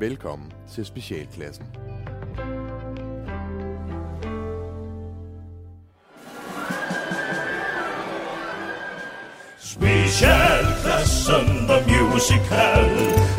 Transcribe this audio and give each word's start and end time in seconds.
Velkommen 0.00 0.52
til 0.74 0.86
Specialklassen. 0.86 1.64
Specialklassen 9.58 11.46
The 11.68 11.78
Musical 11.86 12.90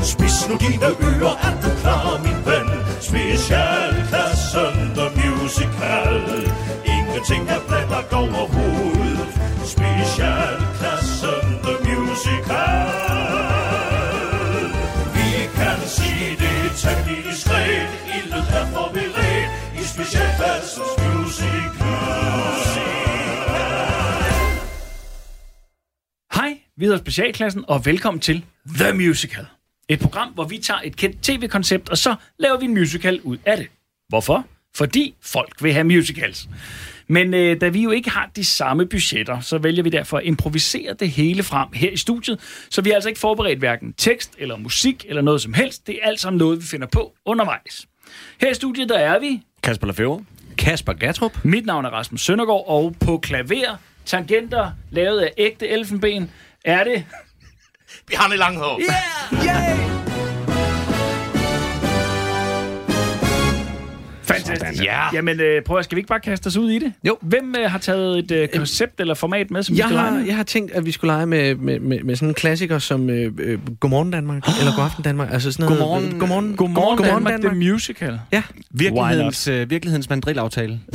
Spis 0.03 0.49
nu 0.49 0.55
dine 0.55 0.85
ører, 0.85 1.35
er 1.47 1.61
du 1.61 1.69
klar, 1.81 2.17
min 2.23 2.45
ven? 2.45 2.67
Specialklassen 3.01 4.75
The 4.97 5.07
Musical 5.19 6.15
Ingenting 6.85 7.49
er 7.49 7.59
planlagt 7.67 8.13
overhovedet 8.13 9.29
Specialklassen 9.65 11.59
The 11.63 11.75
Musical 11.85 13.56
det 16.87 16.97
temmelig 16.97 17.31
diskret 17.31 17.89
Ildet 18.17 18.45
er 18.59 18.65
forberedt 18.73 19.49
i 19.81 19.83
Specialklassens 19.93 20.93
Musical 21.03 21.87
Hej, 26.33 26.59
vi 26.77 26.85
hedder 26.85 26.97
Specialklassen, 26.97 27.65
og 27.67 27.85
velkommen 27.85 28.21
til 28.21 28.45
The 28.67 28.93
Musical. 28.93 29.45
Et 29.89 29.99
program, 29.99 30.29
hvor 30.33 30.43
vi 30.43 30.57
tager 30.57 30.79
et 30.83 30.95
kendt 30.95 31.21
tv-koncept, 31.23 31.89
og 31.89 31.97
så 31.97 32.15
laver 32.39 32.57
vi 32.57 32.65
en 32.65 32.73
musical 32.73 33.21
ud 33.21 33.37
af 33.45 33.57
det. 33.57 33.67
Hvorfor? 34.09 34.45
Fordi 34.75 35.15
folk 35.21 35.63
vil 35.63 35.73
have 35.73 35.83
musicals. 35.83 36.49
Men 37.07 37.33
øh, 37.33 37.61
da 37.61 37.69
vi 37.69 37.81
jo 37.81 37.91
ikke 37.91 38.09
har 38.09 38.29
de 38.35 38.45
samme 38.45 38.85
budgetter, 38.85 39.39
så 39.39 39.57
vælger 39.57 39.83
vi 39.83 39.89
derfor 39.89 40.17
at 40.17 40.23
improvisere 40.25 40.93
det 40.93 41.09
hele 41.09 41.43
frem 41.43 41.67
her 41.73 41.89
i 41.89 41.97
studiet, 41.97 42.39
så 42.69 42.81
vi 42.81 42.89
har 42.89 42.95
altså 42.95 43.09
ikke 43.09 43.19
forberedt 43.19 43.59
hverken 43.59 43.93
tekst 43.93 44.35
eller 44.37 44.57
musik 44.57 45.05
eller 45.09 45.21
noget 45.21 45.41
som 45.41 45.53
helst. 45.53 45.87
Det 45.87 45.99
er 46.01 46.07
alt 46.07 46.19
sammen 46.19 46.37
noget, 46.37 46.61
vi 46.61 46.65
finder 46.65 46.87
på 46.87 47.13
undervejs. 47.25 47.87
Her 48.41 48.51
i 48.51 48.53
studiet, 48.53 48.89
der 48.89 48.97
er 48.97 49.19
vi. 49.19 49.41
Kasper 49.63 49.87
Laføver. 49.87 50.19
Kasper 50.57 50.93
Gatrup. 50.93 51.45
Mit 51.45 51.65
navn 51.65 51.85
er 51.85 51.89
Rasmus 51.89 52.21
Søndergaard, 52.21 52.63
og 52.67 52.95
på 52.99 53.17
klaver, 53.17 53.77
tangenter 54.05 54.71
lavet 54.91 55.19
af 55.19 55.31
ægte 55.37 55.67
elfenben, 55.67 56.31
er 56.65 56.83
det... 56.83 57.05
Bjarne 58.07 58.37
Langhov. 58.37 58.79
Yeah! 58.81 59.45
Yay! 59.45 60.06
Fantastisk. 64.27 64.83
Ja. 64.83 65.01
Jamen, 65.13 65.39
øh, 65.39 65.61
prøv 65.63 65.77
at, 65.77 65.85
skal 65.85 65.95
vi 65.95 65.99
ikke 65.99 66.07
bare 66.07 66.19
kaste 66.19 66.47
os 66.47 66.57
ud 66.57 66.71
i 66.71 66.79
det? 66.79 66.93
Jo. 67.03 67.17
Hvem 67.21 67.55
øh, 67.59 67.71
har 67.71 67.77
taget 67.79 68.19
et 68.19 68.31
øh, 68.31 68.47
koncept 68.47 68.99
eller 68.99 69.13
format 69.13 69.51
med, 69.51 69.63
som 69.63 69.75
vi 69.75 69.79
Jeg 69.79 69.85
skal 69.87 69.95
lege 69.95 70.09
har, 70.09 70.17
med? 70.17 70.25
jeg 70.25 70.35
har 70.35 70.43
tænkt, 70.43 70.71
at 70.71 70.85
vi 70.85 70.91
skulle 70.91 71.13
lege 71.13 71.25
med, 71.25 71.55
med, 71.55 71.79
med, 71.79 71.99
med 72.03 72.15
sådan 72.15 72.27
en 72.27 72.33
klassiker 72.33 72.79
som 72.79 73.09
øh, 73.09 73.31
øh, 73.39 73.59
Godmorgen 73.79 74.11
Danmark, 74.11 74.43
eller 74.59 74.75
Godaften 74.75 75.03
Danmark. 75.03 75.33
Altså 75.33 75.51
sådan 75.51 75.63
noget, 75.65 75.79
Godmorgen- 75.81 76.13
øh, 76.13 76.19
godmorgen, 76.19 76.55
Godmorgen, 76.55 76.97
Godmorgen 76.97 77.23
Danmark, 77.23 77.41
Danmark. 77.41 77.61
The 77.61 77.71
Musical. 77.71 78.19
Ja, 78.31 78.43
Virkelighedens, 78.71 79.47
øh, 79.47 79.69
virkelighedens 79.69 80.09
mandrilaftale. 80.09 80.79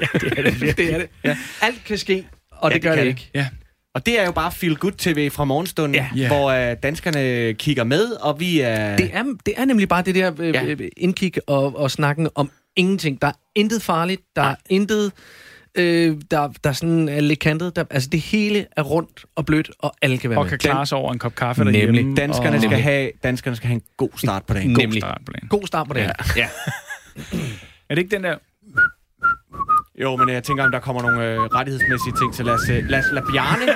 Ja, 0.00 0.06
det 0.18 0.38
er 0.38 0.42
det 0.50 0.76
det 0.78 0.94
er 0.94 0.98
det. 0.98 1.06
Ja. 1.24 1.36
Alt 1.62 1.84
kan 1.84 1.98
ske, 1.98 2.26
og 2.50 2.70
Ja, 2.70 2.74
det 2.74 2.82
det 2.82 2.88
gør 2.90 2.94
det 2.96 3.02
det. 3.02 3.08
ikke. 3.08 3.30
Ja. 3.34 3.46
Og 3.96 4.06
det 4.06 4.20
er 4.20 4.24
jo 4.24 4.32
bare 4.32 4.52
Feel 4.52 4.76
Good 4.76 4.92
TV 4.92 5.30
fra 5.30 5.44
morgenstunden, 5.44 5.94
Ja. 5.94 6.08
Ja. 6.16 6.28
hvor 6.28 6.50
øh, 6.50 6.76
danskerne 6.82 7.52
kigger 7.54 7.84
med, 7.84 8.10
og 8.12 8.40
vi 8.40 8.60
er... 8.60 8.96
Det 8.96 9.10
er, 9.12 9.24
det 9.46 9.54
er 9.56 9.64
nemlig 9.64 9.88
bare 9.88 10.02
det 10.02 10.14
der 10.14 10.32
øh, 10.38 10.54
Ja. 10.54 10.64
ja. 10.64 10.74
indkig 10.96 11.32
og, 11.46 11.76
og 11.78 11.90
snakken 11.90 12.28
om 12.34 12.50
ingenting. 12.76 13.22
Der 13.22 13.28
er 13.28 13.32
intet 13.54 13.82
farligt, 13.82 14.22
der 14.36 14.42
er 14.42 14.54
intet, 14.70 15.12
øh, 15.74 16.16
der, 16.30 16.48
der 16.64 16.72
sådan 16.72 17.08
er 17.08 17.20
lidt 17.20 17.38
kantet. 17.38 17.76
Der, 17.76 17.84
altså 17.90 18.08
det 18.08 18.20
hele 18.20 18.66
er 18.76 18.82
rundt 18.82 19.24
og 19.36 19.46
blødt, 19.46 19.70
og 19.78 19.94
alle 20.02 20.18
kan 20.18 20.30
være 20.30 20.38
Og 20.38 20.44
med. 20.44 20.50
kan 20.50 20.58
klare 20.58 20.86
sig 20.86 20.98
over 20.98 21.12
en 21.12 21.18
kop 21.18 21.34
kaffe 21.34 21.64
Nemlig. 21.64 21.82
derhjemme. 21.86 22.14
danskerne, 22.16 22.56
og... 22.56 22.62
skal 22.62 22.78
have, 22.80 23.10
danskerne 23.22 23.56
skal 23.56 23.66
have 23.66 23.74
en 23.74 23.82
god 23.96 24.10
start 24.16 24.46
på 24.46 24.54
dagen. 24.54 24.74
God 24.74 24.82
Nemlig. 24.82 25.02
start 25.02 25.20
på 25.26 25.32
dagen. 25.32 25.48
God 25.48 25.66
start 25.66 25.88
på 25.88 25.94
det 25.94 26.02
her. 26.02 26.12
Ja. 26.36 26.48
er 27.90 27.94
det 27.94 27.98
ikke 27.98 28.16
den 28.16 28.24
der... 28.24 28.34
Jo, 30.02 30.16
men 30.16 30.28
jeg 30.28 30.42
tænker, 30.42 30.64
om 30.64 30.70
der 30.70 30.80
kommer 30.80 31.02
nogle 31.02 31.24
øh, 31.24 31.40
rettighedsmæssige 31.40 32.12
ting, 32.20 32.34
så 32.34 32.42
lad 32.42 32.54
os, 32.54 32.68
øh, 32.70 32.88
lad, 32.88 32.98
os 32.98 33.04
lade 33.12 33.26
Bjarne... 33.32 33.66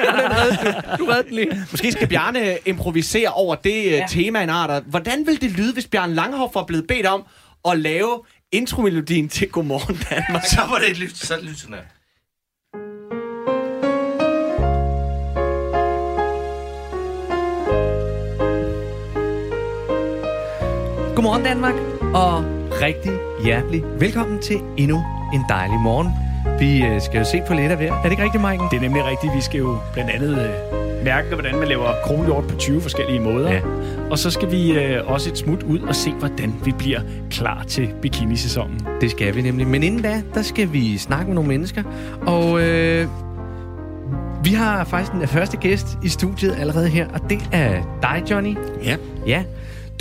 Du 0.98 1.04
redde 1.04 1.28
den 1.28 1.34
lige. 1.34 1.66
Måske 1.70 1.92
skal 1.92 2.08
Bjarne 2.08 2.58
improvisere 2.66 3.28
over 3.28 3.54
det 3.54 3.84
øh, 3.84 3.92
ja. 3.92 4.06
tema, 4.08 4.42
en 4.42 4.50
art. 4.50 4.82
Hvordan 4.86 5.26
vil 5.26 5.40
det 5.40 5.50
lyde, 5.50 5.72
hvis 5.72 5.86
Bjarne 5.86 6.14
Langhoff 6.14 6.54
var 6.54 6.64
blevet 6.64 6.86
bedt 6.86 7.06
om 7.06 7.22
at 7.68 7.78
lave 7.78 8.20
intromelodien 8.52 9.28
til 9.28 9.48
Godmorgen 9.48 10.00
Danmark? 10.10 10.44
Så 10.44 10.60
var 10.70 10.78
det 10.78 10.90
et 10.90 10.98
lyt, 10.98 11.16
så 11.16 11.34
lyt 11.42 11.58
sådan 11.58 11.74
her. 11.74 11.82
Godmorgen 21.14 21.44
Danmark, 21.44 21.74
og 22.14 22.44
rigtig 22.82 23.12
hjertelig 23.44 23.82
velkommen 24.00 24.42
til 24.42 24.60
endnu 24.76 25.19
en 25.32 25.44
dejlig 25.48 25.80
morgen. 25.80 26.08
Vi 26.58 26.84
øh, 26.84 27.00
skal 27.00 27.18
jo 27.18 27.24
se 27.24 27.42
på 27.46 27.54
lidt 27.54 27.70
af 27.70 27.76
hver. 27.76 27.92
Er 27.92 28.02
det 28.02 28.10
ikke 28.10 28.22
rigtigt, 28.22 28.42
Maiken? 28.42 28.66
Det 28.70 28.76
er 28.76 28.80
nemlig 28.80 29.04
rigtigt. 29.04 29.32
Vi 29.34 29.40
skal 29.40 29.58
jo 29.58 29.78
blandt 29.92 30.10
andet 30.10 30.38
øh, 30.38 31.04
mærke, 31.04 31.28
hvordan 31.34 31.58
man 31.58 31.68
laver 31.68 31.92
kronhjort 32.04 32.44
på 32.46 32.56
20 32.56 32.80
forskellige 32.80 33.20
måder. 33.20 33.52
Ja. 33.52 33.60
Og 34.10 34.18
så 34.18 34.30
skal 34.30 34.52
vi 34.52 34.72
øh, 34.72 35.10
også 35.10 35.30
et 35.30 35.38
smut 35.38 35.62
ud 35.62 35.80
og 35.80 35.94
se, 35.94 36.10
hvordan 36.12 36.54
vi 36.64 36.72
bliver 36.78 37.00
klar 37.30 37.64
til 37.68 37.88
bikinisæsonen. 38.02 38.86
Det 39.00 39.10
skal 39.10 39.36
vi 39.36 39.42
nemlig. 39.42 39.66
Men 39.66 39.82
inden 39.82 40.02
da, 40.02 40.22
der 40.34 40.42
skal 40.42 40.72
vi 40.72 40.98
snakke 40.98 41.26
med 41.26 41.34
nogle 41.34 41.48
mennesker. 41.48 41.82
Og 42.26 42.60
øh, 42.60 43.08
vi 44.44 44.50
har 44.50 44.84
faktisk 44.84 45.12
den 45.12 45.28
første 45.28 45.56
gæst 45.56 45.98
i 46.02 46.08
studiet 46.08 46.56
allerede 46.58 46.88
her, 46.88 47.08
og 47.08 47.30
det 47.30 47.48
er 47.52 47.98
dig, 48.02 48.22
Johnny. 48.30 48.56
Ja. 48.84 48.96
Ja. 49.26 49.44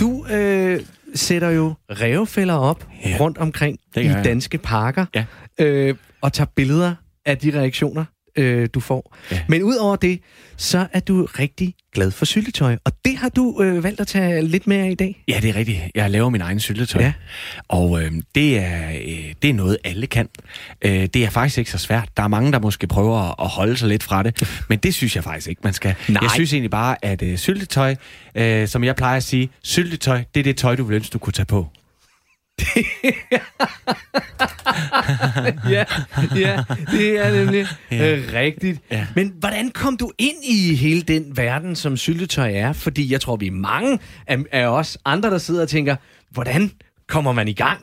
Du 0.00 0.24
øh, 0.32 0.80
sætter 1.14 1.50
jo 1.50 1.74
revfælder 1.90 2.54
op 2.54 2.86
Ja. 3.04 3.16
rundt 3.20 3.38
omkring 3.38 3.78
i 3.96 4.08
danske 4.24 4.58
parker. 4.58 5.06
Ja. 5.14 5.24
Øh, 5.60 5.94
og 6.20 6.32
tager 6.32 6.48
billeder 6.56 6.94
af 7.26 7.38
de 7.38 7.58
reaktioner, 7.58 8.04
øh, 8.40 8.68
du 8.74 8.80
får. 8.80 9.16
Ja. 9.32 9.40
Men 9.48 9.62
udover 9.62 9.96
det, 9.96 10.20
så 10.56 10.86
er 10.92 11.00
du 11.00 11.24
rigtig 11.38 11.74
glad 11.94 12.10
for 12.10 12.24
syltetøj. 12.24 12.76
Og 12.84 12.92
det 13.04 13.16
har 13.16 13.28
du 13.28 13.62
øh, 13.62 13.84
valgt 13.84 14.00
at 14.00 14.06
tage 14.06 14.42
lidt 14.42 14.66
mere 14.66 14.84
af 14.84 14.90
i 14.90 14.94
dag. 14.94 15.24
Ja, 15.28 15.38
det 15.42 15.50
er 15.50 15.56
rigtigt. 15.56 15.78
Jeg 15.94 16.10
laver 16.10 16.28
min 16.30 16.40
egen 16.40 16.60
syltetøj. 16.60 17.02
Ja. 17.02 17.12
Og 17.68 18.02
øh, 18.02 18.12
det, 18.34 18.58
er, 18.58 18.88
øh, 18.90 19.34
det 19.42 19.50
er 19.50 19.54
noget, 19.54 19.76
alle 19.84 20.06
kan. 20.06 20.28
Øh, 20.82 20.92
det 21.14 21.16
er 21.16 21.30
faktisk 21.30 21.58
ikke 21.58 21.70
så 21.70 21.78
svært. 21.78 22.08
Der 22.16 22.22
er 22.22 22.28
mange, 22.28 22.52
der 22.52 22.58
måske 22.60 22.86
prøver 22.86 23.42
at- 23.42 23.48
holde 23.50 23.76
sig 23.76 23.88
lidt 23.88 24.02
fra 24.02 24.22
det. 24.22 24.42
Men 24.68 24.78
det 24.78 24.94
synes 24.94 25.16
jeg 25.16 25.24
faktisk 25.24 25.48
ikke, 25.48 25.60
man 25.64 25.72
skal. 25.72 25.94
Nej. 26.08 26.18
Jeg 26.22 26.30
synes 26.30 26.52
egentlig 26.52 26.70
bare, 26.70 27.04
at 27.04 27.22
øh, 27.22 27.38
syltetøj, 27.38 27.94
øh, 28.34 28.68
som 28.68 28.84
jeg 28.84 28.96
plejer 28.96 29.16
at 29.16 29.22
sige, 29.22 29.48
syltetøj, 29.62 30.22
det 30.34 30.40
er 30.40 30.44
det 30.44 30.56
tøj, 30.56 30.76
du 30.76 30.84
vil 30.84 30.94
ønske, 30.94 31.12
du 31.12 31.18
kunne 31.18 31.32
tage 31.32 31.46
på. 31.46 31.66
ja, 35.70 35.84
ja, 36.36 36.64
det 36.90 37.18
er 37.26 37.30
nemlig 37.44 37.66
Ja. 37.90 38.16
øh, 38.16 38.32
rigtigt. 38.34 38.80
Ja. 38.90 39.06
Men 39.16 39.32
hvordan 39.38 39.70
kom 39.70 39.96
du 39.96 40.10
ind 40.18 40.36
i 40.44 40.74
hele 40.74 41.02
den 41.02 41.36
verden, 41.36 41.76
som 41.76 41.96
syltetøj 41.96 42.52
er? 42.54 42.72
Fordi 42.72 43.12
jeg 43.12 43.20
tror, 43.20 43.36
vi 43.36 43.46
er 43.46 43.50
mange 43.52 43.98
af, 44.26 44.38
af 44.52 44.66
os 44.66 44.98
andre, 45.04 45.30
der 45.30 45.38
sidder 45.38 45.62
og 45.62 45.68
tænker, 45.68 45.96
hvordan 46.30 46.70
kommer 47.08 47.32
man 47.32 47.48
i 47.48 47.52
gang? 47.52 47.80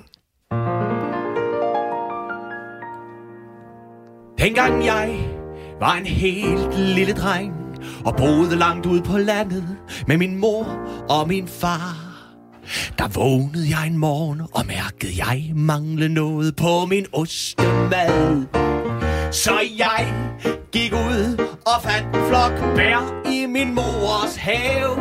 Dengang 4.40 4.86
jeg 4.86 5.20
var 5.80 5.96
en 5.96 6.06
helt 6.06 6.80
lille 6.80 7.14
dreng 7.14 7.54
og 8.06 8.16
boede 8.16 8.56
langt 8.56 8.86
ude 8.86 9.02
på 9.02 9.18
landet 9.18 9.78
med 10.08 10.18
min 10.18 10.36
mor 10.38 10.64
og 11.10 11.28
min 11.28 11.48
far. 11.48 12.07
Der 12.98 13.08
vågnede 13.08 13.70
jeg 13.70 13.88
en 13.88 13.98
morgen 13.98 14.42
og 14.54 14.66
mærkede 14.66 15.14
jeg 15.18 15.52
mangle 15.56 16.10
noget 16.10 16.56
på 16.56 16.86
min 16.86 17.06
ostemad. 17.14 18.46
Så 19.32 19.54
jeg 19.78 20.14
gik 20.72 20.94
ud 20.94 21.48
og 21.66 21.84
fandt 21.84 22.08
en 22.16 22.22
flok 22.28 22.76
bær 22.76 23.22
i 23.32 23.46
min 23.46 23.76
mors 23.76 24.36
have. 24.36 24.98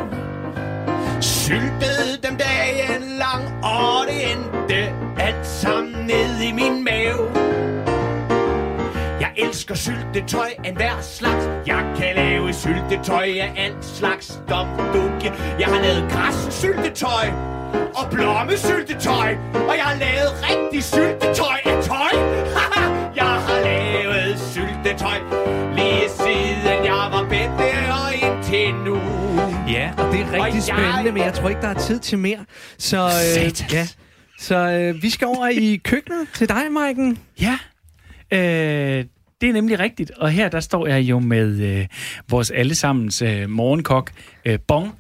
Syltede 1.21 2.19
dem 2.23 2.37
dagen 2.37 3.03
lang, 3.19 3.65
og 3.65 4.07
det 4.09 4.33
endte 4.33 4.95
alt 5.19 5.47
sammen 5.47 6.07
ned 6.07 6.41
i 6.41 6.53
min 6.53 6.85
mave. 6.85 7.31
Jeg 9.21 9.33
elsker 9.37 9.75
syltetøj 9.75 10.49
af 10.65 10.73
hver 10.73 11.01
slags 11.01 11.45
Jeg 11.67 11.95
kan 11.97 12.17
lave 12.17 12.53
syltetøj 12.53 13.25
af 13.41 13.53
alt 13.57 13.85
slags 13.85 14.41
Dom, 14.51 14.67
Jeg 15.61 15.69
har 15.69 15.83
lavet 15.83 16.13
græs 16.13 16.55
syltetøj 16.55 17.56
og 17.95 18.11
blommesyltetøj 18.11 19.35
Og 19.69 19.75
jeg 19.77 19.85
har 19.85 19.99
lavet 19.99 20.33
rigtig 20.51 20.85
syltetøj 20.85 21.59
af 21.65 21.85
tøj 21.85 22.13
Jeg 23.21 23.25
har 23.47 23.61
lavet 23.65 24.39
syltetøj 24.53 25.19
Lige 25.77 26.09
siden 26.11 26.85
jeg 26.85 27.09
var 27.13 27.27
bedre 27.29 27.95
og 28.07 28.15
indtil 28.15 28.75
nu 28.75 28.97
Ja, 29.69 29.93
og 29.99 30.13
det 30.13 30.21
er 30.21 30.25
rigtig 30.25 30.41
Og 30.41 30.55
jeg- 30.55 30.63
spændende, 30.63 31.13
men 31.13 31.23
jeg 31.23 31.35
tror 31.35 31.49
ikke, 31.49 31.61
der 31.61 31.69
er 31.69 31.79
tid 31.79 31.99
til 31.99 32.19
mere. 32.19 32.39
Så, 32.79 33.05
øh, 33.05 33.11
Satans. 33.13 33.73
ja. 33.73 33.87
Så 34.39 34.57
øh, 34.57 35.03
vi 35.03 35.11
skal 35.11 35.27
over 35.27 35.49
i 35.49 35.77
køkkenet 35.85 36.27
til 36.35 36.49
dig, 36.49 36.63
Maiken. 36.73 37.19
Ja, 37.41 37.59
øh, 38.33 39.05
det 39.41 39.49
er 39.49 39.53
nemlig 39.53 39.79
rigtigt. 39.81 40.11
Og 40.19 40.31
her 40.31 40.49
der 40.49 40.61
står 40.61 40.87
jeg 40.87 41.01
jo 41.01 41.19
med 41.19 41.47
øh, 41.61 41.87
vores 42.31 42.51
allesammens 42.51 43.23
øh, 43.23 43.51
morgenkok, 43.51 44.11
øh, 44.45 44.59
Bong. 44.69 44.93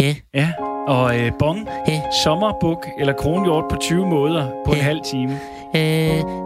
Ja. 0.00 0.14
Ja, 0.34 0.52
Og 0.88 1.18
øh, 1.20 1.32
bong, 1.38 1.68
Ja. 1.88 2.00
sommerbuk 2.24 2.86
eller 3.00 3.12
kronhjort 3.12 3.64
på 3.70 3.76
20 3.80 4.06
måder 4.06 4.46
på 4.66 4.72
en 4.72 4.76
Ja. 4.78 4.82
halv 4.82 4.98
time. 5.10 5.32
Øh, 5.76 5.80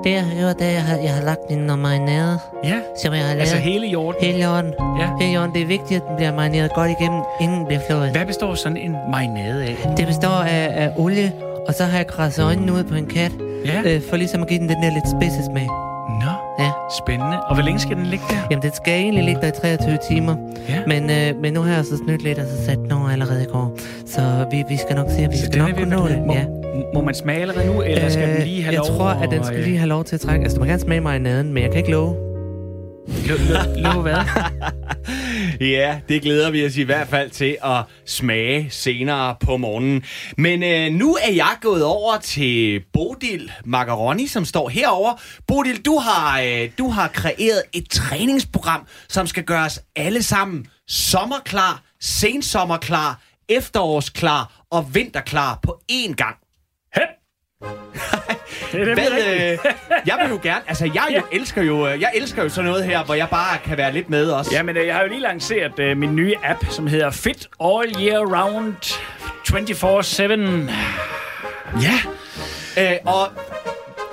det 0.04 0.10
jeg 0.12 0.24
har 0.24 0.38
gjort, 0.40 0.58
det 0.58 0.66
er, 0.66 0.70
jeg 0.70 0.82
har, 0.84 0.96
jeg 0.96 1.14
har 1.14 1.22
lagt 1.24 1.40
den 1.48 1.58
noget 1.58 1.78
marinade, 1.82 2.38
Ja, 2.64 2.78
som 3.02 3.14
jeg 3.14 3.20
har 3.22 3.28
lavet. 3.28 3.40
altså 3.40 3.56
hele 3.56 3.86
hjorten. 3.86 4.24
Hele 4.24 4.42
jorden. 4.44 4.72
Ja. 5.00 5.08
Hele 5.20 5.32
jorden. 5.32 5.54
Det 5.54 5.62
er 5.62 5.66
vigtigt, 5.66 6.02
at 6.02 6.08
den 6.08 6.16
bliver 6.16 6.34
marineret 6.36 6.72
godt 6.74 6.90
igennem, 7.00 7.22
inden 7.40 7.58
den 7.58 7.66
bliver 7.66 7.80
flået. 7.90 8.10
Hvad 8.10 8.26
består 8.26 8.54
sådan 8.54 8.76
en 8.76 8.92
marinade 9.10 9.64
af? 9.64 9.76
Det 9.96 10.06
består 10.06 10.28
af, 10.28 10.68
af 10.84 10.92
olie, 10.96 11.32
og 11.68 11.74
så 11.74 11.84
har 11.84 11.96
jeg 11.96 12.06
krasset 12.06 12.44
øjnene 12.44 12.72
ud 12.72 12.84
på 12.84 12.94
en 12.94 13.06
kat, 13.06 13.32
Ja. 13.66 13.82
øh, 13.84 14.02
for 14.10 14.16
ligesom 14.16 14.42
at 14.42 14.48
give 14.48 14.60
den 14.60 14.68
den 14.68 14.82
der 14.82 14.90
lidt 14.94 15.08
spidse 15.20 15.44
smag. 15.52 15.91
Ja. 16.58 16.70
spændende. 17.04 17.40
Og 17.49 17.54
hvor 17.54 17.64
længe 17.64 17.81
skal 17.81 17.96
den 17.96 18.06
ligge 18.06 18.25
der? 18.31 18.37
Jamen, 18.50 18.62
den 18.62 18.72
skal 18.75 18.94
egentlig 18.94 19.25
ligge 19.25 19.40
der 19.40 19.49
i 19.49 19.50
23 19.60 19.99
timer. 20.08 20.37
Ja. 20.69 20.81
Men, 20.87 21.10
øh, 21.10 21.43
men 21.43 21.52
nu 21.52 21.60
har 21.60 21.75
jeg 21.75 21.84
så 21.84 21.96
snydt 22.06 22.22
lidt, 22.22 22.38
og 22.38 22.44
så 22.46 22.64
sat 22.64 22.78
den 22.78 22.93
over 22.93 23.08
allerede 23.10 23.43
i 23.43 23.46
går. 23.46 23.76
Så 24.06 24.46
vi, 24.50 24.64
vi 24.69 24.76
skal 24.76 24.96
nok 24.96 25.06
se, 25.10 25.19
at 25.25 25.31
vi 25.32 25.37
Så 25.37 25.44
skal 25.46 25.58
nok 25.58 25.70
kunne 25.76 25.90
nå 25.90 26.08
det. 26.08 26.20
klar. 26.25 26.34
Ja. 26.34 26.44
Må, 26.75 26.84
må 26.94 27.00
man 27.00 27.14
smage 27.14 27.40
allerede 27.40 27.66
nu, 27.66 27.82
eller 27.82 28.08
skal 28.08 28.28
den 28.37 28.43
lige 28.43 28.62
have 28.62 28.72
jeg 28.75 28.82
lov 28.88 28.96
tror, 28.99 29.08
at 29.08 29.31
den 29.31 29.44
skal 29.44 29.58
øh, 29.58 29.64
lige 29.64 29.78
have 29.78 29.88
lov 29.88 30.04
til 30.04 30.14
at 30.16 30.20
trække. 30.20 30.43
Altså, 30.43 30.56
du 30.56 30.60
må 30.60 30.66
gerne 30.66 30.81
smage 30.81 31.00
marinaden, 31.00 31.52
men 31.52 31.62
jeg 31.62 31.70
kan 31.70 31.78
ikke 31.78 31.90
love. 31.90 32.31
Lov 33.76 34.02
hvad? 34.02 34.16
Ja, 35.60 36.00
det 36.08 36.22
glæder 36.22 36.50
vi 36.50 36.66
os 36.66 36.76
i 36.76 36.82
hvert 36.82 37.08
fald 37.08 37.31
til 37.31 37.56
at 37.64 37.84
smage 38.06 38.70
senere 38.70 39.37
på 39.40 39.56
morgenen. 39.56 40.04
Men 40.38 40.62
øh, 40.62 40.93
nu 40.93 41.14
er 41.14 41.32
jeg 41.32 41.56
gået 41.60 41.84
over 41.84 42.19
til 42.19 42.81
Bodil 42.93 43.52
Macaroni, 43.64 44.26
som 44.26 44.44
står 44.44 44.69
herover. 44.69 45.20
Bodil, 45.46 45.84
du 45.84 45.99
har, 45.99 46.40
øh, 46.40 46.70
du 46.78 46.88
har 46.88 47.08
kreeret 47.08 47.62
et 47.72 47.88
træningsprogram, 47.90 48.87
som 49.08 49.26
skal 49.26 49.44
gøre 49.44 49.64
os 49.64 49.81
alle 49.96 50.22
sammen 50.22 50.66
sommerklar, 50.88 51.82
sensommerklar, 52.00 53.22
efterårsklar 53.49 54.64
og 54.70 54.94
vinterklar 54.94 55.58
på 55.62 55.81
én 55.93 56.14
gang. 56.14 56.41
Det 58.73 58.81
er 58.82 58.87
rigtigt. 58.87 59.64
øh, 59.67 59.73
jeg 60.06 60.19
vil 60.23 60.31
jo 60.31 60.38
gerne, 60.43 60.61
altså 60.69 60.91
jeg 60.94 61.14
jo 61.17 61.23
elsker 61.32 61.62
jo, 61.62 61.88
øh, 61.88 62.00
jeg 62.00 62.11
elsker 62.14 62.43
jo 62.43 62.49
sådan 62.49 62.70
noget 62.70 62.85
her, 62.85 63.05
hvor 63.05 63.14
jeg 63.14 63.29
bare 63.31 63.59
kan 63.64 63.76
være 63.76 63.93
lidt 63.93 64.11
med 64.11 64.31
også. 64.31 64.50
Jamen, 64.55 64.76
øh, 64.76 64.87
jeg 64.87 64.94
har 64.94 65.03
jo 65.03 65.09
lige 65.09 65.20
lanceret 65.20 65.79
øh, 65.79 65.97
min 65.97 66.17
nye 66.17 66.35
app, 66.44 66.64
som 66.70 66.87
hedder 66.87 67.11
Fit 67.11 67.49
All 67.64 67.94
Year 68.00 68.20
Round 68.20 68.75
24-7. 69.49 70.73
Ja. 71.82 71.99
Øh, 72.93 72.99
og 73.06 73.29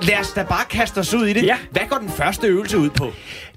lad 0.02 0.20
os 0.20 0.32
da 0.34 0.44
bare 0.44 0.66
kaste 0.70 0.98
os 0.98 1.14
ud 1.14 1.26
i 1.26 1.34
det. 1.34 1.44
Ja. 1.44 1.58
Hvad 1.72 1.82
går 1.90 1.98
den 1.98 2.10
første 2.10 2.48
øvelse 2.48 2.78
ud 2.78 2.90
på? 2.90 3.12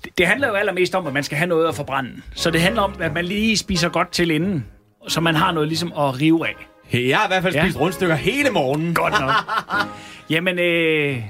Det, 0.05 0.19
det 0.19 0.27
handler 0.27 0.49
jo 0.49 0.55
allermest 0.55 0.95
om, 0.95 1.07
at 1.07 1.13
man 1.13 1.23
skal 1.25 1.39
have 1.39 1.49
noget 1.49 1.69
at 1.69 1.75
forbrænde. 1.75 2.11
Så 2.35 2.51
det 2.51 2.61
handler 2.61 2.83
om, 2.83 2.95
at 3.01 3.13
man 3.15 3.25
lige 3.25 3.57
spiser 3.57 3.89
godt 3.89 4.13
til 4.13 4.31
inden, 4.31 4.67
så 5.09 5.21
man 5.21 5.35
har 5.35 5.53
noget 5.53 5.69
ligesom 5.69 5.93
at 5.99 6.21
rive 6.21 6.49
af. 6.49 6.55
Jeg 6.93 7.19
har 7.19 7.25
i 7.25 7.29
hvert 7.29 7.43
fald 7.43 7.55
Ja. 7.55 7.63
spist 7.65 7.81
rundstykker 7.81 8.15
hele 8.15 8.51
morgenen. 8.51 8.95
Godt 8.95 9.21
nok. 9.21 9.31
Jamen, 10.31 10.59
øh... 10.59 11.23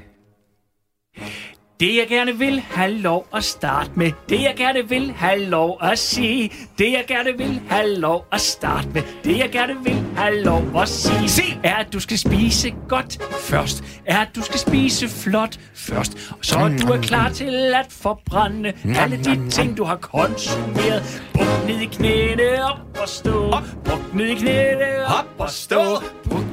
Det 1.82 1.96
jeg 1.96 2.06
gerne 2.08 2.38
vil 2.38 2.60
have 2.60 2.92
lov 2.92 3.26
at 3.34 3.44
starte 3.44 3.90
med. 3.96 4.12
Det 4.28 4.42
jeg 4.42 4.54
gerne 4.56 4.88
vil 4.88 5.12
have 5.12 5.44
lov 5.44 5.78
at 5.82 5.98
sige. 5.98 6.50
Det 6.78 6.92
jeg 6.92 7.04
gerne 7.08 7.38
vil 7.38 7.60
have 7.68 7.94
lov 7.98 8.26
at 8.32 8.40
starte 8.40 8.88
med. 8.88 9.02
Det 9.24 9.38
jeg 9.38 9.50
gerne 9.52 9.74
vil 9.84 10.04
have 10.16 10.42
lov 10.42 10.62
at 10.76 10.88
sige. 10.88 11.28
Se! 11.28 11.42
Er 11.64 11.74
at 11.74 11.92
du 11.92 12.00
skal 12.00 12.18
spise 12.18 12.74
godt 12.88 13.18
først. 13.40 13.84
Er 14.06 14.18
at 14.18 14.28
du 14.36 14.42
skal 14.42 14.58
spise 14.58 15.08
flot 15.08 15.58
først. 15.74 16.34
Så 16.42 16.78
du 16.82 16.92
er 16.92 17.00
klar 17.00 17.28
til 17.28 17.74
at 17.74 17.86
forbrænde 17.90 18.72
Alle 18.96 19.16
de 19.16 19.50
ting 19.50 19.76
du 19.76 19.84
har 19.84 19.96
konsumeret. 19.96 21.22
Buk 21.32 21.66
ned 21.66 21.80
i 21.80 21.86
knæene 21.86 22.64
op 22.64 22.98
og 23.02 23.08
stå. 23.08 23.50
Buk 23.84 24.14
ned 24.14 24.26
i 24.26 24.34
knæene 24.34 25.06
Op 25.06 25.26
og 25.38 25.50
stå. 25.50 26.02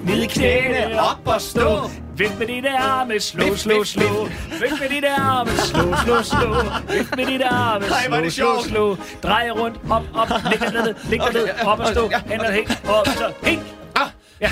Ned 0.06 0.22
i 0.24 0.28
knæene 0.28 1.00
op 1.02 1.18
og 1.26 1.42
stå 1.42 1.90
Vift 2.18 2.40
med 2.40 2.48
dine 2.48 2.78
arme, 2.78 3.20
slå, 3.20 3.56
slå, 3.56 3.84
slå. 3.84 4.28
Vift 4.52 4.82
med 4.82 4.90
dine 4.90 5.16
arme, 5.20 5.50
slå, 5.52 5.82
slå, 6.06 6.22
slå. 6.24 6.54
Vift 6.94 7.16
med 7.18 7.26
dine 7.26 7.48
arme, 7.50 7.86
slå, 7.86 8.30
slå, 8.30 8.64
slå. 8.64 8.98
Drej 9.24 9.50
rundt, 9.52 9.78
op, 9.90 10.04
op, 10.14 10.28
læg 10.52 10.60
dig 10.60 10.74
ned, 10.74 10.96
læg 11.10 11.20
dig 11.20 11.34
ned, 11.34 11.50
op 11.66 11.80
og 11.80 11.88
stå. 11.88 12.10
Hænder 12.28 12.52
helt, 12.52 12.82
op, 12.90 13.08
så 13.08 13.32
helt. 13.44 13.60
Ah, 13.96 14.08
Ja, 14.42 14.52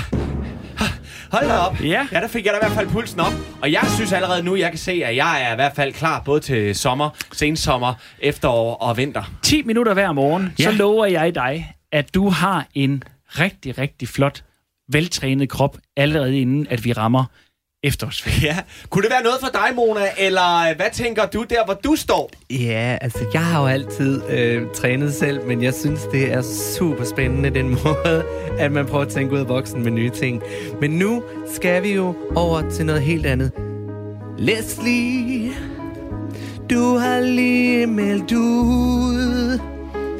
hold 1.32 1.48
da 1.48 1.56
op. 1.58 1.80
Ja. 1.80 2.06
ja, 2.12 2.20
der 2.20 2.28
fik 2.28 2.44
jeg 2.44 2.52
da 2.52 2.58
i 2.58 2.60
hvert 2.62 2.72
fald 2.76 2.88
pulsen 2.88 3.20
op. 3.20 3.32
Og 3.62 3.72
jeg 3.72 3.82
synes 3.94 4.12
allerede 4.12 4.42
nu, 4.42 4.56
jeg 4.56 4.70
kan 4.70 4.78
se, 4.78 5.02
at 5.04 5.16
jeg 5.16 5.42
er 5.48 5.52
i 5.52 5.54
hvert 5.54 5.72
fald 5.76 5.92
klar 5.92 6.22
både 6.24 6.40
til 6.40 6.74
sommer, 6.74 7.10
sensommer, 7.32 7.94
efterår 8.18 8.74
og 8.74 8.96
vinter. 8.96 9.22
10 9.42 9.62
minutter 9.62 9.94
hver 9.94 10.12
morgen, 10.12 10.52
så 10.60 10.70
Ja. 10.70 10.76
lover 10.76 11.06
jeg 11.06 11.34
dig, 11.34 11.74
at 11.92 12.14
du 12.14 12.28
har 12.28 12.66
en 12.74 13.02
rigtig, 13.28 13.78
rigtig 13.78 14.08
flot, 14.08 14.42
veltrænet 14.88 15.48
krop, 15.48 15.76
allerede 15.96 16.40
inden, 16.40 16.66
at 16.70 16.84
vi 16.84 16.92
rammer 16.92 17.24
efterårsferien. 17.82 18.42
Ja. 18.42 18.58
Kunne 18.90 19.02
det 19.02 19.10
være 19.10 19.22
noget 19.22 19.38
for 19.40 19.48
dig, 19.52 19.74
Mona? 19.76 20.00
Eller 20.18 20.76
hvad 20.76 20.86
tænker 20.92 21.26
du 21.26 21.44
der, 21.50 21.64
hvor 21.64 21.74
du 21.74 21.96
står? 21.96 22.30
Ja, 22.50 22.98
altså 23.00 23.26
jeg 23.32 23.44
har 23.44 23.60
jo 23.60 23.66
altid 23.66 24.22
øh, 24.30 24.62
trænet 24.74 25.14
selv, 25.14 25.46
men 25.46 25.62
jeg 25.62 25.74
synes, 25.74 26.00
det 26.12 26.32
er 26.32 26.42
super 26.78 27.04
spændende 27.04 27.50
den 27.50 27.68
måde, 27.84 28.24
at 28.58 28.72
man 28.72 28.86
prøver 28.86 29.04
at 29.04 29.10
tænke 29.10 29.34
ud 29.34 29.38
af 29.38 29.46
boksen 29.46 29.82
med 29.82 29.90
nye 29.90 30.10
ting. 30.10 30.42
Men 30.80 30.90
nu 30.90 31.22
skal 31.54 31.82
vi 31.82 31.92
jo 31.92 32.14
over 32.36 32.70
til 32.70 32.86
noget 32.86 33.02
helt 33.02 33.26
andet. 33.26 33.52
Leslie, 34.38 35.50
du 36.70 36.96
har 36.96 37.20
lige 37.20 37.86
meldt 37.86 38.32
ud, 38.32 39.60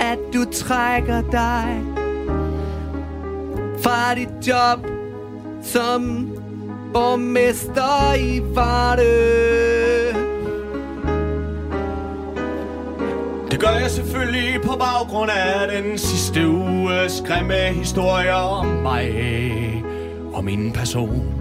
at 0.01 0.19
du 0.35 0.45
trækker 0.53 1.31
dig 1.31 1.98
fra 3.89 4.15
dit 4.15 4.49
job 4.49 4.87
som 5.63 6.31
borgmester 6.93 8.15
i 8.15 8.43
Varde. 8.55 9.03
Det 13.51 13.61
gør 13.61 13.79
jeg 13.81 13.91
selvfølgelig 13.91 14.61
på 14.63 14.77
baggrund 14.79 15.31
af 15.31 15.69
den 15.69 15.99
sidste 15.99 16.49
uges 16.49 17.23
grimme 17.27 17.55
historier 17.55 18.35
om 18.35 18.67
mig 18.67 19.13
og 20.35 20.45
min 20.45 20.73
person. 20.73 21.35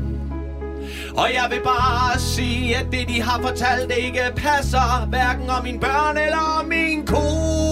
Og 1.17 1.27
jeg 1.33 1.47
vil 1.49 1.61
bare 1.63 2.19
sige, 2.19 2.77
at 2.77 2.85
det 2.91 3.07
de 3.07 3.21
har 3.21 3.41
fortalt 3.41 3.91
ikke 3.97 4.21
passer, 4.35 5.05
hverken 5.05 5.49
om 5.49 5.63
mine 5.63 5.79
børn 5.79 6.17
eller 6.17 6.59
om 6.59 6.65
min 6.65 7.05
kone. 7.05 7.66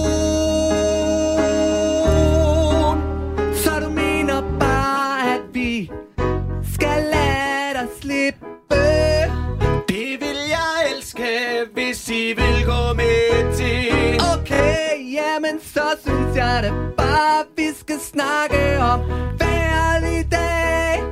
Jamen 15.36 15.60
så 15.62 15.86
synes 16.04 16.36
jeg 16.36 16.60
da 16.62 16.70
bare, 16.96 17.44
vi 17.56 17.68
skal 17.80 18.00
snakke 18.00 18.78
om 18.78 19.00
hver 19.36 20.22
dag. 20.30 21.02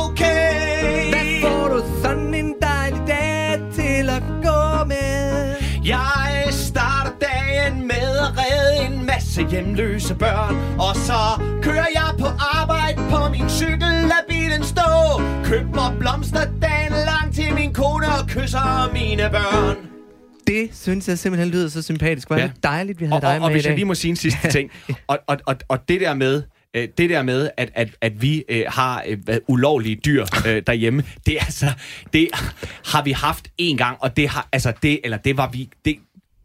Okay. 0.00 1.10
Hvad 1.12 1.40
får 1.42 1.68
du 1.68 1.82
sådan 2.02 2.34
en 2.34 2.54
dejlig 2.62 3.02
dag 3.06 3.60
til 3.74 4.10
at 4.10 4.22
gå 4.42 4.84
med? 4.84 5.54
Jeg 5.84 6.46
starter 6.50 7.12
dagen 7.20 7.86
med 7.86 8.18
at 8.24 8.30
redde 8.38 8.86
en 8.86 9.06
masse 9.06 9.46
hjemløse 9.50 10.14
børn 10.14 10.56
Og 10.78 10.96
så 10.96 11.22
kører 11.62 11.90
jeg 11.94 12.10
på 12.18 12.26
arbejde 12.38 13.02
på 13.10 13.28
min 13.30 13.48
cykel, 13.48 13.92
lad 14.10 14.24
bilen 14.28 14.64
stå 14.64 14.90
Køb 15.44 15.74
mig 15.74 15.96
blomster 15.98 16.44
dagen 16.62 16.92
lang 16.92 17.34
til 17.34 17.54
min 17.54 17.74
kone 17.74 18.06
og 18.06 18.28
kysser 18.28 18.92
mine 18.92 19.30
børn 19.30 19.91
Det 20.46 20.68
synes 20.72 21.08
jeg 21.08 21.18
simpelthen 21.18 21.50
lyder 21.52 21.68
så 21.68 21.82
sympatisk. 21.82 22.28
Hvor 22.28 22.36
er 22.36 22.40
Ja. 22.40 22.46
det 22.46 22.62
dejligt, 22.62 23.00
vi 23.00 23.06
har 23.06 23.14
Og, 23.14 23.22
dig 23.22 23.30
og, 23.30 23.34
med 23.36 23.44
og 23.44 23.50
i 23.50 23.52
hvis 23.54 23.66
jeg 23.66 23.74
lige 23.74 23.84
må 23.84 23.94
sige 23.94 24.10
en 24.10 24.16
sidste 24.16 24.50
ting 24.50 24.70
og, 25.06 25.18
og, 25.26 25.36
og, 25.46 25.56
og 25.68 25.88
det 25.88 26.00
der 26.00 26.14
med 26.14 26.42
øh, 26.76 26.88
det 26.98 27.10
der 27.10 27.22
med, 27.22 27.50
at, 27.56 27.70
at, 27.74 27.88
at 28.00 28.22
vi 28.22 28.44
øh, 28.48 28.64
har 28.68 29.02
øh, 29.08 29.36
ulovlige 29.48 29.96
dyr 29.96 30.26
øh, 30.46 30.62
derhjemme, 30.66 31.04
det 31.26 31.34
er 31.34 31.40
altså, 31.44 31.66
det 32.12 32.28
har 32.86 33.02
vi 33.02 33.12
haft 33.12 33.48
en 33.58 33.76
gang, 33.76 33.96
og 34.00 34.16
det 34.16 34.28
har, 34.28 34.48
altså 34.52 34.72
det, 34.82 35.00
eller 35.04 35.16
det 35.16 35.36
var 35.36 35.50
vi, 35.52 35.68
det, 35.84 35.96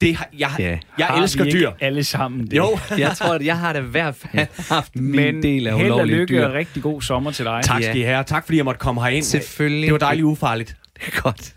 det 0.02 0.16
har, 0.16 0.30
jeg, 0.38 0.52
Ja. 0.60 0.78
jeg 0.98 1.06
Har 1.08 1.22
elsker 1.22 1.44
vi 1.44 1.50
ikke 1.50 1.60
dyr. 1.60 1.72
alle 1.82 2.04
sammen 2.04 2.48
det? 2.48 2.58
Jo, 2.58 2.80
Jeg 2.98 3.12
tror, 3.18 3.34
at 3.34 3.46
jeg 3.46 3.58
har 3.60 3.74
da 3.74 3.80
i 3.80 3.82
hvert 3.82 4.16
fald 4.16 4.48
haft 4.70 4.96
min 4.96 5.12
Men 5.16 5.44
del 5.44 5.68
af 5.68 5.78
held 5.78 5.90
og 5.92 5.96
ulovlige 5.96 6.18
lykke 6.18 6.34
dyr. 6.34 6.46
og 6.46 6.54
rigtig 6.54 6.84
god 6.84 7.02
sommer 7.02 7.32
til 7.32 7.46
dig. 7.46 7.62
tak 7.64 7.82
Ja. 7.82 7.86
skal 7.90 7.98
I 7.98 8.04
have. 8.04 8.24
Tak 8.24 8.46
fordi 8.46 8.58
jeg 8.58 8.66
måtte 8.66 8.80
komme 8.80 9.02
herind. 9.02 9.24
Selvfølgelig. 9.24 9.84
Det 9.86 9.92
var 9.94 10.00
dejligt 10.00 10.26
ufarligt. 10.26 10.76
Det 10.96 11.14
er 11.18 11.22
godt. 11.22 11.54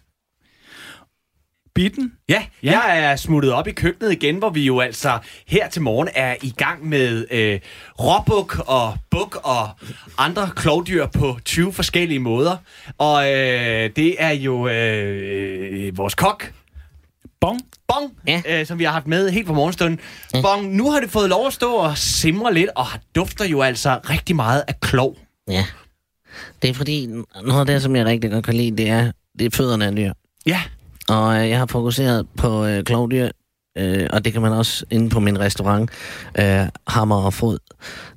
Bitten? 1.81 2.13
Ja, 2.29 2.43
ja, 2.63 2.81
jeg 2.81 3.13
er 3.13 3.17
smuttet 3.17 3.53
op 3.53 3.67
i 3.69 3.73
køkkenet 3.73 4.13
igen, 4.13 4.37
hvor 4.37 4.51
vi 4.51 4.65
jo 4.65 4.81
altså 4.81 5.19
her 5.47 5.69
til 5.69 5.83
morgen 5.83 6.09
er 6.15 6.35
i 6.43 6.51
gang 6.57 6.89
med 6.89 7.27
øh, 7.31 7.61
råbuk 8.01 8.59
og 8.67 8.97
buk 9.11 9.41
og 9.45 9.69
andre 10.19 10.51
klovdyr 10.57 11.07
på 11.07 11.39
20 11.45 11.73
forskellige 11.73 12.19
måder. 12.19 12.57
Og 12.99 13.33
øh, 13.33 13.91
det 13.97 14.17
er 14.19 14.31
jo 14.31 14.69
øh, 14.69 15.97
vores 15.99 16.15
kok, 16.15 16.53
Bong. 17.41 17.61
Bong, 17.89 18.13
Ja. 18.27 18.43
øh, 18.49 18.67
som 18.67 18.79
vi 18.79 18.85
har 18.85 18.93
haft 18.93 19.07
med 19.07 19.31
helt 19.31 19.47
fra 19.47 19.55
morgenstunden. 19.55 20.01
Bong, 20.43 20.75
nu 20.77 20.91
har 20.91 21.01
det 21.01 21.11
fået 21.11 21.29
lov 21.29 21.47
at 21.47 21.53
stå 21.53 21.73
og 21.73 21.99
simre 21.99 22.55
lidt, 22.55 22.71
og 22.77 22.87
dufter 23.15 23.45
jo 23.45 23.63
altså 23.63 24.01
rigtig 24.11 24.37
meget 24.37 24.65
af 24.69 24.81
klov. 24.81 25.17
Ja. 25.49 25.65
Det 26.63 26.71
er 26.71 26.75
fordi, 26.75 27.07
noget 27.45 27.61
af 27.61 27.67
det, 27.67 27.83
som 27.83 27.97
jeg 27.97 28.07
rigtig 28.07 28.31
godt 28.31 28.45
kan 28.45 28.55
lide, 28.55 28.77
det 28.77 28.89
er, 28.89 29.13
det 29.39 29.47
er 29.53 29.57
fødderne 29.57 29.87
af 29.87 29.97
dyr. 29.97 30.13
Ja, 30.47 30.61
Og 31.11 31.43
øh, 31.43 31.49
jeg 31.49 31.59
har 31.59 31.67
fokuseret 31.67 32.27
på 32.37 32.65
øh, 32.67 32.85
klovdyr, 32.85 33.29
øh, 33.79 34.07
og 34.13 34.25
det 34.25 34.33
kan 34.33 34.43
man 34.43 34.53
også 34.53 34.85
inde 34.91 35.11
på 35.11 35.21
min 35.21 35.41
restaurant, 35.41 35.91
øh, 36.39 36.67
Hammer 36.89 37.17
og 37.17 37.35
Fod. 37.35 37.59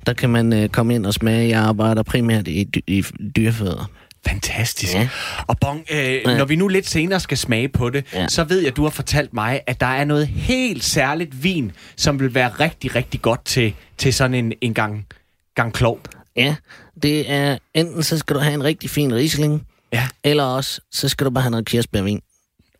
Der 0.06 0.12
kan 0.12 0.30
man 0.30 0.52
øh, 0.52 0.68
komme 0.68 0.94
ind 0.94 1.06
og 1.06 1.14
smage. 1.14 1.48
Jeg 1.48 1.60
arbejder 1.60 2.02
primært 2.02 2.48
i, 2.48 2.64
dy- 2.64 2.84
i 2.86 3.04
dyrefødder. 3.36 3.90
fantastisk. 4.26 4.94
Ja. 4.94 5.08
Og 5.46 5.56
Bong, 5.60 5.84
øh, 5.92 6.24
når 6.24 6.44
vi 6.44 6.56
nu 6.56 6.68
lidt 6.68 6.88
senere 6.88 7.20
skal 7.20 7.38
smage 7.38 7.68
på 7.68 7.90
det, 7.90 8.04
Ja. 8.14 8.28
så 8.28 8.44
ved 8.44 8.58
jeg, 8.58 8.68
at 8.68 8.76
du 8.76 8.82
har 8.82 8.90
fortalt 8.90 9.34
mig, 9.34 9.60
at 9.66 9.80
der 9.80 9.86
er 9.86 10.04
noget 10.04 10.26
helt 10.26 10.84
særligt 10.84 11.42
vin, 11.42 11.72
som 11.96 12.20
vil 12.20 12.34
være 12.34 12.48
rigtig, 12.48 12.94
rigtig 12.94 13.22
godt 13.22 13.44
til, 13.44 13.74
til 13.98 14.14
sådan 14.14 14.34
en, 14.34 14.52
en 14.60 14.74
gang, 14.74 15.06
gang 15.54 15.72
klov. 15.72 16.00
Ja, 16.36 16.54
det 17.02 17.30
er 17.32 17.58
enten 17.74 18.02
så 18.02 18.18
skal 18.18 18.36
du 18.36 18.40
have 18.40 18.54
en 18.54 18.64
rigtig 18.64 18.90
fin 18.90 19.14
Riesling, 19.14 19.66
Ja. 19.92 20.08
eller 20.24 20.44
også 20.44 20.80
så 20.92 21.08
skal 21.08 21.24
du 21.24 21.30
bare 21.30 21.42
have 21.42 21.50
noget 21.50 21.66
kirsebærvin. 21.66 22.20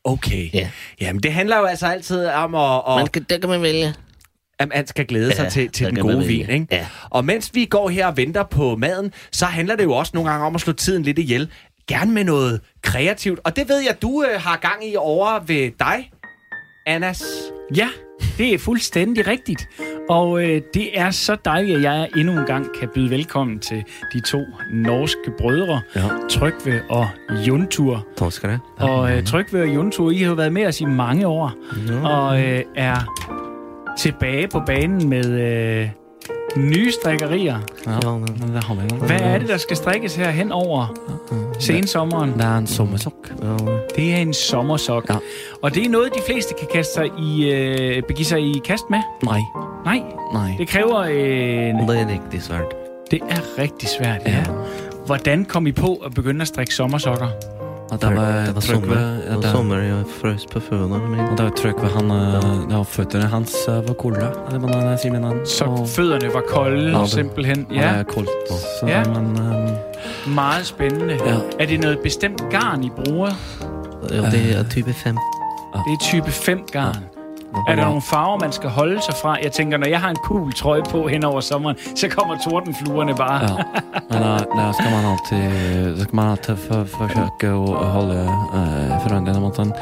Okay. 0.05 0.51
Ja. 0.55 0.71
Jamen, 1.01 1.23
det 1.23 1.33
handler 1.33 1.59
jo 1.59 1.65
altså 1.65 1.87
altid 1.87 2.27
om 2.27 2.55
at, 2.55 2.83
at, 2.89 2.97
Man 2.97 3.07
kan, 3.07 3.27
der 3.31 3.39
kan 3.39 3.49
man 3.49 3.63
vælge. 3.63 3.95
at 4.59 4.69
man 4.69 4.87
skal 4.87 5.07
glæde 5.07 5.35
sig 5.35 5.43
Ja, 5.45 5.51
til, 5.51 5.71
til 5.71 5.87
der 5.87 5.93
den 5.93 6.01
gode 6.03 6.27
vin. 6.27 6.51
Ikke? 6.51 6.67
Ja. 6.71 6.87
Og 7.11 7.25
mens 7.25 7.51
vi 7.55 7.65
går 7.65 7.89
her 7.89 8.07
og 8.07 8.17
venter 8.17 8.43
på 8.43 8.77
maden, 8.77 9.13
så 9.33 9.47
handler 9.47 9.77
det 9.77 9.85
jo 9.85 9.93
også 9.93 10.11
nogle 10.15 10.31
gange 10.31 10.47
om 10.47 10.55
at 10.55 10.61
slå 10.61 10.73
tiden 10.73 11.03
lidt 11.03 11.19
ihjel. 11.19 11.51
Gerne 11.89 12.13
med 12.13 12.25
noget 12.25 12.61
kreativt. 12.83 13.41
Og 13.45 13.57
det 13.57 13.69
ved 13.69 13.79
jeg, 13.81 14.03
du 14.03 14.25
øh, 14.33 14.41
har 14.41 14.57
gang 14.57 14.87
i 14.89 14.97
over 14.97 15.41
ved 15.47 15.71
dig, 15.79 16.11
Annas. 16.87 17.23
Ja, 17.77 17.89
det 18.39 18.55
er 18.55 18.59
fuldstændig 18.59 19.27
rigtigt. 19.27 19.69
Og 20.09 20.43
øh, 20.45 20.61
det 20.75 20.99
er 21.01 21.11
så 21.11 21.37
dejligt, 21.45 21.77
at 21.77 21.83
jeg 21.83 22.09
endnu 22.17 22.33
en 22.33 22.47
gang 22.47 22.67
kan 22.81 22.89
byde 22.95 23.11
velkommen 23.11 23.59
til 23.59 23.85
de 24.13 24.21
to 24.21 24.39
norske 24.73 25.31
brødre, 25.39 25.81
Ja. 25.97 26.03
Trygve 26.31 26.81
og 26.91 27.07
Juntur. 27.47 28.07
Tak 28.17 28.33
skal 28.33 28.49
du 28.51 28.59
have. 28.79 28.91
Og 28.91 29.13
øh, 29.17 29.25
Trygve 29.25 29.63
og 29.63 29.69
Juntur, 29.75 30.11
I 30.11 30.19
har 30.19 30.29
jo 30.29 30.35
været 30.35 30.53
med 30.53 30.67
os 30.67 30.81
i 30.81 30.85
mange 30.85 31.27
år, 31.27 31.53
og 32.05 32.43
øh, 32.43 32.63
er 32.77 32.97
tilbage 33.99 34.49
på 34.49 34.61
banen 34.67 35.09
med 35.09 35.25
øh, 35.41 35.89
nye 36.57 36.93
strikkerier. 36.93 37.59
Ja. 37.87 37.99
Hvad 39.07 39.21
er 39.21 39.39
det, 39.39 39.49
der 39.49 39.57
skal 39.57 39.77
strikkes 39.77 40.17
her 40.17 40.31
hen 40.31 40.53
over 40.53 40.87
sensommeren? 41.61 42.33
Det 42.33 42.41
er 42.45 42.59
en 42.59 42.67
sommersok. 42.67 43.33
Det 43.97 44.13
er 44.13 44.17
en 44.17 44.35
sommersok. 44.35 45.09
Ja. 45.11 45.15
Og 45.63 45.75
det 45.75 45.85
er 45.87 45.89
noget, 45.91 46.15
de 46.15 46.21
fleste 46.27 46.55
kan 46.59 46.69
kaste 46.73 46.95
sig 46.95 47.07
i, 47.19 47.51
øh, 47.53 48.03
begive 48.03 48.25
sig 48.27 48.41
i 48.41 48.61
kast 48.65 48.85
med. 48.91 48.99
Nej, 49.25 49.41
Nej, 49.85 50.03
nej. 50.33 50.55
det 50.59 50.69
kræver... 50.69 50.99
Øh, 51.01 51.11
Det 51.11 52.01
er 52.01 52.09
rigtig 52.09 52.43
svært. 52.43 52.75
det 53.11 53.21
er 53.31 53.63
rigtig 53.63 53.89
svært, 53.89 54.21
ja. 54.27 54.45
Hvordan 55.07 55.45
kom 55.45 55.67
I 55.67 55.73
på 55.73 55.95
at 56.07 56.15
begynde 56.15 56.41
at 56.43 56.49
strikke 56.49 56.75
sommersokker? 56.75 57.27
Ja, 57.93 57.97
det 58.09 58.17
var, 58.17 58.45
det 58.47 58.55
var 58.55 58.61
sommer. 58.61 58.99
ja, 59.01 59.07
Det 59.07 59.35
var 59.35 59.41
det, 59.41 59.51
sommer, 59.51 59.79
jeg 59.79 60.03
frøs 60.21 60.47
på 60.53 60.61
fødderne 60.61 61.09
mine. 61.11 61.31
og 61.31 61.39
det 61.39 61.45
var 61.45 61.51
Trygve, 61.51 61.89
han, 61.89 62.11
øh, 62.11 62.73
ja, 62.73 62.83
fødderne 62.83 63.25
hans 63.29 63.57
øh, 63.69 63.75
var 63.89 63.95
kolde, 63.95 64.21
er 64.21 64.51
det 64.51 64.61
man 64.63 64.99
siger 64.99 65.13
med 65.21 65.29
han? 65.29 65.47
Så 65.47 65.93
fødderne 65.97 66.35
var 66.35 66.43
kolde, 66.49 66.91
Ja, 66.97 66.99
det- 67.03 67.11
simpelthen. 67.11 67.67
og 67.69 67.75
det 67.75 67.81
Ja, 67.81 67.83
er 67.89 68.03
koldt, 68.03 68.29
så 68.81 68.87
Ja. 68.87 68.99
ja. 68.99 69.05
men, 69.21 69.39
øh, 70.27 70.35
meget 70.35 70.67
spændende. 70.67 71.15
Ja. 71.27 71.35
Er 71.61 71.67
det 71.67 71.81
noget 71.81 71.99
bestemt 71.99 72.43
garn, 72.51 72.85
I 72.85 72.91
bruger? 73.05 73.31
Ja, 74.11 74.31
det 74.31 74.57
er 74.59 74.65
type 74.71 74.93
5. 74.93 75.17
Det 75.87 75.93
er 75.93 75.99
type 76.01 76.31
5 76.31 76.67
garn. 76.73 76.97
Er 77.69 77.75
der 77.77 77.85
nogle 77.85 78.03
farver, 78.03 78.39
man 78.41 78.53
skal 78.53 78.71
holde 78.71 79.03
sig 79.03 79.15
fra? 79.23 79.39
Jeg 79.43 79.53
tænker, 79.53 79.79
når 79.79 79.87
jeg 79.87 80.01
har 80.01 80.11
en 80.11 80.17
cool 80.17 80.53
trøje 80.53 80.83
på 80.91 81.09
hen 81.09 81.25
over 81.25 81.41
sommeren, 81.41 81.77
så 81.97 82.09
kommer 82.09 82.37
tordenfluerne 82.45 83.15
bare. 83.15 83.43
ja. 83.43 83.49
Men 84.11 84.23
der, 84.23 84.39
der 84.39 84.73
skal 84.73 84.91
man 84.91 85.05
alltid, 85.13 85.97
så 85.97 86.03
skal 86.03 86.17
man 86.17 86.29
alltid 86.31 86.57
for, 86.57 86.85
forsøke 86.85 87.53
å 87.53 87.67
holde 87.75 88.19
øh, 88.55 89.03
forandringen 89.03 89.43
mot 89.43 89.57
den. 89.57 89.73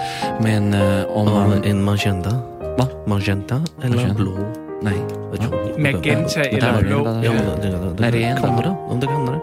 Men 0.40 0.74
øh, 0.74 1.04
om 1.16 1.28
man... 1.28 1.64
en 1.64 1.82
magenta. 1.84 2.30
Hvad? 2.76 2.86
Magenta 3.06 3.54
eller 3.82 3.96
Magenta. 3.96 4.14
blå. 4.14 4.61
Nej. 4.82 4.92
Hvad 5.28 5.38
tror 5.38 5.56
du? 5.56 5.74
Magenta 5.78 6.40
eller 6.40 6.60
der 6.60 6.78
er 6.78 6.80
blå. 6.82 7.04
der 7.04 7.10
er- 7.10 7.20
det, 7.20 8.00
Nej, 8.00 8.08
er 8.08 8.34
kan 8.36 8.42
der- 8.42 8.56
du 8.56 8.68
det? 8.68 8.76
Om 8.90 9.00
det 9.00 9.08
kan 9.08 9.26
det? 9.26 9.40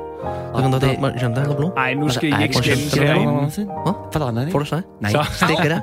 Du 0.55 0.62
kan 0.62 0.72
det 0.81 1.00
magenta 1.01 1.41
eller 1.41 1.55
blå? 1.55 1.74
Ej, 1.77 1.93
nu 1.93 2.10
skal 2.10 2.29
I 2.29 2.31
Ej, 2.31 2.43
ikke 2.43 2.55
hvor 2.55 2.62
skændes 2.62 2.91
skjønt. 2.91 3.08
herinde. 3.08 3.65
Hva? 3.86 3.91
Forandring? 4.13 4.51
Får 4.51 4.60
du 4.60 4.65
sig? 4.65 4.81
Nej. 5.01 5.12
Stikker 5.31 5.63
det? 5.63 5.81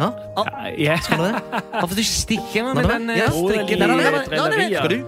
Ja? 0.00 0.08
ja. 0.78 0.98
Skal 1.02 1.18
du 1.18 1.24
det? 1.24 1.34
Hvorfor 1.78 1.94
du 1.94 2.02
stikker 2.04 2.62
Nå, 2.62 2.74
med 2.74 2.82
nå, 2.82 2.88
den? 2.98 3.10
øh, 3.10 3.16
ja. 3.16 3.30
Broderlige 3.30 3.66
strikke. 3.66 3.86
Nej, 3.86 3.96
nej, 3.96 3.96
nej, 3.96 4.10
nej, 4.12 4.48
drillerier. 4.48 4.82
Skal 4.84 4.98
du? 5.00 5.06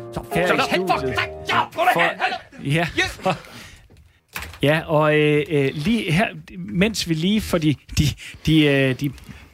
Ja, 2.65 2.87
ja, 4.63 4.81
og 4.87 5.19
øh, 5.19 5.45
øh, 5.51 5.71
lige 5.75 6.13
her, 6.13 6.27
mens 6.59 7.09
vi 7.09 7.15
lige 7.15 7.41
får 7.41 7.59
de, 7.59 7.75
de, 7.99 8.05
de, 8.47 8.65
øh, 8.67 8.95
de 9.01 9.11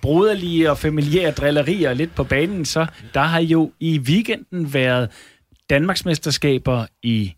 broderlige 0.08 0.70
og 0.70 0.78
familiære 0.78 1.30
drillerier 1.30 1.94
lidt 1.94 2.14
på 2.14 2.24
banen, 2.24 2.64
så 2.64 2.86
der 3.14 3.20
har 3.20 3.40
jo 3.40 3.72
i 3.80 3.98
weekenden 3.98 4.74
været 4.74 5.10
Danmarksmesterskaber 5.70 6.86
i 7.02 7.34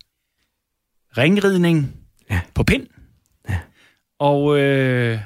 ringridning 1.17 1.93
Ja. 2.29 2.39
på 2.53 2.63
pind. 2.63 2.87
Ja. 3.49 3.59
Og 4.19 4.59
øh, 4.59 5.19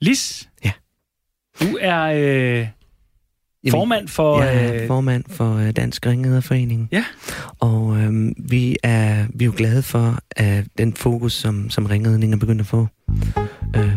Lis, 0.00 0.48
Ja. 0.64 0.72
du 1.60 1.78
er 1.80 2.02
øh, 2.02 2.68
formand 3.70 4.08
for... 4.08 4.42
Jeg 4.42 4.66
er 4.66 4.82
øh, 4.82 4.86
formand 4.86 5.24
for 5.28 5.54
øh, 5.56 5.70
Dansk 5.70 6.06
Ringriderforening. 6.06 6.88
Ja. 6.92 7.04
Og 7.60 7.96
øhm, 7.96 8.34
vi, 8.38 8.76
er, 8.82 9.26
vi 9.34 9.44
er 9.44 9.46
jo 9.46 9.54
glade 9.56 9.82
for 9.82 10.18
at 10.30 10.64
den 10.78 10.94
fokus, 10.94 11.32
som, 11.32 11.70
som 11.70 11.86
ringridning 11.86 12.32
er 12.32 12.36
begyndt 12.38 12.60
at 12.60 12.66
få. 12.66 12.86
Øh, 13.76 13.92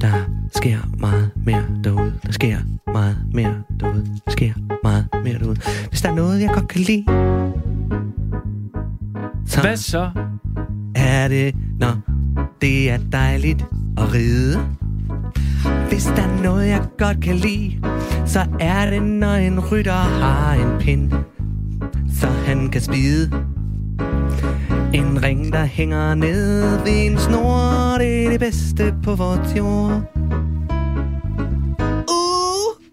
der 0.00 0.12
sker 0.56 0.78
meget 0.98 1.30
mere 1.36 1.64
derude. 1.84 2.12
Der 2.26 2.32
sker 2.32 2.58
meget 2.92 3.16
mere 3.34 3.54
derude. 3.80 4.06
Der 4.24 4.30
sker 4.30 4.52
meget 4.84 5.06
mere 5.24 5.38
derude. 5.38 5.56
Hvis 5.88 6.02
der 6.02 6.08
er 6.10 6.14
noget, 6.14 6.40
jeg 6.40 6.50
godt 6.54 6.68
kan 6.68 6.80
lide, 6.80 7.04
så 9.46 9.60
Hvad 9.60 9.76
så? 9.76 10.10
er 10.94 11.28
det, 11.28 11.54
når 11.80 11.96
det 12.60 12.90
er 12.90 12.98
dejligt 13.12 13.66
at 13.98 14.14
ride. 14.14 14.58
Hvis 15.88 16.04
der 16.04 16.22
er 16.22 16.42
noget, 16.42 16.68
jeg 16.68 16.82
godt 16.98 17.20
kan 17.22 17.34
lide, 17.36 17.80
så 18.26 18.40
er 18.60 18.90
det, 18.90 19.02
når 19.02 19.34
en 19.34 19.60
rytter 19.60 19.92
har 19.92 20.52
en 20.54 20.78
pind, 20.80 21.12
så 22.20 22.26
han 22.26 22.68
kan 22.68 22.80
spide. 22.80 23.30
En 24.94 25.22
ring, 25.22 25.52
der 25.52 25.64
hænger 25.64 26.14
ned 26.14 26.78
ved 26.84 27.06
en 27.06 27.18
snor, 27.18 27.96
det 27.98 28.24
er 28.26 28.30
det 28.30 28.40
bedste 28.40 28.94
på 29.04 29.14
vores 29.14 29.56
jord. 29.56 30.02
Uh! 32.10 32.86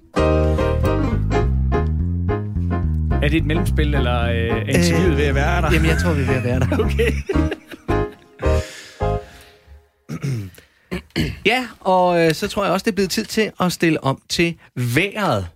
Er 3.23 3.27
det 3.29 3.37
et 3.37 3.45
mellemspil, 3.45 3.95
eller 3.95 4.21
øh, 4.21 4.29
er 4.35 4.55
interviewet 4.61 5.11
Øh, 5.11 5.17
ved 5.17 5.25
at 5.25 5.35
være 5.35 5.61
der? 5.61 5.71
Jamen, 5.73 5.89
jeg 5.89 5.97
tror, 5.97 6.13
vi 6.13 6.21
er 6.21 6.25
ved 6.27 6.35
at 6.35 6.43
være 6.43 6.59
der. 6.59 6.77
Okay. 6.85 7.11
Ja, 11.45 11.67
og 11.79 12.19
øh, 12.25 12.33
så 12.33 12.47
tror 12.47 12.63
jeg 12.63 12.73
også, 12.73 12.83
det 12.83 12.91
er 12.91 12.95
blevet 12.95 13.11
tid 13.11 13.25
til 13.25 13.51
at 13.59 13.71
stille 13.71 14.03
om 14.03 14.21
til 14.29 14.55
vejret. 14.75 15.47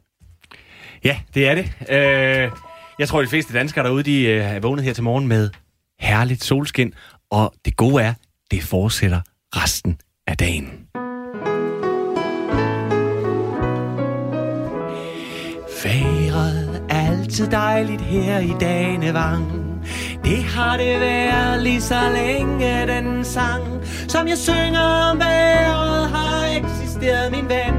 Ja, 1.03 1.19
det 1.33 1.47
er 1.47 1.55
det. 1.55 1.71
Øh, 1.89 2.51
jeg 2.99 3.07
tror, 3.07 3.21
de 3.21 3.27
fleste 3.27 3.53
danskere 3.53 3.85
derude, 3.85 4.03
de 4.03 4.23
øh, 4.23 4.55
er 4.55 4.59
vågnet 4.59 4.85
her 4.85 4.93
til 4.93 5.03
morgen 5.03 5.27
med 5.27 5.49
herligt 5.99 6.43
solskin. 6.43 6.93
Og 7.31 7.53
det 7.65 7.75
gode 7.75 8.03
er, 8.03 8.13
det 8.51 8.63
fortsætter 8.63 9.21
resten 9.55 9.99
af 10.27 10.37
dagen. 10.37 10.87
Været 15.83 16.81
altid 16.89 17.47
dejligt 17.47 18.01
her 18.01 18.39
i 18.39 18.51
Danevang. 18.59 19.67
Det 20.23 20.43
har 20.43 20.77
det 20.77 20.99
været 20.99 21.63
lige 21.63 21.81
så 21.81 22.09
længe 22.13 22.87
den 22.87 23.25
sang, 23.25 23.63
som 24.07 24.27
jeg 24.27 24.37
synger 24.37 24.79
om 25.11 25.19
vejret, 25.19 26.09
har 26.09 26.45
eksisteret 26.57 27.31
min 27.31 27.49
ven. 27.49 27.73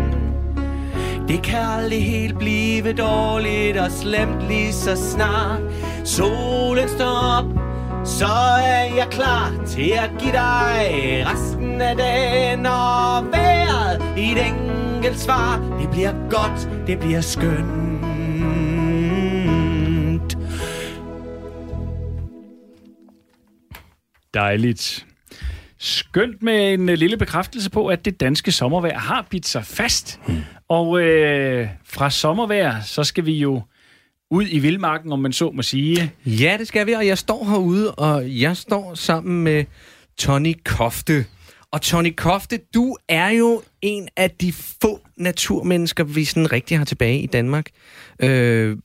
Det 1.28 1.42
kan 1.42 1.58
aldrig 1.58 2.04
helt 2.04 2.38
blive 2.38 2.92
dårligt 2.92 3.76
og 3.76 3.90
slemt 3.90 4.48
lige 4.48 4.72
så 4.72 5.12
snart 5.12 5.60
solen 6.08 6.88
står 6.88 7.38
op. 7.38 7.47
Så 8.18 8.26
er 8.26 8.94
jeg 8.96 9.08
klar 9.10 9.64
til 9.66 9.90
at 9.90 10.10
give 10.18 10.32
dig 10.32 11.24
resten 11.26 11.80
af 11.80 11.96
dagen 11.96 12.66
og 12.66 13.30
vejret 13.30 14.18
i 14.18 14.32
et 14.32 14.46
enkelt 14.46 15.18
svar. 15.18 15.78
Det 15.80 15.90
bliver 15.90 16.12
godt, 16.30 16.86
det 16.86 16.98
bliver 16.98 17.20
skønt. 17.20 17.68
Dejligt. 24.34 25.06
Skønt 25.78 26.42
med 26.42 26.72
en 26.74 26.88
øh, 26.88 26.98
lille 26.98 27.16
bekræftelse 27.16 27.70
på, 27.70 27.86
at 27.86 28.04
det 28.04 28.20
danske 28.20 28.52
sommervejr 28.52 28.98
har 28.98 29.26
bidt 29.30 29.46
sig 29.46 29.64
fast. 29.64 30.20
Mm. 30.28 30.36
Og 30.68 31.00
øh, 31.00 31.68
fra 31.84 32.10
sommervejr, 32.10 32.80
så 32.80 33.04
skal 33.04 33.26
vi 33.26 33.38
jo 33.38 33.62
ud 34.30 34.46
i 34.50 34.58
vildmarken, 34.58 35.12
om 35.12 35.18
man 35.18 35.32
så 35.32 35.50
må 35.50 35.62
sige. 35.62 36.12
Ja, 36.26 36.56
det 36.58 36.68
skal 36.68 36.86
vi, 36.86 36.92
og 36.92 37.06
jeg 37.06 37.18
står 37.18 37.44
herude, 37.44 37.94
og 37.94 38.40
jeg 38.40 38.56
står 38.56 38.94
sammen 38.94 39.44
med 39.44 39.64
Tony 40.18 40.54
Kofte. 40.64 41.24
Og 41.72 41.82
Tony 41.82 42.14
Kofte, 42.16 42.58
du 42.74 42.96
er 43.08 43.28
jo 43.30 43.62
en 43.82 44.08
af 44.16 44.30
de 44.30 44.52
få 44.52 45.00
naturmennesker, 45.16 46.04
vi 46.04 46.24
sådan 46.24 46.52
rigtig 46.52 46.78
har 46.78 46.84
tilbage 46.84 47.20
i 47.20 47.26
Danmark. 47.26 47.66
Øh, 48.22 48.76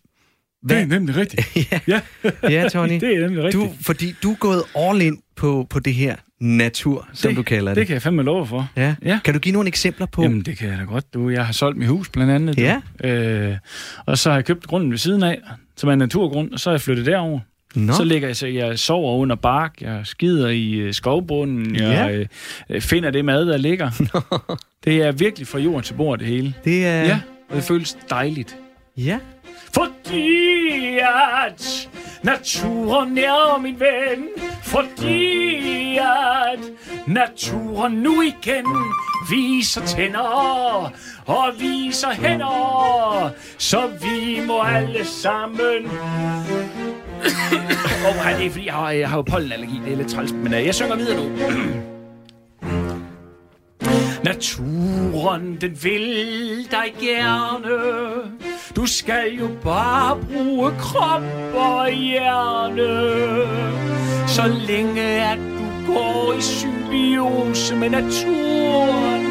Det 0.69 0.77
er 0.77 0.85
nemlig 0.85 1.15
rigtigt. 1.15 1.55
ja, 1.71 1.79
Ja, 1.87 2.01
ja, 2.49 2.69
Tony. 2.69 2.99
det 3.01 3.15
er 3.15 3.19
nemlig 3.21 3.43
rigtigt. 3.43 3.63
Du, 3.63 3.69
fordi 3.81 4.15
du 4.23 4.31
er 4.31 4.35
gået 4.35 4.63
all 4.75 5.01
in 5.01 5.17
på, 5.35 5.67
på 5.69 5.79
det 5.79 5.93
her 5.93 6.15
natur, 6.43 7.07
som 7.13 7.29
det, 7.29 7.37
du 7.37 7.43
kalder 7.43 7.71
det. 7.71 7.75
Det 7.75 7.87
kan 7.87 7.93
jeg 7.93 8.01
fandme 8.01 8.23
love 8.23 8.47
for. 8.47 8.69
Ja. 8.75 8.95
Ja. 9.05 9.19
Kan 9.23 9.33
du 9.33 9.39
give 9.39 9.53
nogle 9.53 9.67
eksempler 9.67 10.05
på? 10.05 10.21
Jamen, 10.23 10.41
det 10.41 10.57
kan 10.57 10.69
jeg 10.69 10.77
da 10.77 10.83
godt, 10.83 11.13
du. 11.13 11.29
Jeg 11.29 11.45
har 11.45 11.53
solgt 11.53 11.77
mit 11.77 11.87
hus, 11.87 12.09
blandt 12.09 12.31
andet. 12.31 12.57
Du. 12.57 12.61
Ja. 12.61 12.81
Øh, 13.03 13.57
og 14.05 14.17
så 14.17 14.29
har 14.29 14.37
jeg 14.37 14.45
købt 14.45 14.67
grunden 14.67 14.91
ved 14.91 14.97
siden 14.97 15.23
af, 15.23 15.39
som 15.77 15.89
er 15.89 15.93
en 15.93 15.99
naturgrund, 15.99 16.51
og 16.53 16.59
så 16.59 16.69
har 16.69 16.73
jeg 16.73 16.81
flyttet 16.81 17.05
derover. 17.05 17.39
Nå, 17.75 17.93
Så 17.93 18.03
ligger 18.03 18.27
jeg, 18.27 18.35
så 18.35 18.47
jeg 18.47 18.79
sover 18.79 19.13
under 19.17 19.35
bark, 19.35 19.73
jeg 19.81 20.01
skider 20.03 20.49
i 20.49 20.73
øh, 20.73 20.93
skovbunden, 20.93 21.75
jeg 21.75 22.25
Ja. 22.69 22.75
øh, 22.75 22.81
finder 22.81 23.11
det 23.11 23.25
mad, 23.25 23.45
der 23.47 23.57
ligger. 23.57 23.89
det 24.85 25.01
er 25.01 25.11
virkelig 25.11 25.47
fra 25.47 25.59
jord 25.59 25.83
til 25.83 25.93
bord, 25.93 26.19
det 26.19 26.27
hele. 26.27 26.53
det 26.65 26.85
er... 26.85 27.01
Ja, 27.03 27.19
og 27.49 27.55
det 27.55 27.63
føles 27.63 27.97
dejligt. 28.09 28.55
ja. 28.97 29.17
Fordi 29.73 30.97
at 30.99 31.89
naturen 32.23 33.17
er 33.17 33.61
min 33.61 33.79
ven. 33.79 34.25
Fordi 34.73 35.97
at 35.97 36.59
naturen 37.07 37.91
nu 37.91 38.21
igen 38.21 38.65
viser 39.29 39.85
tænder 39.85 40.91
og 41.25 41.53
viser 41.59 42.11
hænder. 42.11 43.29
Så 43.57 43.87
vi 44.01 44.41
må 44.47 44.61
alle 44.61 45.05
sammen... 45.05 45.85
Åh, 48.05 48.09
oh, 48.09 48.15
det 48.37 48.45
er 48.45 48.49
fordi, 48.49 48.65
jeg 48.65 48.73
har, 48.73 48.91
jeg 48.91 49.09
har 49.09 49.17
jo 49.17 49.21
pollenallergi. 49.21 49.81
Det 49.85 49.93
er 49.93 49.97
lidt 49.97 50.09
træls, 50.09 50.31
men 50.31 50.53
øh, 50.53 50.65
jeg 50.65 50.75
synger 50.75 50.95
videre 50.95 51.17
nu. 51.17 51.31
Naturen, 54.23 55.57
den 55.61 55.83
vil 55.83 56.67
dig 56.71 56.93
gerne. 57.01 57.69
Du 58.75 58.85
skal 58.85 59.33
jo 59.39 59.49
bare 59.63 60.17
bruge 60.33 60.71
krop 60.79 61.21
og 61.55 61.89
hjerne. 61.91 63.47
Så 64.27 64.47
længe 64.67 65.01
at 65.01 65.37
du 65.37 65.93
går 65.93 66.33
i 66.37 66.41
symbiose 66.41 67.75
med 67.75 67.89
naturen, 67.89 69.25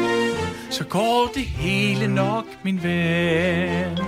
så 0.69 0.83
går 0.83 1.31
det 1.33 1.43
hele 1.43 2.07
nok, 2.07 2.45
min 2.63 2.83
ven. 2.83 3.99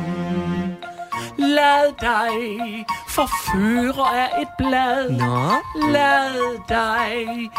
Lad 1.38 1.94
dig 2.02 2.86
forføre 3.08 4.20
af 4.20 4.42
et 4.42 4.48
blad. 4.58 5.10
Nå, 5.12 5.52
Lad 5.92 6.60
dig 6.70 7.50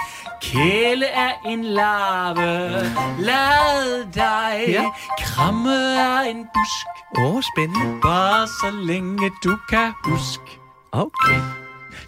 kæle 0.43 1.07
af 1.07 1.35
en 1.47 1.65
larve. 1.65 2.71
Lad 3.19 4.05
dig 4.13 4.65
Ja. 4.69 4.85
kramme 5.21 6.01
af 6.01 6.31
en 6.31 6.37
busk. 6.55 6.87
åh, 7.19 7.35
oh, 7.35 7.43
spændende. 7.55 8.01
Bare 8.03 8.47
så 8.47 8.71
længe 8.83 9.31
du 9.45 9.57
kan 9.71 9.93
huske. 10.05 10.61
Okay. 10.93 11.41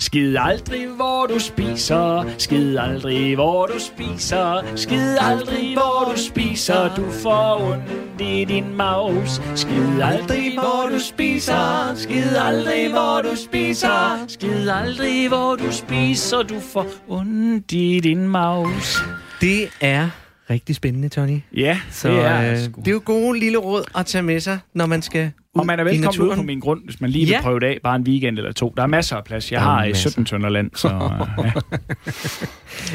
Skid 0.01 0.37
aldrig, 0.41 0.87
hvor 0.87 1.27
du 1.27 1.39
spiser. 1.39 2.25
Skid 2.39 2.77
aldrig, 2.79 3.35
hvor 3.35 3.67
du 3.67 3.79
spiser. 3.79 4.63
Skid 4.77 5.17
aldrig, 5.21 5.73
hvor 5.75 6.13
du 6.13 6.19
spiser. 6.21 6.95
Du 6.97 7.11
får 7.23 7.73
ondt 7.73 8.21
i 8.21 8.45
din 8.45 8.77
maus. 8.77 9.41
Skid 9.55 10.01
aldrig, 10.03 10.53
hvor 10.55 10.89
du 10.93 10.99
spiser. 10.99 11.93
Skid 11.97 12.37
aldrig, 12.37 12.91
hvor 12.91 13.21
du 13.23 13.37
spiser. 13.37 14.25
Skid 14.29 14.69
aldrig, 14.69 15.29
hvor 15.29 15.57
du 15.57 15.73
spiser. 15.73 16.43
Du 16.43 16.61
får 16.73 16.87
ondt 17.09 17.73
i 17.73 18.01
din 18.03 18.29
maus. 18.29 18.99
Det 19.41 19.69
er 19.81 20.09
rigtig 20.51 20.77
spændende, 20.77 21.09
Tony. 21.09 21.41
Ja, 21.57 21.81
Så 21.91 22.09
det 22.09 22.25
er 22.25 22.53
øh, 22.53 22.59
sgu. 22.59 22.81
det 22.81 22.89
er 22.89 22.93
jo 22.93 23.03
gode 23.05 23.39
lille 23.39 23.59
råd 23.59 23.83
at 23.99 24.07
tage 24.07 24.23
med 24.23 24.41
sig, 24.41 24.59
når 24.75 24.87
man 24.87 25.03
skal 25.03 25.31
Og 25.59 25.67
man 25.67 25.81
er 25.81 25.85
i 25.85 25.87
velkommen 25.87 26.29
ud 26.31 26.37
på 26.37 26.43
min 26.43 26.61
grund, 26.61 26.85
hvis 26.85 27.01
man 27.01 27.11
lige 27.11 27.25
vil 27.25 27.31
Ja. 27.33 27.41
prøve 27.43 27.61
det 27.61 27.67
af. 27.67 27.79
Bare 27.85 27.97
en 27.97 28.03
weekend 28.03 28.39
eller 28.39 28.53
to. 28.53 28.75
Der 28.77 28.83
er 28.83 28.87
masser 28.87 29.17
af 29.17 29.25
plads. 29.25 29.53
Jeg 29.53 29.61
har 29.61 29.81
øh, 29.83 29.87
masser. 29.89 30.11
17 30.11 30.25
tønder 30.25 30.49
land, 30.49 30.71
så... 30.75 30.89
øh, 30.89 31.45
ja. 31.45 31.53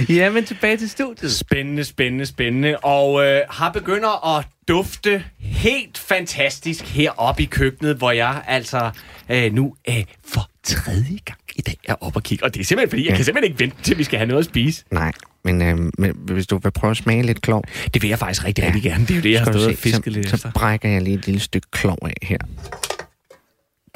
Ja, 0.23 0.29
men 0.29 0.45
tilbage 0.45 0.77
til 0.77 0.89
studiet. 0.89 1.31
Spændende, 1.31 1.83
spændende, 1.83 2.25
spændende. 2.25 2.77
Og 2.77 3.25
øh, 3.25 3.41
har 3.49 3.71
begynder 3.71 4.37
at 4.37 4.45
dufte 4.67 5.23
helt 5.39 5.97
fantastisk 5.97 6.85
heroppe 6.95 7.43
i 7.43 7.45
køkkenet, 7.45 7.95
hvor 7.95 8.11
jeg 8.11 8.41
altså 8.47 8.89
øh, 9.29 9.53
nu 9.53 9.75
øh, 9.89 10.03
for 10.33 10.49
tredje 10.63 11.17
gang 11.25 11.39
i 11.55 11.61
dag 11.61 11.77
er 11.87 11.95
oppe 12.01 12.17
og 12.17 12.23
kigge. 12.23 12.43
Og 12.45 12.53
det 12.53 12.59
er 12.59 12.63
simpelthen 12.65 12.89
fordi, 12.89 13.07
jeg 13.07 13.15
kan 13.15 13.25
simpelthen 13.25 13.51
ikke 13.51 13.59
vente 13.63 13.83
til, 13.83 13.97
vi 13.97 14.03
skal 14.03 14.19
have 14.19 14.27
noget 14.27 14.39
at 14.39 14.45
spise. 14.45 14.83
Nej, 14.91 15.11
men, 15.43 15.61
øh, 15.61 15.77
men 15.97 16.15
hvis 16.25 16.47
du 16.47 16.57
vil 16.57 16.71
prøve 16.71 16.91
at 16.91 16.97
smage 16.97 17.23
lidt 17.23 17.41
klov, 17.41 17.63
Det 17.93 18.01
vil 18.01 18.09
jeg 18.09 18.19
faktisk 18.19 18.45
rigtig, 18.45 18.65
rigtig 18.65 18.83
gerne. 18.83 19.05
Det 19.05 19.11
er 19.11 19.15
jo 19.15 19.21
det, 19.21 19.31
jeg 19.31 19.41
har 19.41 19.51
stået 19.51 19.67
og 19.67 19.75
fisket 19.77 20.03
så, 20.03 20.09
lidt 20.09 20.29
så 20.29 20.35
efter. 20.35 20.51
brækker 20.51 20.89
jeg 20.89 21.01
lige 21.01 21.17
et 21.17 21.25
lille 21.25 21.39
stykke 21.41 21.67
klov 21.71 21.97
af 22.01 22.13
her. 22.21 22.37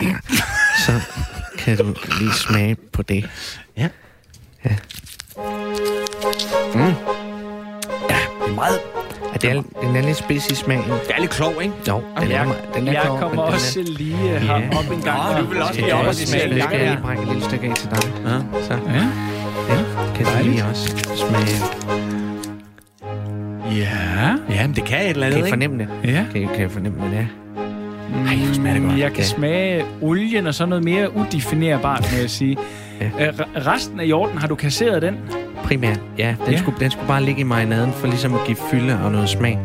Ja. 0.01 0.15
Så 0.85 1.01
kan 1.57 1.77
du 1.77 1.95
lige 2.19 2.33
smage 2.33 2.75
på 2.75 3.01
det. 3.01 3.29
Ja. 3.77 3.89
Ja. 4.65 4.75
Det 8.39 8.51
er 8.51 8.55
meget... 8.55 8.96
Ja, 9.43 9.49
det 9.49 9.57
er, 9.57 9.61
den 9.87 9.95
er 9.95 10.01
lidt 10.01 10.17
spids 10.17 10.47
i 10.51 10.55
smagen. 10.55 10.83
Det 10.83 11.11
er 11.15 11.19
lidt 11.21 11.31
klog, 11.31 11.53
ikke? 11.63 11.73
Jo, 11.87 12.01
den 12.19 12.31
er, 12.31 12.35
Jeg, 12.37 12.47
den 12.75 12.87
er 12.87 12.91
jeg 12.91 13.01
klog, 13.05 13.19
kommer 13.19 13.35
men 13.35 13.45
den 13.45 13.53
også 13.53 13.79
lige 13.97 14.15
herop 14.15 14.91
en 14.93 15.01
gang. 15.01 15.19
Nå, 15.35 15.39
du 15.41 15.45
vil 15.45 15.61
også 15.61 15.73
lige 15.81 15.89
er, 15.91 15.95
op 15.95 15.99
og 15.99 16.05
ja, 16.05 16.11
smage 16.13 16.25
skal, 16.41 16.51
en 16.53 16.59
skal 16.61 16.69
gang 16.69 16.71
jeg 16.73 16.79
her. 16.79 16.89
lige 16.95 17.01
brække 17.03 17.21
et 17.23 17.27
lille 17.27 17.43
stykke 17.43 17.67
af 17.69 17.75
til 17.75 17.89
dig? 17.89 17.97
Ja. 18.25 18.61
Så 18.61 18.73
Ja. 18.73 18.93
ja, 19.69 19.77
kan 20.15 20.25
du 20.25 20.31
lige 20.49 20.65
også 20.65 20.95
smage. 21.15 21.57
Ja. 23.75 24.35
Ja, 24.55 24.67
men 24.67 24.75
det 24.75 24.83
kan 24.83 25.01
et 25.01 25.09
eller 25.09 25.29
Kan 25.29 25.33
andet, 25.33 25.35
I 25.35 25.39
ikke? 25.39 25.49
fornemme 25.49 25.77
det? 25.79 25.87
Ja. 26.13 26.25
Kan 26.31 26.41
I, 26.41 26.45
kan 26.55 26.65
I 26.65 26.69
fornemme, 26.69 26.99
hvad 26.99 27.09
det 27.09 27.17
er? 27.19 27.25
Ej, 28.27 28.35
hvor 28.35 28.53
smager 28.53 28.73
det 28.79 28.83
godt. 28.89 28.99
Jeg 28.99 29.09
kan 29.11 29.17
Ja. 29.19 29.23
smage 29.23 29.85
olien 30.01 30.47
og 30.47 30.53
så 30.53 30.65
noget 30.65 30.83
mere 30.83 31.15
udefinerbart, 31.17 32.09
må 32.13 32.17
jeg 32.21 32.29
sige. 32.29 32.57
Ja. 33.01 33.27
Øh, 33.27 33.33
re- 33.33 33.67
resten 33.67 33.99
af 33.99 34.05
jorden, 34.05 34.37
har 34.37 34.47
du 34.47 34.55
kasseret 34.55 35.01
den? 35.01 35.15
Primært, 35.63 36.01
ja. 36.17 36.35
Den, 36.45 36.53
Ja. 36.53 36.57
Skulle, 36.59 36.79
den 36.79 36.91
skulle 36.91 37.07
bare 37.07 37.23
ligge 37.23 37.41
i 37.41 37.43
marinaden 37.43 37.93
for 37.93 38.07
ligesom 38.07 38.33
at 38.33 38.39
give 38.45 38.57
fylde 38.71 38.99
og 39.03 39.11
noget 39.11 39.29
smag. 39.29 39.59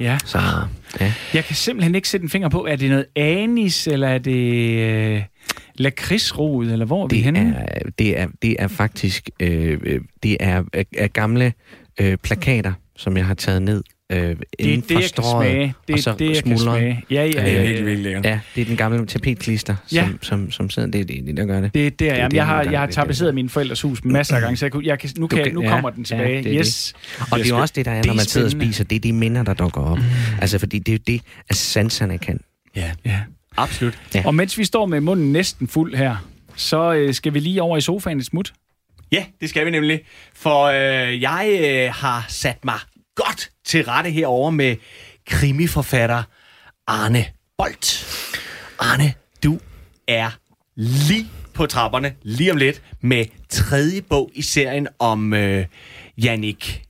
Ja. 0.00 0.18
Så 0.24 0.38
ja. 1.00 1.12
Jeg 1.34 1.44
kan 1.44 1.56
simpelthen 1.56 1.94
ikke 1.94 2.08
sætte 2.08 2.24
en 2.24 2.30
finger 2.30 2.48
på, 2.48 2.66
er 2.66 2.76
det 2.76 2.90
noget 2.90 3.06
anis, 3.16 3.86
eller 3.86 4.08
er 4.08 4.18
det 4.18 4.78
øh, 4.78 5.22
lakridsrod, 5.74 6.66
eller 6.66 6.86
hvor 6.86 7.04
er 7.04 7.08
vi 7.08 7.16
det, 7.16 7.24
henne? 7.24 7.54
er, 7.68 7.90
det, 7.98 8.20
er, 8.20 8.26
det 8.42 8.56
er 8.58 8.68
faktisk 8.68 9.30
øh, 9.40 9.78
øh, 9.82 10.00
det 10.22 10.36
er, 10.40 10.62
er, 10.72 10.82
er 10.98 11.06
gamle 11.08 11.52
øh, 12.00 12.16
plakater, 12.16 12.72
som 12.96 13.16
jeg 13.16 13.26
har 13.26 13.34
taget 13.34 13.62
ned 13.62 13.82
øh, 14.12 14.18
det 14.18 14.30
er 14.30 14.36
inden 14.58 14.80
det, 14.80 14.84
for 14.86 14.92
jeg 15.00 15.10
kan 15.14 15.24
smage. 15.24 15.74
Det 15.88 15.92
og 15.92 15.98
er 15.98 16.02
så 16.02 16.12
det, 16.18 16.26
jeg 16.26 16.34
kan 16.44 16.58
smuldret. 16.58 16.78
smage. 16.78 17.04
Ja, 17.10 17.24
ja, 17.24 17.28
Det 17.28 17.38
er 17.38 17.42
ja, 17.42 17.50
Virkelig, 17.52 17.68
ja. 17.78 17.82
virkelig 17.84 17.98
lækkert. 18.04 18.24
Ja, 18.24 18.40
det 18.54 18.60
er 18.60 18.64
den 18.64 18.76
gamle 18.76 19.06
tapetklister, 19.06 19.76
Ja. 19.92 20.02
som, 20.08 20.18
som, 20.22 20.50
som 20.50 20.70
sidder. 20.70 20.88
Det 20.90 21.00
er 21.00 21.04
det, 21.04 21.26
det, 21.26 21.36
der 21.36 21.44
gør 21.46 21.60
det. 21.60 21.74
Det 21.74 21.86
er 21.86 21.90
der, 21.90 21.96
Det 21.96 22.06
jamen, 22.16 22.30
det, 22.30 22.36
jeg 22.36 22.46
har, 22.46 22.62
jeg 22.62 22.64
har 22.64 22.70
det 22.70 22.76
er 22.82 22.86
det. 22.86 22.94
tapetseret 22.94 23.34
min 23.34 23.48
forældres 23.48 23.82
hus 23.82 24.04
masser 24.04 24.34
af 24.36 24.40
gange, 24.42 24.56
så 24.56 24.64
jeg, 24.66 24.72
kunne, 24.72 24.86
jeg 24.86 24.98
kan, 24.98 25.10
nu, 25.18 25.26
kan, 25.26 25.38
jeg, 25.38 25.52
nu 25.52 25.62
ja, 25.62 25.68
kommer 25.68 25.90
den 25.90 26.02
ja, 26.10 26.16
tilbage. 26.16 26.42
det 26.44 26.54
er 26.54 26.60
yes. 26.60 26.94
Og 27.32 27.38
det 27.38 27.44
er 27.44 27.48
jo 27.48 27.58
også 27.58 27.72
det, 27.76 27.84
der 27.84 27.90
er, 27.90 27.96
Det 27.96 28.06
når 28.06 28.14
man 28.14 28.24
sidder 28.24 28.46
og 28.46 28.50
spiser. 28.52 28.84
Det 28.84 28.96
er 28.96 29.00
de 29.00 29.12
minder, 29.12 29.42
der 29.42 29.54
dukker 29.54 29.80
op. 29.80 29.98
Mm. 29.98 30.04
Altså, 30.40 30.58
fordi 30.58 30.78
det 30.78 30.92
er 30.92 30.96
jo 30.96 31.02
det, 31.06 31.20
at 31.48 31.56
sanserne 31.56 32.18
kan. 32.18 32.40
Ja, 32.76 32.90
Ja. 33.04 33.20
absolut. 33.56 33.98
Ja. 34.14 34.22
Og 34.26 34.34
mens 34.34 34.58
vi 34.58 34.64
står 34.64 34.86
med 34.86 35.00
munden 35.00 35.32
næsten 35.32 35.68
fuld 35.68 35.94
her, 35.94 36.16
så 36.56 36.92
øh, 36.94 37.14
skal 37.14 37.34
vi 37.34 37.38
lige 37.40 37.62
over 37.62 37.76
i 37.76 37.80
sofaen 37.80 38.18
et 38.18 38.26
smut. 38.26 38.52
Ja, 39.12 39.24
det 39.40 39.48
skal 39.48 39.66
vi 39.66 39.70
nemlig. 39.70 40.00
For 40.34 40.62
øh, 40.64 41.22
jeg 41.22 41.58
øh, 41.62 41.94
har 41.94 42.24
sat 42.28 42.64
mig 42.64 42.78
godt 43.16 43.50
til 43.66 43.84
rette 43.84 44.10
herover 44.10 44.50
med 44.50 44.76
krimiforfatter 45.26 46.22
Arne 46.86 47.24
Bolt. 47.58 48.06
Arne, 48.78 49.14
du 49.44 49.58
er 50.08 50.30
lige 50.76 51.26
på 51.54 51.66
trapperne 51.66 52.14
lige 52.22 52.50
om 52.50 52.56
lidt 52.56 52.82
med 53.00 53.24
tredje 53.48 54.02
bog 54.02 54.30
i 54.34 54.42
serien 54.42 54.88
om 54.98 55.34
øh, 55.34 55.66
Jannik, 56.18 56.82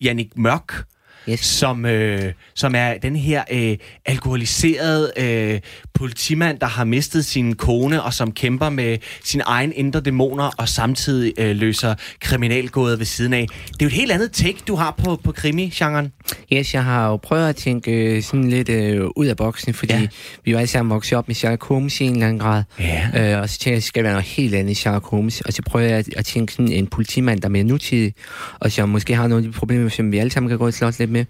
Jannik 0.00 0.36
Mørk, 0.36 0.84
Yes. 1.28 1.40
som, 1.40 1.84
øh, 1.86 2.32
som 2.54 2.74
er 2.74 2.98
den 2.98 3.16
her 3.16 3.44
øh, 3.50 3.78
alkoholiserede 4.04 5.12
øh, 5.16 5.60
politimand, 5.96 6.58
der 6.58 6.66
har 6.66 6.84
mistet 6.84 7.24
sin 7.26 7.54
kone, 7.54 8.02
og 8.02 8.14
som 8.14 8.32
kæmper 8.32 8.70
med 8.70 8.98
sine 9.24 9.42
egne 9.46 9.74
indre 9.74 10.00
dæmoner, 10.00 10.50
og 10.58 10.68
samtidig 10.68 11.32
øh, 11.38 11.56
løser 11.56 11.94
kriminalgåder 12.20 12.96
ved 12.96 13.06
siden 13.06 13.32
af. 13.32 13.46
Det 13.66 13.72
er 13.72 13.76
jo 13.82 13.86
et 13.86 13.92
helt 13.92 14.12
andet 14.12 14.32
take, 14.32 14.58
du 14.68 14.74
har 14.74 14.94
på, 15.04 15.20
på 15.24 15.32
krimi-genren. 15.32 16.12
Yes, 16.52 16.74
jeg 16.74 16.84
har 16.84 17.08
jo 17.08 17.16
prøvet 17.16 17.48
at 17.48 17.56
tænke 17.56 17.90
øh, 18.16 18.22
sådan 18.22 18.48
lidt 18.50 18.68
øh, 18.68 19.06
ud 19.16 19.26
af 19.26 19.36
boksen, 19.36 19.74
fordi 19.74 19.92
Ja. 19.92 20.06
vi 20.44 20.50
jo 20.50 20.56
alle 20.56 20.66
sammen 20.68 20.90
vokset 20.90 21.18
op 21.18 21.28
med 21.28 21.34
Sherlock 21.34 21.64
Holmes 21.64 22.00
i 22.00 22.04
en 22.04 22.12
eller 22.12 22.26
anden 22.26 22.38
grad. 22.40 22.62
Ja. 22.80 23.34
Øh, 23.34 23.40
og 23.42 23.48
så 23.48 23.58
tænkte 23.58 23.70
jeg, 23.70 23.76
at 23.76 23.80
det 23.82 23.84
skal 23.84 24.02
være 24.04 24.12
noget 24.12 24.26
helt 24.26 24.54
andet 24.54 24.70
i 24.70 24.74
Sherlock 24.74 25.06
Holmes. 25.06 25.40
Og 25.40 25.52
så 25.52 25.62
prøver 25.66 25.86
jeg 25.86 25.98
at, 25.98 26.08
at 26.16 26.24
tænke 26.24 26.52
sådan 26.52 26.72
en 26.72 26.86
politimand, 26.86 27.40
der 27.40 27.48
er 27.48 27.50
mere 27.50 27.64
nutidig, 27.64 28.14
og 28.60 28.72
som 28.72 28.88
måske 28.88 29.14
har 29.14 29.26
nogle 29.26 29.46
af 29.46 29.52
de 29.52 29.58
problemer, 29.58 29.88
som 29.88 30.12
vi 30.12 30.18
alle 30.18 30.30
sammen 30.30 30.48
kan 30.48 30.58
gå 30.58 30.66
og 30.66 30.74
slås 30.74 30.98
lidt 30.98 31.10
med. 31.10 31.24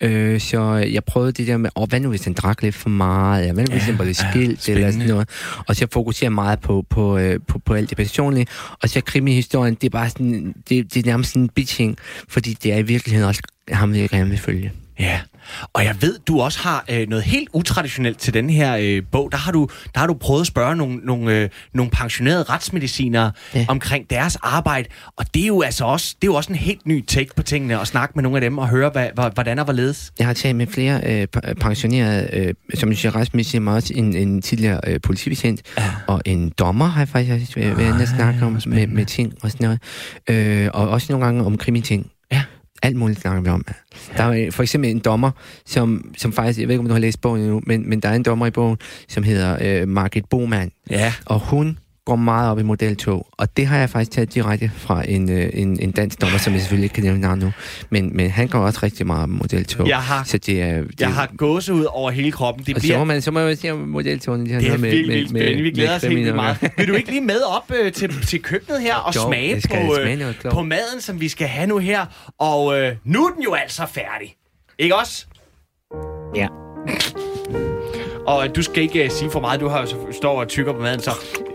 Øh, 0.00 0.40
så 0.40 0.72
jeg 0.74 1.04
prøvede 1.04 1.32
det 1.32 1.46
der 1.46 1.56
med, 1.56 1.70
åh, 1.76 1.88
hvad 1.88 2.00
nu 2.00 2.08
hvis 2.08 2.24
han 2.24 2.32
drak 2.32 2.62
lidt 2.62 2.74
for 2.74 2.88
meget? 2.88 3.46
Ja, 3.46 3.52
hvad 3.52 3.64
nu 3.64 3.72
hvis 3.72 3.82
han 3.82 3.96
var 4.04 4.06
lidt 4.06 4.18
skilt? 4.30 4.68
eller 4.68 4.90
sådan 4.90 5.08
noget. 5.08 5.28
Og 5.68 5.76
så 5.76 5.82
jeg 5.82 5.88
fokuserer 5.92 6.30
meget 6.30 6.60
på, 6.60 6.86
på, 6.90 7.18
øh, 7.18 7.40
på, 7.48 7.58
på 7.58 7.74
alt 7.74 7.90
det 7.90 7.96
personlige. 7.96 8.46
Og 8.82 8.88
så 8.88 9.00
krimi-historien, 9.00 9.74
det 9.74 9.84
er 9.84 9.90
bare 9.90 10.10
sådan, 10.10 10.54
det, 10.68 10.94
det 10.94 11.06
er 11.06 11.06
nærmest 11.06 11.30
sådan 11.30 11.42
en 11.42 11.48
biting, 11.48 11.96
fordi 12.28 12.54
det 12.54 12.72
er 12.72 12.76
i 12.76 12.82
virkeligheden 12.82 13.28
også 13.28 13.42
ham, 13.68 13.94
jeg 13.94 14.08
gerne 14.08 14.30
vil 14.30 14.38
følge. 14.38 14.72
Ja, 14.98 15.20
og 15.72 15.84
jeg 15.84 15.96
ved, 16.00 16.18
du 16.26 16.40
også 16.40 16.58
har 16.58 16.84
øh, 16.90 17.08
noget 17.08 17.24
helt 17.24 17.48
utraditionelt 17.52 18.18
til 18.18 18.34
den 18.34 18.50
her 18.50 18.76
øh, 18.80 19.02
bog. 19.12 19.32
Der 19.32 19.38
har, 19.38 19.52
du, 19.52 19.68
der 19.94 20.00
har 20.00 20.06
du 20.06 20.14
prøvet 20.14 20.40
at 20.40 20.46
spørge 20.46 20.76
nogle, 20.76 20.96
nogle, 20.96 21.38
øh, 21.38 21.48
nogle 21.74 21.90
pensionerede 21.90 22.42
retsmedicinere 22.42 23.32
ja. 23.54 23.66
Omkring 23.68 24.10
deres 24.10 24.36
arbejde. 24.36 24.88
Og 25.16 25.34
det 25.34 25.42
er 25.42 25.46
jo 25.46 25.62
altså 25.62 25.84
også, 25.84 26.14
det 26.22 26.28
er 26.28 26.32
jo 26.32 26.34
også 26.34 26.52
en 26.52 26.58
helt 26.58 26.86
ny 26.86 27.04
take 27.06 27.30
på 27.36 27.42
tingene, 27.42 27.80
at 27.80 27.86
snakke 27.86 28.12
med 28.14 28.22
nogle 28.22 28.36
af 28.36 28.40
dem 28.40 28.58
og 28.58 28.68
høre, 28.68 28.90
hvad, 28.90 29.08
hvad, 29.14 29.30
hvordan 29.34 29.58
og 29.58 29.64
hvorledes. 29.64 30.12
Jeg 30.18 30.26
har 30.26 30.34
talt 30.34 30.56
med 30.56 30.66
flere 30.66 31.00
øh, 31.04 31.26
pensionerede, 31.60 32.28
øh, 32.32 32.54
som 32.74 32.88
jeg 32.88 32.98
siger 32.98 33.16
retsmæssigt, 33.16 33.62
men 33.62 33.74
også 33.74 33.92
en, 33.96 34.16
en 34.16 34.42
tidligere 34.42 34.80
øh, 34.86 35.00
politibetjent, 35.00 35.62
ja. 35.78 35.90
og 36.06 36.22
en 36.24 36.52
dommer 36.58 36.86
har 36.86 37.00
jeg 37.00 37.08
faktisk 37.08 37.56
været 37.56 37.78
været 37.78 37.88
inde 37.88 38.02
og 38.02 38.08
snakke 38.08 38.44
om 38.46 38.60
med, 38.66 38.86
med 38.86 39.06
ting 39.06 39.32
og 39.42 39.50
sådan 39.50 39.64
noget. 39.64 40.64
Øh, 40.64 40.70
og 40.74 40.88
også 40.88 41.06
nogle 41.12 41.24
gange 41.24 41.44
om 41.44 41.58
krimiting. 41.58 42.10
Alt 42.82 42.96
muligt 42.96 43.20
snakker 43.20 43.42
vi 43.42 43.48
om. 43.48 43.64
Der 44.16 44.24
er 44.24 44.50
for 44.50 44.62
eksempel 44.62 44.90
en 44.90 44.98
dommer, 44.98 45.30
som, 45.66 46.12
som 46.16 46.32
faktisk, 46.32 46.58
jeg 46.60 46.68
ved 46.68 46.74
ikke, 46.74 46.80
om 46.80 46.86
du 46.86 46.92
har 46.92 47.00
læst 47.00 47.20
bogen 47.20 47.40
endnu, 47.40 47.62
men, 47.66 47.88
men 47.88 48.00
der 48.00 48.08
er 48.08 48.14
en 48.14 48.22
dommer 48.22 48.46
i 48.46 48.50
bogen, 48.50 48.76
som 49.08 49.22
hedder 49.22 49.58
øh, 49.82 49.88
Margit 49.88 50.24
Boman, 50.30 50.70
Ja. 50.90 51.12
og 51.26 51.40
hun 51.40 51.78
går 52.06 52.16
meget 52.16 52.50
op 52.50 52.58
i 52.58 52.62
modeltog, 52.62 53.26
og 53.32 53.56
det 53.56 53.66
har 53.66 53.78
jeg 53.78 53.90
faktisk 53.90 54.10
taget 54.10 54.34
direkte 54.34 54.70
fra 54.76 55.02
en, 55.08 55.30
øh, 55.30 55.50
en, 55.52 55.80
en 55.80 55.90
dansk 55.92 56.20
dommer, 56.20 56.38
som 56.38 56.52
jeg 56.52 56.60
selvfølgelig 56.60 56.84
ikke 56.84 56.94
kan 56.94 57.04
nævne 57.04 57.20
navn 57.20 57.38
nu, 57.38 57.52
men, 57.90 58.16
men 58.16 58.30
han 58.30 58.48
går 58.48 58.58
også 58.58 58.80
rigtig 58.82 59.06
meget 59.06 59.22
op 59.22 59.28
i 59.28 59.32
modeltog. 59.32 59.88
Jeg 59.88 59.98
har- 60.02 60.24
så 60.24 60.38
det 60.38 60.62
er, 60.62 60.80
det, 60.80 61.00
Jeg 61.00 61.14
har 61.14 61.30
gåse 61.36 61.74
ud 61.74 61.84
over 61.84 62.10
hele 62.10 62.32
kroppen. 62.32 62.64
Det 62.66 62.74
og 62.74 62.80
så 62.80 62.86
bliver 62.86 62.98
må, 62.98 63.04
man, 63.04 63.22
så 63.22 63.30
må 63.30 63.40
jeg 63.40 63.50
jo 63.50 63.56
se 63.56 63.70
om 63.70 63.78
modeltogene, 63.78 64.46
de 64.46 64.52
har 64.52 64.60
det 64.60 64.66
er 64.66 64.68
noget 64.68 64.80
med, 64.80 64.90
vildt, 64.90 65.06
med, 65.08 65.14
vildt 65.16 65.32
med. 65.32 65.54
Vi 65.56 65.62
med 65.62 65.72
glæder 65.72 65.96
os 65.96 66.02
helt 66.02 66.34
meget. 66.34 66.56
Vil 66.78 66.88
du 66.88 66.94
ikke 66.94 67.10
lige 67.10 67.20
med 67.20 67.40
op 67.40 67.72
øh, 67.82 67.92
til, 67.92 68.22
til 68.26 68.42
køkkenet 68.42 68.80
her 68.80 68.94
og 68.96 69.14
Jo, 69.14 69.20
smage 69.26 69.54
på, 69.54 69.60
smage 69.94 70.12
øh, 70.12 70.18
noget 70.18 70.36
klogt. 70.40 70.54
på 70.54 70.62
maden, 70.62 71.00
som 71.00 71.20
vi 71.20 71.28
skal 71.28 71.48
have 71.48 71.66
nu 71.66 71.78
her? 71.78 72.06
Og 72.38 72.78
øh, 72.80 72.96
nu 73.04 73.26
er 73.26 73.30
den 73.30 73.42
jo 73.42 73.54
altså 73.54 73.86
færdig. 73.86 74.34
Ikke 74.78 74.96
også? 74.96 75.26
Ja. 76.36 76.46
Og 78.26 78.56
du 78.56 78.62
skal 78.62 78.82
ikke 78.82 79.04
uh, 79.04 79.10
sige 79.10 79.30
for 79.30 79.40
meget. 79.40 79.60
Du 79.60 79.68
har 79.68 79.80
jo 79.80 80.12
står 80.12 80.40
og 80.40 80.48
tykker 80.48 80.72
på 80.72 80.78
maden, 80.80 81.00
så... 81.00 81.10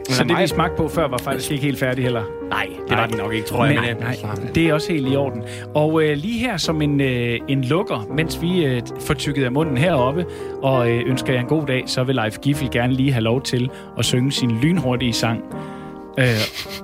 Så 0.10 0.24
det, 0.24 0.38
vi 0.40 0.48
smagte 0.48 0.76
på 0.78 0.88
før, 0.88 1.08
var 1.08 1.18
faktisk 1.18 1.52
ikke 1.52 1.64
helt 1.64 1.80
færdigt 1.80 2.04
heller. 2.04 2.24
Nej, 2.50 2.68
det 2.90 2.98
var 2.98 3.06
den 3.08 3.18
nok 3.18 3.34
ikke, 3.34 3.48
tror 3.48 3.66
jeg. 3.66 3.76
Men, 3.76 3.84
Men, 3.84 3.94
øh, 3.96 4.00
nej, 4.00 4.16
det 4.56 4.68
er 4.68 4.74
også 4.74 4.92
helt 4.94 5.14
i 5.14 5.16
orden. 5.16 5.44
Og 5.76 6.04
øh, 6.04 6.18
lige 6.18 6.40
her 6.40 6.58
som 6.58 6.82
en, 6.82 7.02
øh, 7.02 7.40
en 7.48 7.64
lukker, 7.64 8.08
mens 8.16 8.42
vi 8.42 8.66
øh, 8.66 8.82
får 9.00 9.14
tykket 9.14 9.46
af 9.46 9.52
munden 9.52 9.78
heroppe, 9.78 10.26
og 10.62 10.92
øh, 10.92 11.10
ønsker 11.10 11.34
jer 11.34 11.40
en 11.40 11.46
god 11.46 11.66
dag, 11.66 11.84
så 11.88 12.04
vil 12.04 12.16
Leif 12.16 12.38
Giffel 12.42 12.72
gerne 12.72 12.94
lige 12.94 13.12
have 13.12 13.22
lov 13.24 13.42
til 13.42 13.70
at 14.00 14.06
synge 14.06 14.32
sin 14.32 14.60
lynhurtige 14.62 15.14
sang. 15.14 15.44
Øh, 16.20 16.26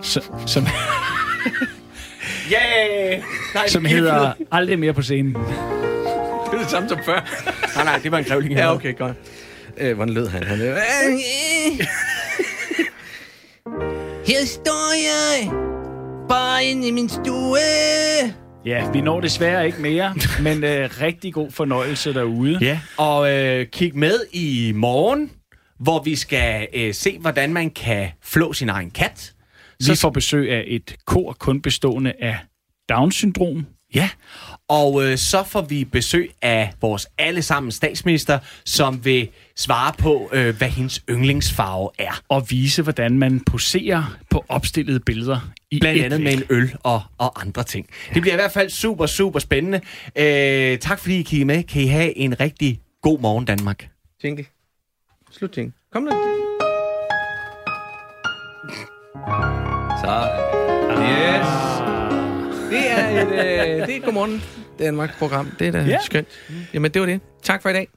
så, 0.02 0.22
som, 0.46 0.64
Yeah! 2.52 3.22
Nej, 3.54 3.68
som 3.68 3.82
det- 3.82 3.92
hedder 3.92 4.32
Aldrig 4.52 4.80
mere 4.80 4.94
på 4.94 5.02
scenen. 5.02 5.34
Det 5.34 6.54
er 6.54 6.58
det 6.58 6.70
samme 6.70 6.90
som 6.90 6.98
før. 7.06 7.42
nej, 7.76 7.84
nej, 7.86 8.00
det 8.04 8.12
var 8.12 8.18
en 8.18 8.24
grævling. 8.24 8.54
Ja, 8.54 8.74
okay, 8.74 8.98
godt. 8.98 9.14
Øh, 9.78 9.96
hvordan 9.96 10.14
lød 10.14 10.28
han? 10.28 10.44
han 10.44 10.62
øh, 10.62 10.76
Her 14.28 14.46
står 14.46 14.94
jeg, 14.94 15.52
bare 16.30 16.66
inde 16.66 16.88
i 16.88 16.92
min 16.92 17.10
stue. 17.10 17.58
Ja, 18.66 18.92
vi 18.92 19.02
når 19.02 19.22
desværre 19.22 19.66
ikke 19.66 19.82
mere, 19.82 20.16
men 20.42 20.64
øh, 20.64 20.90
rigtig 21.02 21.34
god 21.34 21.52
fornøjelse 21.52 22.14
derude. 22.14 22.58
Ja, 22.62 22.80
og 22.98 23.32
øh, 23.32 23.68
kig 23.68 23.98
med 23.98 24.20
i 24.32 24.72
morgen, 24.76 25.32
hvor 25.80 26.04
vi 26.04 26.16
skal 26.16 26.68
øh, 26.74 26.94
se, 26.94 27.18
hvordan 27.20 27.54
man 27.54 27.70
kan 27.70 28.10
flå 28.24 28.54
sin 28.54 28.70
egen 28.70 28.92
kat. 28.92 29.34
Vi 29.88 29.96
får 29.96 30.10
besøg 30.10 30.52
af 30.52 30.64
et 30.68 30.96
kor 31.06 31.36
kun 31.40 31.62
bestående 31.62 32.14
af 32.22 32.38
Down-syndrom. 32.90 33.66
Ja, 33.96 34.10
og 34.70 35.04
øh, 35.06 35.18
så 35.18 35.44
får 35.44 35.62
vi 35.62 35.86
besøg 35.86 36.32
af 36.42 36.74
vores 36.82 37.08
allesammen 37.18 37.72
statsminister, 37.72 38.40
som 38.66 39.06
vil 39.06 39.30
svare 39.58 39.94
på, 39.98 40.30
øh, 40.34 40.58
hvad 40.58 40.70
hendes 40.70 41.04
yndlingsfarve 41.10 41.90
er. 42.00 42.22
og 42.30 42.46
vise, 42.50 42.82
hvordan 42.82 43.18
man 43.20 43.40
poserer 43.40 44.18
på 44.30 44.46
opstillede 44.48 45.00
billeder. 45.00 45.52
I 45.72 45.80
Blandt 45.80 46.00
et 46.00 46.04
andet 46.06 46.22
med 46.22 46.34
en 46.34 46.44
øl 46.50 46.76
og, 46.84 47.02
og 47.18 47.42
andre 47.42 47.64
ting. 47.64 47.88
Det 48.14 48.22
bliver 48.22 48.34
i 48.34 48.38
hvert 48.38 48.52
fald 48.52 48.70
super, 48.70 49.06
super 49.06 49.40
spændende. 49.40 49.82
Øh, 50.16 50.80
tak 50.80 51.00
fordi 51.00 51.20
I 51.20 51.24
kiggede 51.24 51.46
med. 51.46 51.64
Kan 51.64 51.82
I 51.82 51.86
have 51.88 52.18
en 52.18 52.40
rigtig 52.40 52.82
god 53.02 53.20
morgen, 53.20 53.46
Danmark. 53.46 53.90
Jingle. 54.24 54.46
Slut, 55.32 55.58
jingle. 55.58 55.74
Kom 55.92 56.04
nu. 56.04 56.12
Så. 60.02 60.30
Yes. 61.02 61.48
Det 62.72 62.92
er 62.92 63.22
et, 63.22 63.28
øh, 63.28 63.88
det 63.88 63.94
er 63.94 63.98
et 63.98 64.04
Godmorgen 64.04 64.44
Danmark-program. 64.80 65.52
Det 65.60 65.68
er 65.68 65.72
da 65.72 65.82
ja. 65.82 65.98
skønt. 66.06 66.28
Jamen, 66.74 66.92
det 66.92 67.02
var 67.02 67.06
det. 67.06 67.22
Tak 67.44 67.62
for 67.62 67.70
i 67.70 67.74
dag. 67.74 67.88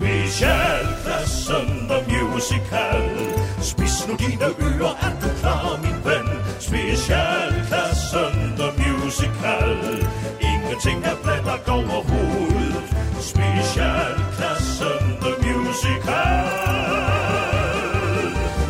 Specialklassen 0.00 1.86
The 1.88 2.00
Musical. 2.08 3.02
Spis 3.60 4.06
nu 4.08 4.14
dine 4.16 4.44
ører, 4.44 4.94
er 5.06 5.20
du 5.20 5.28
klar, 5.40 5.78
min 5.82 6.04
ven? 6.04 6.26
Specialklassen 6.60 8.34
The 8.60 8.70
Musical. 8.80 9.76
Ingenting 10.40 11.04
er 11.04 11.16
blandt 11.22 11.68
overhovedet. 11.68 12.84
Specialklassen 13.20 15.02
The 15.22 15.32
Musical. 15.46 16.46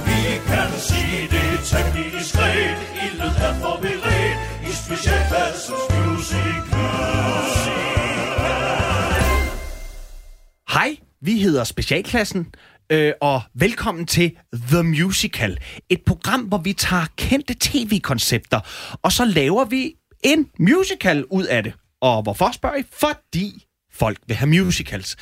Vi 0.07 0.21
kan 0.49 0.71
sige 0.79 1.29
det 1.31 1.51
temmelig 1.71 2.13
diskret 2.19 2.79
Ildet 3.07 3.35
er 3.47 3.55
forberedt 3.63 4.39
I 4.69 4.73
specialklassens 4.73 5.87
musical. 5.97 6.71
Hej, 10.69 10.97
vi 11.23 11.39
hedder 11.39 11.65
Specialklassen, 11.65 12.47
øh, 12.93 13.13
og 13.21 13.43
velkommen 13.55 14.07
til 14.07 14.37
The 14.55 14.83
Musical. 14.83 15.59
Et 15.89 16.03
program, 16.07 16.41
hvor 16.41 16.59
vi 16.59 16.73
tager 16.73 17.07
kendte 17.17 17.55
tv-koncepter, 17.61 18.61
og 19.03 19.13
så 19.13 19.25
laver 19.25 19.65
vi 19.65 19.95
en 20.23 20.47
musical 20.59 21.25
ud 21.31 21.45
af 21.45 21.63
det. 21.63 21.73
Og 22.01 22.23
hvorfor 22.23 22.51
spørger 22.53 22.77
I? 22.77 22.83
Fordi 22.93 23.67
folk 23.93 24.19
vil 24.27 24.37
have 24.37 24.49
musicals. 24.49 25.17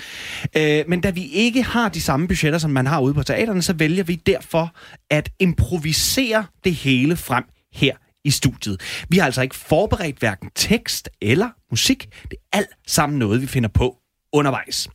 Øh, 0.57 0.85
men 0.89 1.01
da 1.01 1.11
vi 1.11 1.27
ikke 1.27 1.63
har 1.63 1.89
de 1.89 2.01
samme 2.01 2.29
budgetter, 2.29 2.59
som 2.59 2.71
man 2.71 2.87
har 2.87 3.01
ude 3.01 3.15
på 3.15 3.23
teaterne, 3.23 3.63
så 3.63 3.73
vælger 3.73 4.05
vi 4.05 4.15
derfor 4.15 4.75
at 5.11 5.31
improvisere 5.39 6.47
det 6.65 6.75
hele 6.75 7.17
frem 7.17 7.45
her 7.73 7.97
i 8.25 8.31
studiet. 8.31 8.81
Vi 9.09 9.19
har 9.19 9.25
altså 9.25 9.43
ikke 9.43 9.57
forberedt 9.57 10.19
hverken 10.19 10.51
tekst 10.55 11.09
eller 11.21 11.49
musik. 11.71 12.09
Det 12.23 12.37
er 12.53 12.59
alt 12.59 12.71
sammen 12.87 13.19
noget, 13.19 13.43
vi 13.43 13.47
finder 13.47 13.69
på 13.69 13.99
undervejs. 14.33 14.89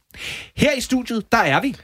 Her 0.58 0.72
i 0.74 0.82
studiet, 0.82 1.32
der 1.32 1.38
er 1.38 1.62
vi. 1.62 1.76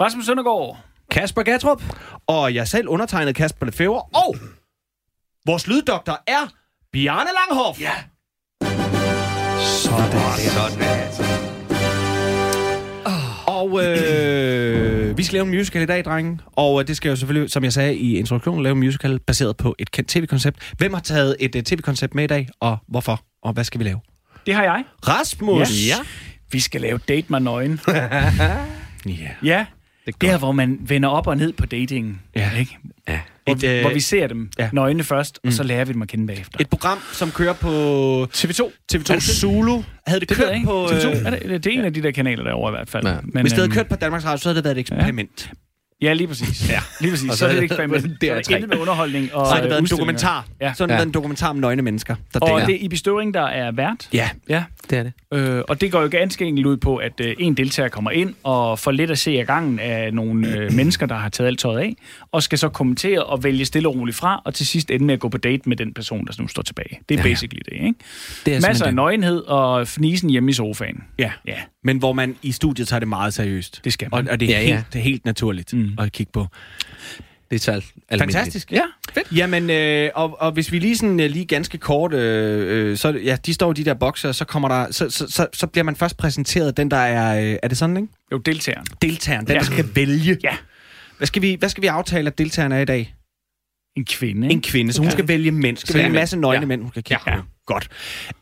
Rasmus 0.00 0.26
Søndergaard. 0.26 0.78
Kasper 1.10 1.42
Gatrup. 1.42 1.82
Og 2.26 2.54
jeg 2.54 2.68
selv 2.68 2.88
undertegnet 2.88 3.34
Kasper 3.34 3.66
Lefebvre. 3.66 4.02
Og 4.02 4.36
vores 5.46 5.66
lyddoktor 5.66 6.22
er 6.26 6.52
Bjarne 6.92 7.30
Langhoff. 7.50 7.80
Ja. 7.80 7.92
Og 13.46 13.84
øh, 13.84 15.18
vi 15.18 15.22
skal 15.22 15.34
lave 15.36 15.44
en 15.44 15.50
musical 15.50 15.82
i 15.82 15.86
dag, 15.86 16.04
drenge. 16.04 16.38
Og 16.52 16.80
øh, 16.80 16.86
det 16.86 16.96
skal 16.96 17.08
jo 17.08 17.16
selvfølgelig, 17.16 17.50
som 17.50 17.64
jeg 17.64 17.72
sagde 17.72 17.96
i 17.96 18.18
introduktionen, 18.18 18.62
lave 18.62 18.72
en 18.72 18.78
musical 18.78 19.18
baseret 19.18 19.56
på 19.56 19.74
et 19.78 19.90
kendt 19.90 20.08
tv-koncept. 20.08 20.72
Hvem 20.78 20.94
har 20.94 21.00
taget 21.00 21.36
et 21.40 21.54
uh, 21.54 21.62
tv-koncept 21.62 22.14
med 22.14 22.24
i 22.24 22.26
dag, 22.26 22.48
og 22.60 22.78
hvorfor? 22.88 23.20
Og 23.42 23.52
hvad 23.52 23.64
skal 23.64 23.78
vi 23.78 23.84
lave? 23.84 24.00
Det 24.46 24.54
har 24.54 24.62
jeg. 24.62 24.84
Rasmus! 25.08 25.88
Ja. 25.88 25.96
Vi 26.52 26.60
skal 26.60 26.80
lave 26.80 26.98
Date 27.08 27.26
mig 27.30 27.40
nøgen. 27.40 27.80
ja. 27.88 29.28
Ja, 29.42 29.66
det 30.06 30.14
er 30.14 30.18
der, 30.20 30.38
hvor 30.38 30.52
man 30.52 30.78
vender 30.80 31.08
op 31.08 31.26
og 31.26 31.36
ned 31.36 31.52
på 31.52 31.66
datingen. 31.66 32.20
Ja. 32.36 32.50
Ikke? 32.58 32.78
Ja. 33.08 33.20
hvor, 33.44 33.52
Et, 33.54 33.62
vi, 33.62 33.66
øh, 33.66 33.80
hvor 33.80 33.90
vi 33.92 34.00
ser 34.00 34.26
dem 34.26 34.50
ja. 34.58 34.64
ja. 34.64 34.70
nøgne 34.72 35.04
først, 35.04 35.38
og 35.46 35.52
så 35.52 35.62
lærer 35.62 35.84
vi 35.84 35.92
dem 35.92 36.02
at 36.02 36.08
kende 36.08 36.26
bagefter. 36.26 36.58
Et 36.60 36.68
program, 36.70 36.98
som 37.12 37.30
kører 37.30 37.52
på 37.52 37.68
TV2. 38.34 38.70
TV2 38.92 39.20
Zulu. 39.20 39.82
Havde 40.06 40.20
det, 40.20 40.28
Det 40.28 40.36
kørt 40.36 40.54
på... 40.64 40.86
TV2. 40.86 41.06
øh, 41.06 41.26
Er 41.26 41.30
det, 41.30 41.64
det 41.64 41.74
er 41.74 41.78
en 41.78 41.84
af 41.84 41.94
de 41.94 42.02
der 42.02 42.10
kanaler 42.10 42.44
derovre 42.44 42.70
i 42.70 42.74
hvert 42.76 42.88
fald. 42.90 43.06
Ja. 43.06 43.16
Men, 43.22 43.40
Hvis 43.40 43.52
det 43.52 43.58
havde 43.58 43.68
øhm, 43.68 43.74
kørt 43.74 43.88
på 43.88 43.96
Danmarks 43.96 44.24
Radio, 44.24 44.36
så 44.38 44.48
havde 44.48 44.56
det 44.56 44.64
været 44.64 44.76
et 44.76 44.80
eksperiment. 44.80 45.50
Ja, 45.50 45.56
lige 46.14 46.26
præcis. 46.28 46.70
Ja, 46.70 46.80
lige 47.00 47.10
præcis. 47.10 47.28
Og 47.30 47.34
så, 47.34 47.38
så 47.38 47.44
er 47.44 47.48
det 47.48 47.58
er 47.58 47.62
ikke 47.62 47.74
det- 47.74 47.80
eksperiment. 47.84 48.20
det 48.20 48.46
Så 48.46 48.54
er 48.54 48.58
det 48.58 48.68
med 48.68 48.78
underholdning 48.78 49.34
og 49.34 49.46
Så 49.46 49.52
havde 49.52 49.62
det 49.62 49.70
været 49.70 49.80
en 49.80 49.86
dokumentar. 49.90 50.46
Ja. 50.60 50.72
Så 50.74 50.82
har 50.82 50.86
det 50.88 50.94
Ja. 50.94 51.02
en 51.02 51.10
dokumentar 51.10 51.48
om 51.50 51.56
nøgne 51.56 51.82
mennesker, 51.82 52.14
der 52.34 52.40
Og 52.40 52.48
dater. 52.48 52.66
det 52.66 52.74
er 52.74 52.78
Ibi 52.80 52.96
Støvring, 52.96 53.34
der 53.34 53.42
er 53.42 53.72
vært. 53.72 54.08
Ja. 54.12 54.28
Ja. 54.48 54.64
Det 54.90 54.98
er 54.98 55.02
det. 55.02 55.12
Øh, 55.34 55.62
og 55.68 55.80
det 55.80 55.92
går 55.92 56.00
jo 56.02 56.08
ganske 56.10 56.44
enkelt 56.44 56.66
ud 56.66 56.76
på, 56.76 56.96
at 56.96 57.12
øh, 57.20 57.34
en 57.38 57.54
deltager 57.54 57.88
kommer 57.88 58.10
ind 58.10 58.34
og 58.42 58.78
får 58.78 58.90
lidt 58.90 59.10
at 59.10 59.18
se 59.18 59.30
af 59.30 59.46
gangen 59.46 59.78
af 59.78 60.14
nogle 60.14 60.48
øh, 60.58 60.72
mennesker, 60.78 61.06
der 61.06 61.14
har 61.14 61.28
taget 61.28 61.48
alt 61.48 61.58
tøjet 61.58 61.78
af, 61.80 61.94
og 62.32 62.42
skal 62.42 62.58
så 62.58 62.68
kommentere 62.68 63.22
og 63.24 63.44
vælge 63.44 63.64
stille 63.64 63.88
og 63.88 63.96
roligt 63.96 64.16
fra, 64.16 64.42
og 64.44 64.54
til 64.54 64.66
sidst 64.66 64.90
ende 64.90 65.04
med 65.04 65.14
at 65.14 65.20
gå 65.20 65.28
på 65.28 65.38
date 65.38 65.68
med 65.68 65.76
den 65.76 65.94
person, 65.94 66.26
der 66.26 66.32
nu 66.40 66.48
står 66.48 66.62
tilbage. 66.62 66.98
Det 67.08 67.14
er 67.14 67.18
Ja. 67.22 67.28
ja. 67.28 67.34
basically 67.34 67.60
det, 67.64 67.72
ikke? 67.72 67.94
Det 68.46 68.56
er 68.56 68.60
Masser 68.68 68.86
af 68.86 68.94
nøgenhed 68.94 69.38
og 69.38 69.88
fnisen 69.88 70.30
hjemme 70.30 70.50
i 70.50 70.52
sofaen. 70.52 71.04
Ja. 71.18 71.30
Ja, 71.46 71.54
Men 71.84 71.98
hvor 71.98 72.12
man 72.12 72.36
i 72.42 72.52
studiet 72.52 72.88
tager 72.88 73.00
det 73.00 73.08
meget 73.08 73.34
seriøst. 73.34 73.80
det 73.84 73.92
skal 73.92 74.08
Og, 74.12 74.24
man. 74.24 74.32
og 74.32 74.40
det 74.40 74.48
er, 74.50 74.52
Ja, 74.52 74.60
ja, 74.60 74.68
ja. 74.68 74.74
Helt, 74.74 74.86
det 74.92 74.98
er 74.98 75.02
helt 75.02 75.24
naturligt 75.24 75.72
mm. 75.72 75.90
At 75.98 76.12
kigge 76.12 76.32
på. 76.32 76.46
Det 77.50 77.56
er 77.56 77.60
så 77.60 77.70
almindeligt. 77.72 78.20
Fantastisk. 78.36 78.72
Ja, 78.72 78.82
fedt. 79.14 79.32
Jamen, 79.36 79.70
øh, 79.70 80.10
og, 80.14 80.40
og 80.40 80.52
hvis 80.52 80.72
vi 80.72 80.78
lige 80.78 80.96
sådan 80.96 81.20
øh, 81.20 81.30
lige 81.30 81.44
ganske 81.44 81.78
kort, 81.78 82.12
øh, 82.14 82.90
øh, 82.90 82.96
så 82.96 83.08
ja, 83.24 83.36
de 83.46 83.54
står 83.54 83.72
de 83.72 83.84
der 83.84 83.94
bokser, 83.94 84.32
så 84.32 84.44
kommer 84.44 84.68
der, 84.68 84.90
så, 84.92 85.10
så, 85.10 85.26
så, 85.28 85.46
så 85.52 85.66
bliver 85.66 85.84
man 85.84 85.96
først 85.96 86.16
præsenteret 86.16 86.76
den 86.76 86.90
der 86.90 86.96
er, 86.96 87.52
øh, 87.52 87.58
er 87.62 87.68
det 87.68 87.78
sådan, 87.78 87.96
ikke? 87.96 88.08
jo, 88.32 88.38
deltageren. 88.38 88.86
Deltageren, 89.02 89.46
den 89.46 89.52
Ja. 89.54 89.58
der 89.58 89.64
skal 89.64 89.84
vælge. 89.94 90.38
Ja. 90.44 90.56
Hvad 91.18 91.26
skal 91.26 91.42
vi, 91.42 91.54
hvad 91.58 91.68
skal 91.68 91.82
vi 91.82 91.86
aftale, 91.86 92.26
at 92.30 92.38
deltageren 92.38 92.72
er 92.72 92.80
i 92.80 92.84
dag? 92.84 93.14
En 93.96 94.04
kvinde, 94.04 94.46
ikke? 94.46 94.54
En 94.54 94.62
kvinde, 94.62 94.92
så 94.92 94.98
hun 95.00 95.06
Ja. 95.06 95.12
skal 95.12 95.28
vælge 95.28 95.50
mænd. 95.50 95.76
Skal 95.76 95.94
vælge 95.94 96.06
en 96.06 96.12
masse 96.12 96.36
nøgne 96.36 96.60
Ja. 96.60 96.66
mænd, 96.66 96.82
hun 96.82 96.90
skal 96.90 97.02
kigge 97.02 97.22
Ja. 97.30 97.36
på. 97.36 97.42
Godt. 97.66 97.88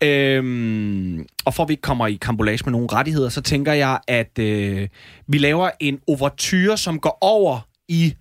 Øhm, 0.03 1.27
og 1.45 1.55
for 1.55 1.63
at 1.63 1.69
vi 1.69 1.73
ikke 1.73 1.81
kommer 1.81 2.07
i 2.07 2.19
kambolage 2.23 2.63
med 2.65 2.73
nogle 2.73 2.89
rettigheder, 2.93 3.29
så 3.29 3.41
tænker 3.41 3.73
jeg, 3.73 3.99
at 4.09 4.39
øh, 4.39 4.89
vi 5.27 5.39
laver 5.39 5.71
en 5.81 6.01
overture, 6.07 6.77
som 6.77 7.01
går 7.01 7.19
over 7.21 7.69
i 7.89 8.15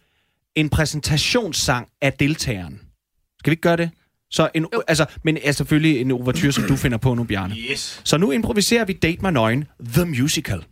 en 0.56 0.70
præsentationssang 0.70 1.88
af 2.02 2.14
deltageren. 2.14 2.82
Skal 3.40 3.52
vi 3.52 3.54
ikke 3.54 3.62
gøre 3.62 3.78
det? 3.78 3.90
Så 4.32 4.50
en, 4.54 4.68
altså, 4.88 5.06
men 5.24 5.38
er 5.44 5.52
selvfølgelig 5.52 6.02
en 6.02 6.12
overture, 6.12 6.52
som 6.52 6.64
du 6.64 6.76
finder 6.76 6.98
på 6.98 7.14
nu, 7.14 7.24
Bjarne. 7.24 7.56
Yes. 7.56 8.02
Så 8.04 8.18
nu 8.18 8.32
improviserer 8.32 8.86
vi 8.86 8.94
Date 8.94 9.22
mig 9.22 9.32
nøgen, 9.32 9.66
The 9.94 10.06
Musical. 10.06 10.64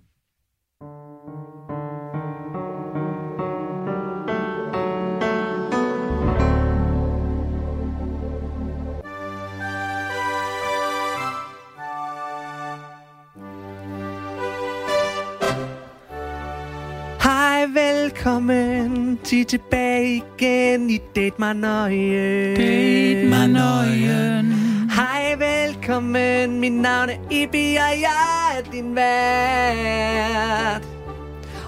Velkommen 18.28 19.20
til 19.24 19.46
tilbage 19.46 20.24
igen 20.38 20.90
i 20.90 21.02
Date 21.16 21.36
mig 21.40 21.54
nøje. 21.56 22.56
Date 22.56 23.30
mig 23.30 23.48
nøgen. 23.48 24.54
Hej, 24.90 25.36
velkommen. 25.38 26.60
Mit 26.60 26.74
navn 26.74 27.10
er 27.10 27.18
Ibi, 27.32 27.76
og 27.76 28.02
jeg 28.02 28.58
er 28.58 28.72
din 28.72 28.96
vært. 28.96 30.82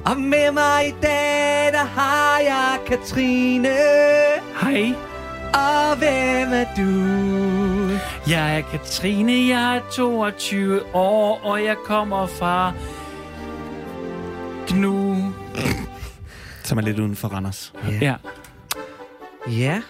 Og 0.06 0.18
med 0.22 0.52
mig 0.52 0.88
i 0.88 0.94
dag, 1.02 1.72
der 1.72 1.86
har 1.86 2.40
jeg 2.40 2.80
Katrine. 2.88 3.76
Hej, 4.62 4.94
Og 5.54 5.98
hvem 5.98 6.54
er 6.54 6.66
du? 6.78 6.90
jeg 8.30 8.58
er 8.58 8.62
Katrine, 8.72 9.32
jeg 9.48 9.76
er 9.76 9.82
22 9.92 10.82
år, 10.94 11.40
og 11.44 11.64
jeg 11.64 11.76
kommer 11.86 12.26
fra 12.26 12.74
Gnu. 14.68 15.34
Som 16.70 16.78
er 16.78 16.82
lidt 16.82 17.00
uden 17.00 17.16
for 17.16 17.28
Randers. 17.28 17.74
Ja. 18.02 18.14
Ja. 19.52 19.82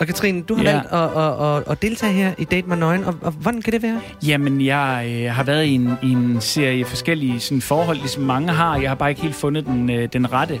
Og 0.00 0.06
Katrine, 0.06 0.42
du 0.42 0.54
har 0.54 0.62
Ja. 0.62 0.72
valgt 0.72 0.92
at, 0.92 1.22
at, 1.24 1.56
at, 1.56 1.72
at 1.72 1.82
deltage 1.82 2.12
her 2.12 2.32
i 2.38 2.44
Date 2.44 2.68
mig 2.68 2.78
nøgen, 2.78 3.04
og, 3.04 3.14
og 3.22 3.32
hvordan 3.32 3.62
kan 3.62 3.72
det 3.72 3.82
være? 3.82 4.00
Jamen, 4.26 4.60
jeg 4.64 5.06
øh, 5.24 5.34
har 5.34 5.42
været 5.42 5.64
i 5.64 5.74
en, 5.74 5.90
i 6.02 6.10
en 6.12 6.40
serie 6.40 6.84
forskellige 6.84 7.40
sådan, 7.40 7.60
forhold, 7.62 7.96
ligesom 7.96 8.22
mange 8.22 8.52
har. 8.52 8.76
Jeg 8.76 8.90
har 8.90 8.94
bare 8.94 9.08
ikke 9.10 9.22
helt 9.22 9.34
fundet 9.34 9.66
den, 9.66 9.90
øh, 9.90 10.08
den 10.12 10.32
rette. 10.32 10.60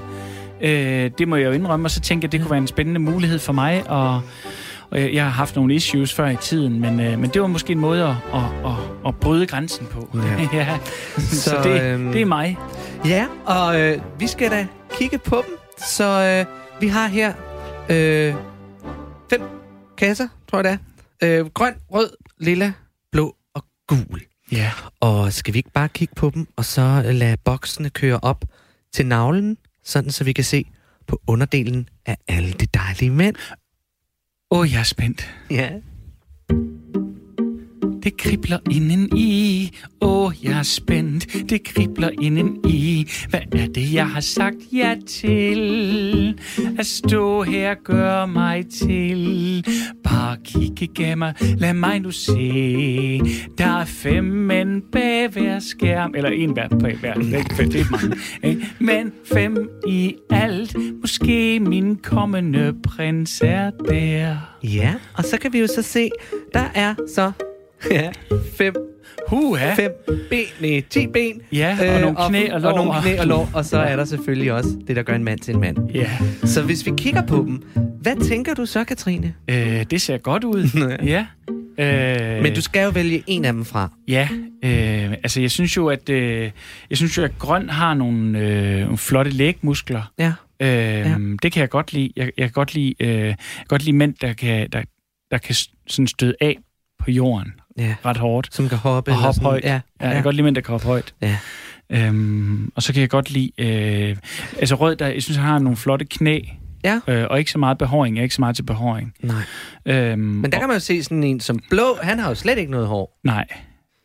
Øh, 0.60 1.10
det 1.18 1.28
må 1.28 1.36
jeg 1.36 1.46
jo 1.46 1.52
indrømme, 1.52 1.86
og 1.86 1.90
så 1.90 2.00
tænker 2.00 2.28
jeg, 2.28 2.32
det 2.32 2.40
kunne 2.40 2.50
være 2.50 2.58
en 2.58 2.66
spændende 2.66 3.00
mulighed 3.00 3.38
for 3.38 3.52
mig. 3.52 3.82
Og, 3.90 4.20
og 4.90 5.00
jeg 5.00 5.14
jeg 5.14 5.24
har 5.24 5.30
haft 5.30 5.56
nogle 5.56 5.74
issues 5.74 6.14
før 6.14 6.28
i 6.28 6.36
tiden, 6.36 6.80
men, 6.80 7.00
øh, 7.00 7.18
men 7.18 7.30
det 7.30 7.42
var 7.42 7.48
måske 7.48 7.72
en 7.72 7.78
måde 7.78 8.02
at, 8.04 8.14
at, 8.34 8.40
at, 8.66 8.72
at 9.06 9.14
bryde 9.16 9.46
grænsen 9.46 9.86
på. 9.86 10.08
Ja. 10.14 10.48
ja. 10.58 10.78
Så, 11.18 11.36
Så, 11.36 11.50
så 11.50 11.56
det, 11.62 11.82
øhm, 11.82 12.12
det 12.12 12.20
er 12.20 12.26
mig. 12.26 12.58
Ja, 13.04 13.26
og 13.46 13.80
øh, 13.80 13.98
vi 14.18 14.26
skal 14.26 14.50
da 14.50 14.66
kigge 14.90 15.18
på 15.18 15.44
dem. 15.46 15.58
Så 15.78 16.04
øh, 16.04 16.80
vi 16.80 16.88
har 16.88 17.06
her 17.06 17.34
øh, 17.90 18.34
fem 19.30 19.42
kasser, 19.98 20.28
tror 20.50 20.58
jeg 20.58 20.64
det 20.64 20.78
er. 21.20 21.40
Øh, 21.40 21.46
grøn, 21.46 21.74
rød, 21.92 22.10
lilla, 22.38 22.72
blå 23.12 23.36
og 23.54 23.64
gul. 23.86 24.20
Ja. 24.52 24.72
Og 25.00 25.32
skal 25.32 25.54
vi 25.54 25.58
ikke 25.58 25.72
bare 25.72 25.88
kigge 25.88 26.14
på 26.14 26.30
dem, 26.34 26.46
og 26.56 26.64
så 26.64 27.02
lade 27.04 27.36
boksene 27.44 27.90
køre 27.90 28.20
op 28.22 28.44
til 28.92 29.06
navlen, 29.06 29.56
sådan 29.84 30.10
så 30.10 30.24
vi 30.24 30.32
kan 30.32 30.44
se 30.44 30.64
på 31.06 31.20
underdelen 31.26 31.88
af 32.06 32.16
alle 32.28 32.52
de 32.52 32.66
dejlige 32.66 33.10
mænd? 33.10 33.36
Åh, 34.50 34.58
oh, 34.58 34.72
jeg 34.72 34.80
er 34.80 34.84
spændt. 34.84 35.34
Ja. 35.50 35.70
Det 38.08 38.16
kribler 38.16 38.58
inden 38.70 39.16
i. 39.16 39.70
Åh, 40.00 40.26
oh, 40.26 40.32
jeg 40.42 40.58
er 40.58 40.62
spændt. 40.62 41.50
Det 41.50 41.64
kribler 41.64 42.10
inden 42.22 42.56
i. 42.68 43.06
Hvad 43.28 43.40
er 43.52 43.66
det, 43.66 43.92
jeg 43.92 44.08
har 44.08 44.20
sagt 44.20 44.56
ja 44.72 44.94
til? 45.06 46.40
At 46.78 46.86
stå 46.86 47.42
her 47.42 47.74
gør 47.84 48.26
mig 48.26 48.66
til. 48.66 49.64
Bare 50.04 50.36
kigge 50.44 50.88
gennem 50.94 51.18
mig. 51.18 51.34
Lad 51.40 51.74
mig 51.74 52.00
nu 52.00 52.10
se. 52.10 53.20
Der 53.58 53.80
er 53.80 53.84
fem 53.84 54.24
mænd 54.24 54.82
bag 54.92 55.28
hver 55.28 55.58
skærm. 55.58 56.14
Eller 56.16 56.30
en 56.30 56.50
hver 56.50 56.68
bag 56.68 56.96
hver. 56.96 57.14
Det 57.14 57.34
er 57.34 57.54
fem, 57.56 57.70
det 57.70 57.80
er 57.80 57.90
mange. 57.90 58.66
Men 58.78 59.12
fem 59.32 59.68
i 59.88 60.14
alt. 60.30 60.76
Måske 61.00 61.60
min 61.60 61.96
kommende 61.96 62.74
prins 62.84 63.42
er 63.44 63.70
der. 63.70 64.36
Ja, 64.62 64.94
og 65.14 65.24
så 65.24 65.38
kan 65.40 65.52
vi 65.52 65.58
jo 65.58 65.66
så 65.66 65.82
se, 65.82 66.10
der 66.54 66.64
er 66.74 66.94
så 67.14 67.32
ja, 67.90 68.10
fem, 68.56 68.74
Huha. 69.28 69.74
fem 69.74 69.92
ben, 70.30 70.44
nej, 70.60 70.82
ti 70.90 71.06
ben. 71.06 71.40
Ja, 71.52 71.78
og 71.94 72.00
nogle 72.00 72.16
knæ 72.28 72.52
og 72.52 72.60
lår. 72.60 72.70
Og 72.70 72.76
nogle 72.76 73.00
knæ 73.02 73.20
og 73.20 73.26
lår, 73.26 73.50
og 73.54 73.64
så 73.64 73.78
er 73.78 73.96
der 73.96 74.04
selvfølgelig 74.04 74.52
også 74.52 74.68
det, 74.86 74.96
der 74.96 75.02
gør 75.02 75.14
en 75.14 75.24
mand 75.24 75.38
til 75.38 75.54
en 75.54 75.60
mand. 75.60 75.90
Ja. 75.94 76.10
Så 76.44 76.62
hvis 76.62 76.86
vi 76.86 76.92
kigger 76.96 77.22
på 77.22 77.36
dem, 77.36 77.62
hvad 78.00 78.16
tænker 78.28 78.54
du 78.54 78.66
så, 78.66 78.84
Katrine? 78.84 79.34
Øh, 79.50 79.84
det 79.90 80.02
ser 80.02 80.18
godt 80.18 80.44
ud. 80.44 80.68
ja. 81.14 81.26
Øh, 81.78 82.42
Men 82.42 82.54
du 82.54 82.60
skal 82.60 82.84
jo 82.84 82.90
vælge 82.90 83.22
en 83.26 83.44
af 83.44 83.52
dem 83.52 83.64
fra. 83.64 83.92
Ja, 84.08 84.28
øh, 84.64 85.10
altså 85.12 85.40
jeg 85.40 85.50
synes 85.50 85.76
jo, 85.76 85.86
at 85.88 86.08
øh, 86.08 86.50
jeg 86.90 86.96
synes 86.98 87.18
jo, 87.18 87.22
at 87.22 87.38
grøn 87.38 87.68
har 87.68 87.94
nogle, 87.94 88.38
øh, 88.38 88.80
nogle 88.80 88.98
flotte 88.98 89.30
lægmuskler. 89.30 90.12
Ja. 90.18 90.32
Øh, 90.62 90.68
ja. 90.68 91.16
Det 91.42 91.52
kan 91.52 91.60
jeg 91.60 91.68
godt 91.68 91.92
lide. 91.92 92.12
Jeg, 92.16 92.30
jeg 92.38 92.46
kan 92.46 92.52
godt 92.52 92.74
lide, 92.74 92.94
øh, 93.00 93.08
jeg 93.08 93.36
kan 93.36 93.66
godt 93.68 93.84
lide 93.84 93.96
mænd, 93.96 94.14
der 94.20 94.32
kan, 94.32 94.68
der, 94.72 94.82
der 95.30 95.38
kan 95.38 95.54
sådan 95.86 96.06
støde 96.06 96.34
af 96.40 96.56
på 96.98 97.10
jorden 97.10 97.52
Ja. 97.78 97.94
ret 98.04 98.16
hårdt. 98.16 98.54
Som 98.54 98.68
kan 98.68 98.78
hoppe. 98.78 99.10
Og 99.10 99.16
hoppe 99.16 99.34
sådan. 99.34 99.44
højt. 99.46 99.64
Ja, 99.64 99.68
Ja, 99.70 99.80
ja. 100.00 100.06
jeg 100.06 100.14
kan 100.14 100.22
godt 100.22 100.34
lide 100.36 100.44
mænd, 100.44 100.54
der 100.54 100.60
kan 100.62 100.72
hoppe 100.72 100.86
højt. 100.86 101.14
Ja. 101.22 101.36
Øhm, 101.90 102.72
og 102.74 102.82
så 102.82 102.92
kan 102.92 103.00
jeg 103.00 103.10
godt 103.10 103.30
lide... 103.30 103.50
Øh, 103.58 104.16
altså 104.58 104.74
rød, 104.74 104.96
der, 104.96 105.06
jeg 105.06 105.22
synes, 105.22 105.36
han 105.36 105.46
har 105.46 105.58
nogle 105.58 105.76
flotte 105.76 106.04
knæ. 106.04 106.40
Ja. 106.84 107.00
Øh, 107.08 107.26
og 107.30 107.38
ikke 107.38 107.50
så 107.50 107.58
meget 107.58 107.78
behåring. 107.78 108.16
Jeg 108.16 108.20
er 108.20 108.24
ikke 108.24 108.34
så 108.34 108.40
meget 108.42 108.56
til 108.56 108.62
behåring. 108.62 109.14
Nej. 109.22 109.36
Øhm, 109.86 110.20
Men 110.20 110.52
der 110.52 110.58
kan 110.58 110.68
man 110.68 110.76
jo 110.76 110.80
se 110.80 111.02
sådan 111.02 111.22
en 111.24 111.40
som 111.40 111.58
blå, 111.70 111.96
han 112.02 112.18
har 112.18 112.28
jo 112.28 112.34
slet 112.34 112.58
ikke 112.58 112.70
noget 112.70 112.86
hår. 112.86 113.18
Nej. 113.24 113.44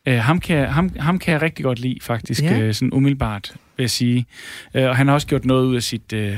Øh, 0.08 0.18
ham, 0.20 0.40
kan, 0.40 0.68
ham, 0.70 0.90
ham 1.00 1.20
kan 1.20 1.34
jeg 1.34 1.42
rigtig 1.42 1.66
godt 1.66 1.80
lide, 1.80 1.98
faktisk, 2.02 2.44
ja. 2.44 2.60
øh, 2.60 2.74
sådan 2.74 2.94
umiddelbart, 2.94 3.52
vil 3.78 3.84
jeg 3.84 3.90
sige. 3.90 4.26
Øh, 4.74 4.90
og 4.90 4.96
han 4.96 5.08
har 5.08 5.14
også 5.14 5.28
gjort 5.28 5.46
noget 5.46 5.66
ud 5.66 5.76
af 5.76 5.84
sit... 5.84 6.14
Øh, 6.14 6.38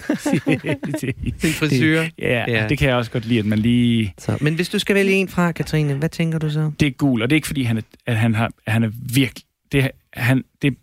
Sin 1.40 1.52
frisyr. 1.52 2.00
ja, 2.00 2.08
Ja. 2.18 2.44
ja, 2.48 2.68
det 2.68 2.78
kan 2.78 2.88
jeg 2.88 2.96
også 2.96 3.10
godt 3.10 3.24
lide, 3.26 3.38
at 3.38 3.46
man 3.46 3.58
lige... 3.58 4.14
Så, 4.18 4.38
men 4.40 4.54
hvis 4.54 4.68
du 4.68 4.78
skal 4.78 4.94
vælge 4.96 5.12
en 5.12 5.28
fra, 5.28 5.52
Katrine, 5.52 5.94
hvad 5.94 6.08
tænker 6.08 6.38
du 6.38 6.50
så? 6.50 6.70
Det 6.80 6.86
er 6.88 6.90
gul, 6.92 7.22
og 7.22 7.30
det 7.30 7.34
er 7.34 7.36
ikke, 7.36 7.46
fordi 7.46 7.62
han 7.62 7.76
er, 7.76 7.82
at 8.06 8.16
han, 8.16 8.34
har, 8.34 8.50
at 8.66 8.72
han 8.72 8.82
er 8.82 8.90
virkelig... 9.14 9.44
Det, 9.72 9.84
er- 9.84 9.88
han, 10.14 10.44
det, 10.62 10.74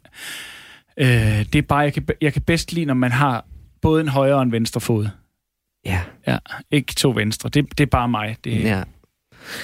øh, 0.97 1.07
det 1.53 1.55
er 1.55 1.61
bare, 1.61 1.79
jeg 1.79 1.93
kan, 1.93 2.07
jeg 2.21 2.33
kan 2.33 2.41
bedst 2.41 2.73
lide, 2.73 2.85
når 2.85 2.93
man 2.93 3.11
har 3.11 3.45
både 3.81 4.01
en 4.01 4.07
højre 4.07 4.35
og 4.35 4.43
en 4.43 4.51
venstre 4.51 4.81
fod. 4.81 5.07
Ja. 5.85 6.01
Ja, 6.27 6.37
ikke 6.71 6.93
to 6.93 7.09
venstre. 7.15 7.49
Det, 7.49 7.77
det 7.77 7.83
er 7.83 7.89
bare 7.89 8.09
mig. 8.09 8.35
Det, 8.43 8.63
ja. 8.63 8.83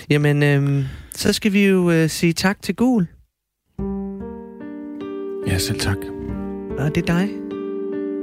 Jamen, 0.10 0.44
øhm, 0.44 0.84
så 1.16 1.34
skal 1.34 1.54
vi 1.54 1.66
jo 1.68 1.92
øh, 1.92 2.10
sige 2.10 2.34
tak 2.34 2.62
til 2.62 2.76
Gul. 2.76 3.08
Ja, 5.48 5.58
selv 5.58 5.80
tak. 5.80 5.98
Og 6.78 6.96
det 6.96 7.10
er 7.10 7.20
dig. 7.20 7.30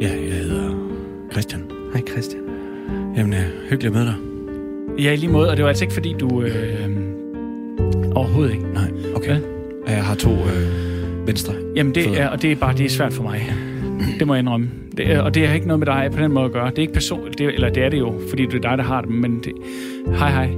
Ja, 0.00 0.08
jeg 0.08 0.34
hedder 0.34 0.79
Christian. 1.32 1.62
Hej 1.92 2.02
Christian. 2.10 2.42
Jamen, 3.16 3.32
øh, 3.32 3.40
hyggeligt 3.70 3.84
at 3.84 3.92
møde 3.92 4.06
dig. 4.06 4.14
Ja, 5.04 5.12
i 5.12 5.16
lige 5.16 5.32
måde, 5.32 5.50
og 5.50 5.56
det 5.56 5.62
var 5.62 5.68
altså 5.68 5.84
ikke 5.84 5.94
fordi 5.94 6.14
du... 6.20 6.42
Øh, 6.42 6.88
overhovedet 8.14 8.52
ikke. 8.52 8.64
Nej, 8.74 8.90
okay. 9.14 9.40
Ja. 9.88 9.92
Jeg 9.92 10.04
har 10.04 10.14
to 10.14 10.30
øh, 10.30 11.26
venstre. 11.26 11.54
Jamen, 11.76 11.94
det 11.94 12.04
Fødder. 12.04 12.22
er, 12.22 12.28
og 12.28 12.42
det 12.42 12.52
er 12.52 12.56
bare 12.56 12.76
det 12.76 12.86
er 12.86 12.90
svært 12.90 13.12
for 13.12 13.22
mig. 13.22 13.52
Det 14.18 14.26
må 14.26 14.34
jeg 14.34 14.38
indrømme. 14.38 14.70
Det 14.96 15.12
er, 15.12 15.20
og 15.20 15.34
det 15.34 15.48
har 15.48 15.54
ikke 15.54 15.66
noget 15.66 15.78
med 15.78 15.86
dig 15.86 16.10
på 16.12 16.22
den 16.22 16.32
måde 16.32 16.44
at 16.44 16.52
gøre. 16.52 16.70
Det 16.70 16.78
er 16.78 16.82
ikke 16.82 16.92
personligt, 16.92 17.38
det, 17.38 17.54
eller 17.54 17.70
det 17.70 17.82
er 17.82 17.88
det 17.88 17.98
jo, 17.98 18.20
fordi 18.28 18.46
det 18.46 18.54
er 18.54 18.68
dig, 18.68 18.78
der 18.78 18.84
har 18.84 19.00
det, 19.00 19.10
men 19.10 19.40
det... 19.44 19.52
Hej, 20.06 20.30
hej. 20.30 20.50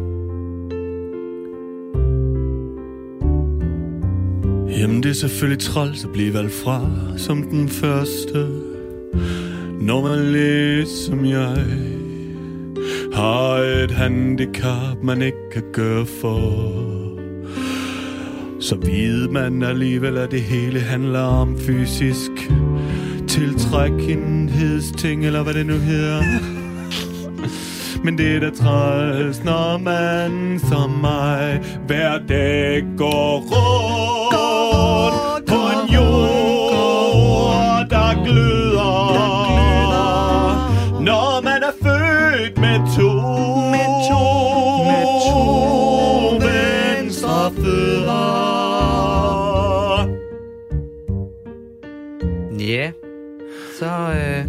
Jamen 4.78 5.02
det 5.02 5.10
er 5.10 5.14
selvfølgelig 5.14 5.62
træls 5.62 6.04
at 6.04 6.10
blive 6.12 6.34
valgt 6.34 6.52
fra 6.52 6.90
som 7.16 7.42
den 7.42 7.68
første 7.68 8.71
når 9.82 10.02
man 10.02 10.32
ligesom 10.32 11.24
jeg 11.24 11.66
Har 13.14 13.54
et 13.54 13.90
handicap 13.90 14.96
man 15.02 15.22
ikke 15.22 15.50
kan 15.52 15.62
gøre 15.72 16.06
for 16.06 16.72
Så 18.60 18.76
ved 18.76 19.28
man 19.28 19.62
alligevel 19.62 20.18
at 20.18 20.30
det 20.30 20.42
hele 20.42 20.80
handler 20.80 21.20
om 21.20 21.58
fysisk 21.58 22.30
Tiltrækkenhedsting 23.28 25.26
eller 25.26 25.42
hvad 25.42 25.54
det 25.54 25.66
nu 25.66 25.74
hedder. 25.74 26.22
Men 28.04 28.18
det 28.18 28.36
er 28.36 28.40
da 28.40 28.50
træls, 28.50 29.44
når 29.44 29.78
man 29.78 30.60
som 30.68 30.90
mig 30.90 31.60
hver 31.86 32.18
dag 32.28 32.84
går 32.96 33.38
rundt. 33.38 34.11
To, 42.96 43.08
med 43.74 43.88
to, 44.08 44.22
med 44.88 45.04
to 45.28 45.42
venstre 46.46 47.52
fødder. 47.54 48.22
Ja. 52.60 52.90
Så, 53.78 53.86
øh, 53.86 54.44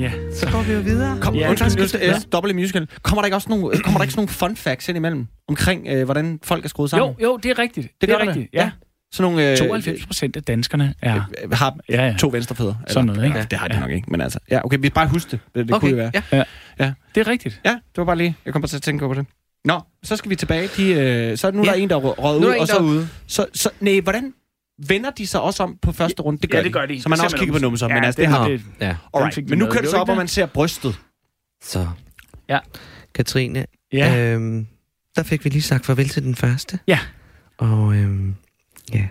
Ja. 0.00 0.12
så 0.32 0.50
går 0.52 0.62
vi 0.62 0.72
jo 0.72 0.80
videre. 0.80 1.18
Kom, 1.20 1.34
Ja, 1.34 1.40
ja, 1.40 1.48
undskyld, 1.50 1.78
just, 1.78 1.94
ja. 1.94 2.06
ja. 2.06 2.14
dobbelt 2.32 2.54
musical. 2.54 2.88
Kommer 3.02 3.22
der 3.22 3.26
ikke 3.26 3.36
også 3.36 3.48
nogle, 3.48 3.78
kommer 3.78 3.98
der 3.98 4.02
ikke 4.04 4.12
sådan 4.12 4.20
nogle 4.20 4.28
fun 4.28 4.56
facts 4.56 4.88
ind 4.88 4.96
imellem? 4.96 5.26
Omkring, 5.48 5.86
øh, 5.88 6.04
hvordan 6.04 6.38
folk 6.44 6.64
er 6.64 6.68
skruet 6.68 6.90
sammen? 6.90 7.14
Jo, 7.20 7.28
jo, 7.28 7.36
det 7.36 7.50
er 7.50 7.58
rigtigt. 7.58 7.84
Det, 7.86 8.00
det 8.00 8.08
det 8.08 8.14
er 8.14 8.26
rigtigt. 8.28 8.48
Ja. 8.52 8.70
Sådan 9.12 9.32
nogle... 9.32 9.50
Øh, 9.50 9.56
92 9.56 10.06
procent 10.06 10.36
af 10.36 10.42
danskerne 10.42 10.94
er... 11.02 11.20
øh, 11.44 11.50
har 11.52 11.76
Ja, 11.88 12.06
ja. 12.06 12.14
to 12.18 12.28
venstrefødder. 12.32 12.74
Sådan 12.86 13.06
noget, 13.06 13.24
ikke? 13.24 13.38
Ja, 13.38 13.44
det 13.50 13.58
har 13.58 13.68
de 13.68 13.74
Ja. 13.74 13.80
nok 13.80 13.90
ikke, 13.90 14.10
men 14.10 14.20
altså... 14.20 14.38
Ja, 14.50 14.64
okay, 14.64 14.78
vi 14.80 14.90
bare 14.90 15.08
huske 15.08 15.30
det. 15.30 15.40
Det, 15.54 15.66
det 15.68 15.74
Okay, 15.74 15.80
kunne 15.88 16.02
det 16.02 16.12
være. 16.14 16.22
ja. 16.32 16.42
Det 17.14 17.20
er 17.20 17.26
rigtigt. 17.26 17.60
Ja, 17.64 17.70
det 17.70 17.80
var 17.96 18.04
bare 18.04 18.16
lige... 18.16 18.36
Jeg 18.44 18.52
kom 18.52 18.62
bare 18.62 18.68
til 18.68 18.76
at 18.76 18.82
tænke 18.82 19.06
på 19.08 19.14
det. 19.14 19.26
Nå, 19.64 19.80
så 20.02 20.16
skal 20.16 20.30
vi 20.30 20.36
tilbage. 20.36 20.68
De, 20.76 20.92
øh, 20.92 21.38
så 21.38 21.50
nu 21.50 21.60
er 21.62 21.64
Ja. 21.66 21.70
der 21.70 21.76
en, 21.76 21.90
der 21.90 21.96
er 21.96 22.00
røget 22.00 22.40
Nu 22.40 22.46
ud, 22.46 22.52
er 22.52 22.56
der 22.56 22.56
en, 22.56 22.60
og 22.62 22.68
der 22.68 22.74
så, 22.74 22.80
ude. 22.82 23.08
så, 23.26 23.46
så... 23.54 23.70
Nej, 23.80 24.00
hvordan 24.00 24.34
vender 24.88 25.10
de 25.10 25.26
sig 25.26 25.40
også 25.40 25.62
om 25.62 25.78
på 25.82 25.92
første 25.92 26.22
runde? 26.22 26.40
Det 26.40 26.50
gør, 26.50 26.58
ja, 26.58 26.64
det 26.64 26.72
gør 26.72 26.86
de. 26.86 27.02
Så 27.02 27.08
man 27.08 27.16
Det 27.18 27.24
også 27.24 27.36
kigger 27.36 27.52
på 27.54 27.58
numser, 27.60 27.86
ja, 27.88 27.94
men 27.94 28.04
altså, 28.04 28.20
det, 28.22 28.28
det, 28.28 28.36
har... 28.38 28.48
det, 28.48 28.62
Ja. 28.80 28.96
Alright, 29.14 29.36
de 29.36 29.42
men 29.42 29.58
nu 29.58 29.66
kører 29.66 29.80
det 29.80 29.90
så 29.90 29.96
op, 29.96 30.08
og 30.08 30.16
man 30.16 30.28
ser 30.28 30.46
brystet. 30.46 30.98
Så. 31.62 31.88
Ja. 32.48 32.58
Katrine, 33.14 33.64
Ja. 33.92 34.32
øhm, 34.34 34.66
der 35.16 35.22
fik 35.22 35.44
vi 35.44 35.50
lige 35.50 35.62
sagt 35.62 35.86
farvel 35.86 36.08
til 36.08 36.22
den 36.22 36.34
første. 36.34 36.78
Ja. 36.86 36.98
Og 37.58 37.94
øhm, 37.96 38.34
ja, 38.94 39.06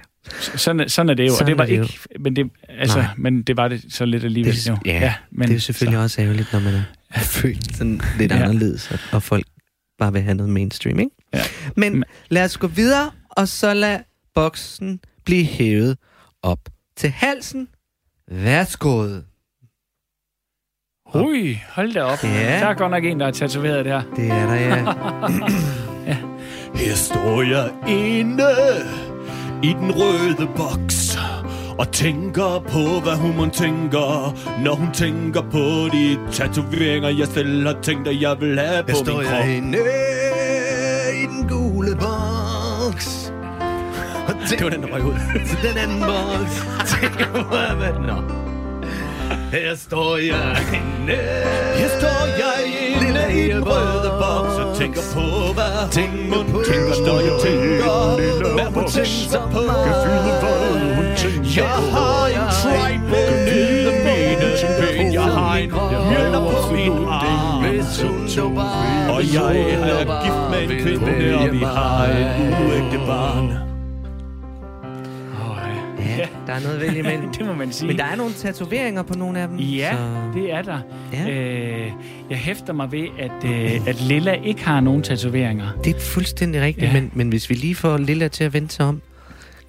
Sådan, 0.55 0.89
sådan 0.89 1.09
er 1.09 1.13
det 1.13 1.27
jo, 1.27 1.29
Sådan 1.33 1.41
og 1.43 1.47
det 1.47 1.57
var 1.57 1.65
det 1.65 1.77
jo. 1.77 1.83
ikke, 1.83 1.99
men 2.19 2.35
det, 2.35 2.49
altså, 2.69 2.97
Nej. 2.97 3.07
men 3.17 3.43
det 3.43 3.57
var 3.57 3.67
det 3.67 3.85
så 3.89 4.05
lidt 4.05 4.23
alligevel. 4.23 4.53
Det 4.55 4.67
er- 4.67 4.71
jo. 4.71 4.77
ja, 4.85 5.13
men, 5.31 5.41
det 5.41 5.49
er 5.49 5.55
jo 5.55 5.59
selvfølgelig 5.59 5.99
også 5.99 6.21
ærgerligt, 6.21 6.53
når 6.53 6.59
man 6.59 6.73
er, 6.73 6.81
er 7.09 7.19
født 7.19 7.75
sådan 7.77 8.01
lidt 8.17 8.31
Ja. 8.31 8.37
anderledes, 8.37 8.91
og, 8.91 8.99
og 9.11 9.23
folk 9.23 9.45
bare 9.99 10.13
vil 10.13 10.21
have 10.21 10.35
noget 10.35 10.51
mainstream, 10.51 10.99
ikke? 10.99 11.11
Ja. 11.33 11.41
Men 11.75 12.03
lad 12.29 12.45
os 12.45 12.57
gå 12.57 12.67
videre, 12.67 13.11
og 13.29 13.47
så 13.47 13.73
lad 13.73 13.99
boksen 14.35 14.99
blive 15.25 15.43
hævet 15.45 15.97
op 16.43 16.59
til 16.97 17.09
halsen. 17.09 17.67
Værsgo. 18.31 19.07
Ui, 21.13 21.59
hold 21.69 21.93
da 21.93 22.01
op. 22.03 22.23
Ja. 22.23 22.59
Der 22.59 22.67
er 22.67 22.73
godt 22.73 22.91
nok 22.91 23.03
en, 23.05 23.19
der 23.19 23.27
er 23.27 23.31
tatoveret 23.31 23.85
der. 23.85 24.01
Det 24.15 24.27
er 24.31 24.45
der, 24.45 24.55
ja. 26.07 26.17
Her 26.75 26.95
står 26.95 27.41
jeg 27.41 27.71
inde 27.87 28.43
i 29.63 29.67
den 29.73 29.91
røde 29.91 30.47
boks 30.55 31.06
og 31.79 31.91
tænker 31.91 32.63
på, 32.69 32.99
hvad 33.03 33.15
hun 33.15 33.37
må 33.37 33.45
tænker, 33.49 34.35
når 34.63 34.75
hun 34.75 34.91
tænker 34.93 35.41
på 35.41 35.65
de 35.93 36.17
tatoveringer, 36.31 37.09
jeg 37.09 37.27
selv 37.27 37.67
har 37.67 37.77
tænkt, 37.81 38.07
at 38.07 38.21
jeg 38.21 38.35
vil 38.39 38.59
have 38.59 38.83
på 38.83 38.97
min 39.05 39.25
krop. 39.25 39.45
inde 39.45 39.77
i 41.23 41.25
den 41.25 41.47
gule 41.49 41.95
boks. 41.95 43.33
Det 44.49 44.63
var 44.63 44.69
den, 44.69 44.81
der 44.81 44.87
røg 44.93 45.03
ud. 45.03 45.13
Til 45.49 45.57
den 45.69 45.77
anden 45.77 46.01
boks. 46.01 46.55
Tænker 46.91 47.25
på, 47.33 47.55
hvad... 47.75 47.93
Nå. 48.07 48.17
Her 49.51 49.75
står 49.75 50.17
jeg 50.17 50.57
inde. 50.73 51.13
Her 51.79 51.89
står 51.99 52.21
jeg 52.43 52.57
inde 52.91 53.43
i 53.43 53.51
den 53.51 53.63
røde 53.67 54.11
boks 54.21 54.55
og 54.56 54.56
tænker 54.79 55.01
på, 55.13 55.53
hvad 55.57 55.71
hun 55.97 56.29
må 56.29 56.63
tænker, 56.69 56.95
når 57.07 57.19
jeg 57.27 57.35
tænker, 57.45 58.53
hvad 58.55 58.65
hun 58.75 58.85
tænker 58.85 59.41
på. 59.53 59.61
Jeg 61.55 61.75
har 61.93 62.27
en 62.37 62.47
tribe 62.61 63.17
nede 63.47 63.91
mine 64.07 64.41
ben, 64.81 65.13
jeg 65.13 65.21
har 65.21 65.55
en 65.55 65.71
mjølner 66.09 66.41
på 66.51 66.73
min 66.73 66.91
arm. 67.07 67.63
Og 69.15 69.21
jeg 69.33 69.55
er 69.71 70.23
gift 70.23 70.43
med 70.51 70.61
en 70.63 70.83
kvinde, 70.83 71.35
og 71.35 71.51
vi 71.51 71.57
har 71.57 72.05
et 72.05 72.57
uægte 72.65 72.99
barn. 73.07 73.66
Ja, 76.17 76.27
der 76.47 76.53
er 76.53 76.59
noget 76.59 76.81
vælge 76.81 76.99
imellem. 76.99 77.31
det 77.37 77.45
må 77.45 77.53
man 77.53 77.71
sige. 77.71 77.87
Men 77.87 77.97
der 77.97 78.03
er 78.05 78.15
nogle 78.15 78.33
tatoveringer 78.33 79.03
på 79.03 79.13
nogle 79.13 79.39
af 79.39 79.47
dem. 79.47 79.57
Ja, 79.57 79.91
så... 79.91 80.39
det 80.39 80.53
er 80.53 80.61
der. 80.61 80.79
Ja. 81.13 81.29
Øh, 81.29 81.91
jeg 82.29 82.37
hæfter 82.37 82.73
mig 82.73 82.91
ved, 82.91 83.07
at, 83.19 83.43
øh, 83.45 83.87
at 83.87 84.01
Lilla 84.01 84.31
ikke 84.31 84.65
har 84.65 84.79
nogen 84.79 85.01
tatoveringer. 85.03 85.67
Det 85.83 85.95
er 85.95 85.99
fuldstændig 85.99 86.61
rigtigt, 86.61 86.87
Ja. 86.87 86.93
ja. 86.95 87.01
men, 87.01 87.11
men 87.13 87.29
hvis 87.29 87.49
vi 87.49 87.55
lige 87.55 87.75
får 87.75 87.97
Lilla 87.97 88.27
til 88.27 88.43
at 88.43 88.53
vende 88.53 88.71
sig 88.71 88.85
om, 88.85 89.01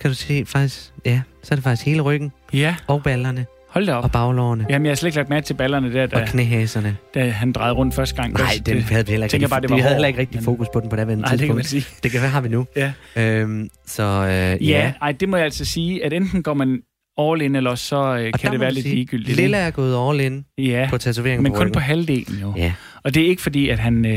kan 0.00 0.10
du 0.10 0.14
se 0.16 0.44
faktisk, 0.46 0.92
ja, 1.04 1.20
så 1.42 1.54
er 1.54 1.56
det 1.56 1.64
faktisk 1.64 1.86
hele 1.86 2.00
ryggen 2.02 2.32
Ja, 2.52 2.74
og 2.86 3.02
ballerne 3.02 3.46
hold 3.68 3.86
da 3.86 3.94
op. 3.94 4.04
og 4.04 4.12
baglårene 4.12 4.66
Jamen, 4.70 4.86
jeg 4.86 4.90
har 4.90 4.96
slet 4.96 5.08
ikke 5.08 5.16
lagt 5.16 5.28
mærke 5.28 5.46
til 5.46 5.54
ballerne 5.54 5.92
der, 5.92 6.02
og 6.02 6.10
da, 6.10 6.26
knæhaserne. 6.26 6.96
da 7.14 7.28
han 7.30 7.52
drejede 7.52 7.74
rundt 7.74 7.94
første 7.94 8.16
gang. 8.16 8.32
Nej, 8.32 8.50
Det- 8.56 8.66
den 8.66 8.76
det- 8.76 8.84
havde 8.84 9.06
vi 9.06 9.10
heller 9.10 9.34
ikke 9.34 9.48
bare, 9.48 9.60
det 9.60 9.70
var 9.70 9.76
vi 9.76 9.82
havde 9.82 9.94
heller 9.94 10.08
ikke 10.08 10.20
rigtig 10.20 10.36
men- 10.36 10.44
fokus 10.44 10.66
på 10.72 10.80
den 10.80 10.88
på 10.88 10.96
det 10.96 11.18
Nej, 11.18 11.30
det 11.30 11.46
kan 11.46 11.54
man 11.54 11.64
sige. 11.64 11.84
Det 12.02 12.10
kan 12.10 12.20
være, 12.20 12.30
har 12.30 12.40
vi 12.40 12.48
nu. 12.48 12.66
Ja. 12.76 12.92
Øhm, 13.16 13.68
så 13.86 14.02
øh, 14.02 14.28
ja. 14.30 14.56
Ja, 14.60 14.92
ej, 15.02 15.12
det 15.12 15.28
må 15.28 15.36
jeg 15.36 15.44
altså 15.44 15.64
sige, 15.64 16.04
at 16.04 16.12
enten 16.12 16.42
går 16.42 16.54
man 16.54 16.82
all 17.20 17.42
in, 17.42 17.54
eller 17.56 17.74
så 17.74 17.96
øh, 17.96 18.30
Og 18.34 18.40
kan 18.40 18.52
det 18.52 18.60
være 18.60 18.72
lidt 18.72 18.86
ligegyldigt. 18.88 19.36
Lilla 19.36 19.58
er 19.58 19.70
gået 19.70 20.10
all 20.10 20.20
in? 20.20 20.44
Ja, 20.58 20.86
på 20.90 20.98
tatoveringer 20.98 21.42
men 21.42 21.52
på 21.52 21.56
kun 21.56 21.62
ryggen. 21.62 21.72
på 21.74 21.80
halvdelen 21.80 22.38
jo. 22.40 22.54
Ja. 22.56 22.72
Og 23.04 23.14
det 23.14 23.22
er 23.22 23.28
ikke 23.28 23.42
fordi, 23.42 23.68
at 23.68 23.78
han... 23.78 24.06
Øh, 24.06 24.12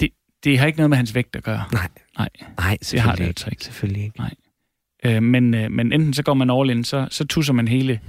det, 0.00 0.10
det 0.44 0.58
har 0.58 0.66
ikke 0.66 0.76
noget 0.78 0.90
med 0.90 0.96
hans 0.96 1.14
vægt 1.14 1.36
at 1.36 1.42
gøre. 1.42 1.64
Nej. 1.72 1.88
Nej, 2.18 2.28
Nej, 2.58 2.76
det 2.90 3.00
har 3.00 3.10
det 3.16 3.18
selvfølgelig 3.20 3.26
altså 3.28 3.48
ikke. 3.50 3.64
Selvfølgelig 3.64 4.04
ikke. 4.04 4.22
Øh, 5.06 5.22
men, 5.22 5.54
øh, 5.54 5.70
men 5.70 5.92
enten 5.92 6.14
så 6.14 6.22
går 6.22 6.34
man 6.34 6.50
all 6.50 6.70
in, 6.70 6.84
så, 6.84 7.06
så 7.10 7.24
tusser 7.26 7.52
man 7.52 7.68
hele, 7.68 8.00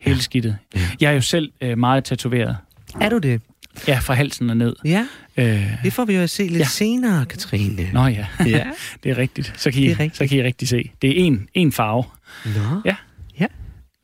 hele 0.00 0.16
ja. 0.16 0.20
skidtet. 0.22 0.56
Ja. 0.74 0.80
Jeg 1.00 1.10
er 1.10 1.14
jo 1.14 1.20
selv 1.20 1.52
øh, 1.60 1.78
meget 1.78 2.04
tatoveret. 2.04 2.56
Er 3.00 3.08
du 3.08 3.18
det? 3.18 3.40
Ja, 3.88 3.98
fra 3.98 4.14
halsen 4.14 4.50
og 4.50 4.56
ned. 4.56 4.76
Ja, 4.84 5.06
Øh, 5.36 5.70
det 5.84 5.92
får 5.92 6.04
vi 6.04 6.14
jo 6.14 6.20
at 6.20 6.30
se 6.30 6.42
lidt 6.42 6.52
Ja. 6.52 6.58
ja. 6.58 6.64
senere, 6.64 7.26
Katrine. 7.26 7.90
nå 7.92 8.06
ja, 8.06 8.26
Ja. 8.46 8.64
det 9.04 9.10
er 9.10 9.18
rigtigt. 9.18 9.52
Så 9.56 9.70
kan, 9.70 9.82
I, 9.82 9.84
Det 9.84 9.92
er 9.92 10.00
rigtigt. 10.00 10.16
så 10.16 10.26
kan 10.26 10.38
I 10.38 10.42
rigtig 10.42 10.68
se. 10.68 10.90
Det 11.02 11.10
er 11.10 11.24
en, 11.24 11.48
en 11.54 11.72
farve. 11.72 12.04
Nå, 12.44 12.80
Ja. 12.84 12.94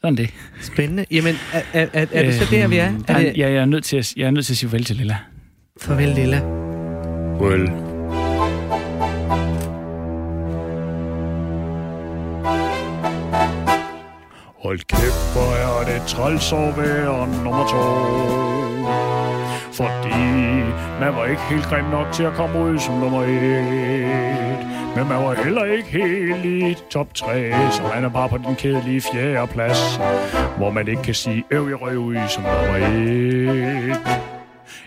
Sådan 0.00 0.16
det. 0.16 0.30
spændende. 0.60 1.04
Jamen, 1.10 1.34
er, 1.52 1.62
er, 1.72 1.86
er, 1.92 2.06
er 2.12 2.22
det 2.22 2.34
så 2.34 2.46
der, 2.50 2.68
vi 2.68 2.76
er? 2.76 2.92
Er 3.08 3.18
det, 3.18 3.24
jeg, 3.26 3.34
jeg, 3.36 3.52
er 3.54 3.64
nødt 3.64 3.84
til 3.84 3.96
at, 3.96 4.12
jeg 4.16 4.26
er 4.26 4.30
nødt 4.30 4.46
til 4.46 4.52
at 4.52 4.56
sige 4.56 4.68
farvel 4.70 4.84
til 4.84 4.96
Lilla. 4.96 5.16
Farvel, 5.80 6.08
Lilla. 6.08 6.40
Well. 7.40 7.85
Hold 14.66 14.78
kæft, 14.78 15.32
hvor 15.32 15.50
er 15.64 15.84
det 15.84 16.02
træls 16.06 16.52
at 16.52 16.78
være 16.78 17.28
nummer 17.44 17.66
to. 17.66 17.82
Fordi 19.72 20.18
man 21.00 21.16
var 21.16 21.24
ikke 21.24 21.42
helt 21.42 21.64
grim 21.64 21.84
nok 21.84 22.06
til 22.12 22.22
at 22.22 22.32
komme 22.32 22.58
ud 22.58 22.78
som 22.78 22.94
nummer 22.94 23.22
et. 23.22 24.66
Men 24.96 25.08
man 25.08 25.24
var 25.24 25.34
heller 25.44 25.64
ikke 25.64 25.88
helt 25.88 26.44
i 26.44 26.76
top 26.90 27.14
3, 27.14 27.52
så 27.72 27.82
man 27.94 28.04
er 28.04 28.08
bare 28.08 28.28
på 28.28 28.38
den 28.38 28.56
kedelige 28.56 29.02
fjerde 29.12 29.46
plads. 29.46 30.00
Hvor 30.56 30.70
man 30.70 30.88
ikke 30.88 31.02
kan 31.02 31.14
sige, 31.14 31.44
øv, 31.50 31.68
jeg 31.68 31.82
røg 31.82 31.98
ud 31.98 32.16
som 32.28 32.42
nummer 32.42 32.76
et. 32.76 34.00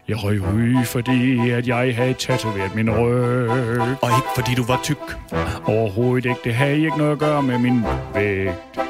Jeg 0.07 0.23
røg 0.23 0.41
ud, 0.41 0.85
fordi 0.85 1.49
at 1.49 1.67
jeg 1.67 1.95
havde 1.95 2.13
tatoveret 2.13 2.75
min 2.75 2.89
ryg. 2.89 3.49
Og 3.79 4.09
ikke 4.17 4.29
fordi 4.35 4.55
du 4.55 4.63
var 4.63 4.79
tyk. 4.83 5.17
Overhovedet 5.65 6.25
ikke. 6.25 6.41
Det 6.43 6.53
havde 6.53 6.79
ikke 6.79 6.97
noget 6.97 7.11
at 7.11 7.19
gøre 7.19 7.41
med 7.41 7.57
min 7.57 7.85
vægt. 8.13 8.88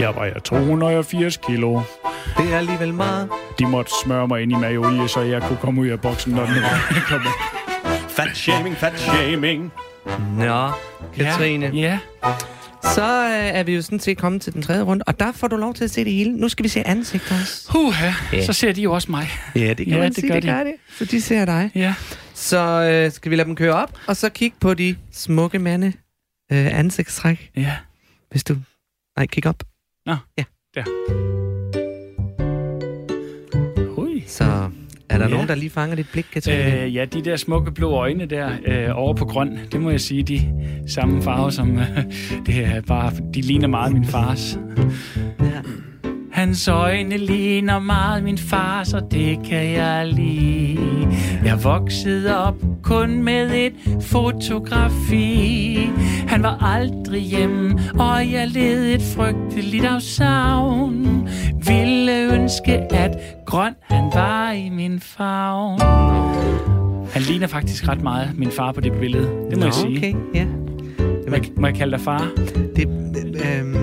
Jeg 0.00 0.14
vejer 0.14 0.38
280 0.38 1.36
kilo. 1.36 1.80
Det 2.38 2.52
er 2.52 2.58
alligevel 2.58 2.94
meget. 2.94 3.28
De 3.58 3.66
måtte 3.66 3.92
smøre 4.04 4.28
mig 4.28 4.42
ind 4.42 4.52
i 4.52 4.54
majolie, 4.54 5.08
så 5.08 5.20
jeg 5.20 5.42
kunne 5.42 5.58
komme 5.60 5.80
ud 5.80 5.86
af 5.86 6.00
boksen, 6.00 6.32
når 6.32 6.46
den 6.46 6.54
kom. 7.08 7.20
Fat 8.08 8.36
shaming, 8.36 8.76
fat 8.76 9.00
shaming. 9.00 9.72
Nå, 10.38 10.70
Katrine. 11.16 11.66
Ja. 11.74 11.98
Så 12.82 13.02
øh, 13.28 13.58
er 13.58 13.62
vi 13.62 13.74
jo 13.74 13.82
sådan 13.82 14.00
set 14.00 14.18
kommet 14.18 14.42
til 14.42 14.52
den 14.52 14.62
tredje 14.62 14.82
runde, 14.82 15.04
og 15.06 15.20
der 15.20 15.32
får 15.32 15.48
du 15.48 15.56
lov 15.56 15.74
til 15.74 15.84
at 15.84 15.90
se 15.90 16.04
det 16.04 16.12
hele. 16.12 16.32
Nu 16.36 16.48
skal 16.48 16.62
vi 16.62 16.68
se 16.68 16.86
ansigter 16.86 17.34
også. 17.40 17.66
Huha, 17.72 18.12
Ja. 18.32 18.44
så 18.44 18.52
ser 18.52 18.72
de 18.72 18.82
jo 18.82 18.92
også 18.92 19.10
mig. 19.10 19.28
Ja, 19.56 19.68
det 19.68 19.76
kan 19.76 19.86
Ja, 19.88 19.98
man 19.98 20.08
det 20.08 20.14
sige, 20.16 20.28
gør 20.28 20.34
det 20.34 20.42
de. 20.42 20.48
gør 20.48 20.64
det. 20.64 20.74
Så 20.98 21.04
de 21.04 21.20
ser 21.20 21.44
dig. 21.44 21.70
Ja. 21.74 21.94
Så 22.34 22.58
øh, 22.82 23.12
skal 23.12 23.30
vi 23.30 23.36
lade 23.36 23.46
dem 23.46 23.56
køre 23.56 23.72
op, 23.74 23.98
og 24.06 24.16
så 24.16 24.28
kigge 24.28 24.56
på 24.60 24.74
de 24.74 24.96
smukke 25.12 25.58
mande 25.58 25.86
øh, 26.52 26.78
ansigtstræk, 26.78 27.50
Ja. 27.56 27.76
hvis 28.30 28.44
du... 28.44 28.56
Nej, 29.16 29.26
kig 29.26 29.46
op. 29.46 29.62
Hui. 33.94 34.24
Så 34.26 34.44
er 35.08 35.18
der 35.18 35.24
Ja. 35.24 35.30
nogen, 35.30 35.48
der 35.48 35.54
lige 35.54 35.70
fanger 35.70 35.96
dit 35.96 36.06
blik, 36.12 36.26
Katrine? 36.32 36.82
Øh, 36.82 36.94
ja, 36.94 37.04
de 37.04 37.24
der 37.24 37.36
smukke 37.36 37.72
blå 37.72 37.90
øjne 37.90 38.26
der 38.26 38.50
øh, 38.66 38.88
over 38.92 39.14
på 39.14 39.24
grøn, 39.24 39.58
det 39.72 39.80
må 39.80 39.90
jeg 39.90 40.00
sige, 40.00 40.22
de 40.22 40.40
samme 40.88 41.22
farve 41.22 41.52
som... 41.52 41.78
Øh, 41.78 41.86
det 42.46 42.64
er 42.66 42.80
bare, 42.80 43.12
de 43.34 43.40
ligner 43.40 43.68
meget 43.68 43.92
min 43.92 44.04
fars. 44.04 44.58
Ja. 45.40 45.46
Hans 46.32 46.68
øjne 46.68 47.16
ligner 47.16 47.78
meget 47.78 48.24
min 48.24 48.38
fars, 48.38 48.94
og 48.94 49.02
det 49.10 49.38
kan 49.44 49.72
jeg 49.72 50.06
lide. 50.06 51.08
Jeg 51.44 51.64
voksede 51.64 52.38
op 52.46 52.56
kun 52.82 53.22
med 53.22 53.50
et 53.54 53.72
fotografi. 54.02 55.78
Han 56.26 56.42
var 56.42 56.58
aldrig 56.76 57.22
hjemme, 57.22 57.78
og 57.98 58.32
jeg 58.32 58.48
led 58.48 58.94
et 58.94 59.02
frygteligt 59.02 59.84
af 59.84 60.02
savn. 60.02 61.28
Ville 61.66 62.34
ønske, 62.34 62.72
at 62.72 63.10
grøn 63.46 63.74
han 63.82 64.04
var 64.14 64.52
i 64.52 64.68
min 64.68 65.00
favn. 65.00 65.80
Han 67.12 67.22
ligner 67.22 67.46
faktisk 67.46 67.88
ret 67.88 68.02
meget 68.02 68.38
min 68.38 68.50
far 68.50 68.72
på 68.72 68.80
det 68.80 68.92
billede. 68.92 69.24
Det 69.50 69.56
må 69.56 69.60
Nå, 69.60 69.64
jeg 69.64 69.74
sige. 69.74 69.96
okay, 69.98 70.14
ja. 70.34 70.44
Må 71.28 71.34
jeg, 71.34 71.44
må 71.56 71.66
jeg 71.66 71.76
kalde 71.76 71.92
dig 71.92 72.00
far? 72.00 72.30
Det, 72.76 72.88
øh, 73.34 73.74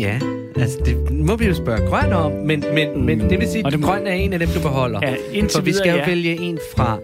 ja, 0.00 0.18
altså 0.56 0.78
det 0.84 1.10
må 1.10 1.36
vi 1.36 1.46
jo 1.46 1.54
spørge 1.54 1.88
Grøn 1.88 2.12
om, 2.12 2.32
men, 2.32 2.64
men, 2.74 3.06
men 3.06 3.20
det 3.20 3.40
vil 3.40 3.48
sige, 3.48 3.66
at 3.66 3.72
det 3.72 3.82
Grøn 3.82 4.06
er 4.06 4.12
en 4.12 4.32
af 4.32 4.38
dem, 4.38 4.48
du 4.48 4.60
beholder. 4.60 5.00
Ja, 5.02 5.14
indtil 5.32 5.58
For 5.58 5.64
vi 5.64 5.72
skal 5.72 5.90
jo 5.90 5.96
ja. 5.96 6.06
vælge 6.06 6.40
en 6.40 6.58
fra. 6.76 6.98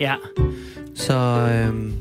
Ja. 0.00 0.14
Så 0.94 1.14
øh, 1.14 1.92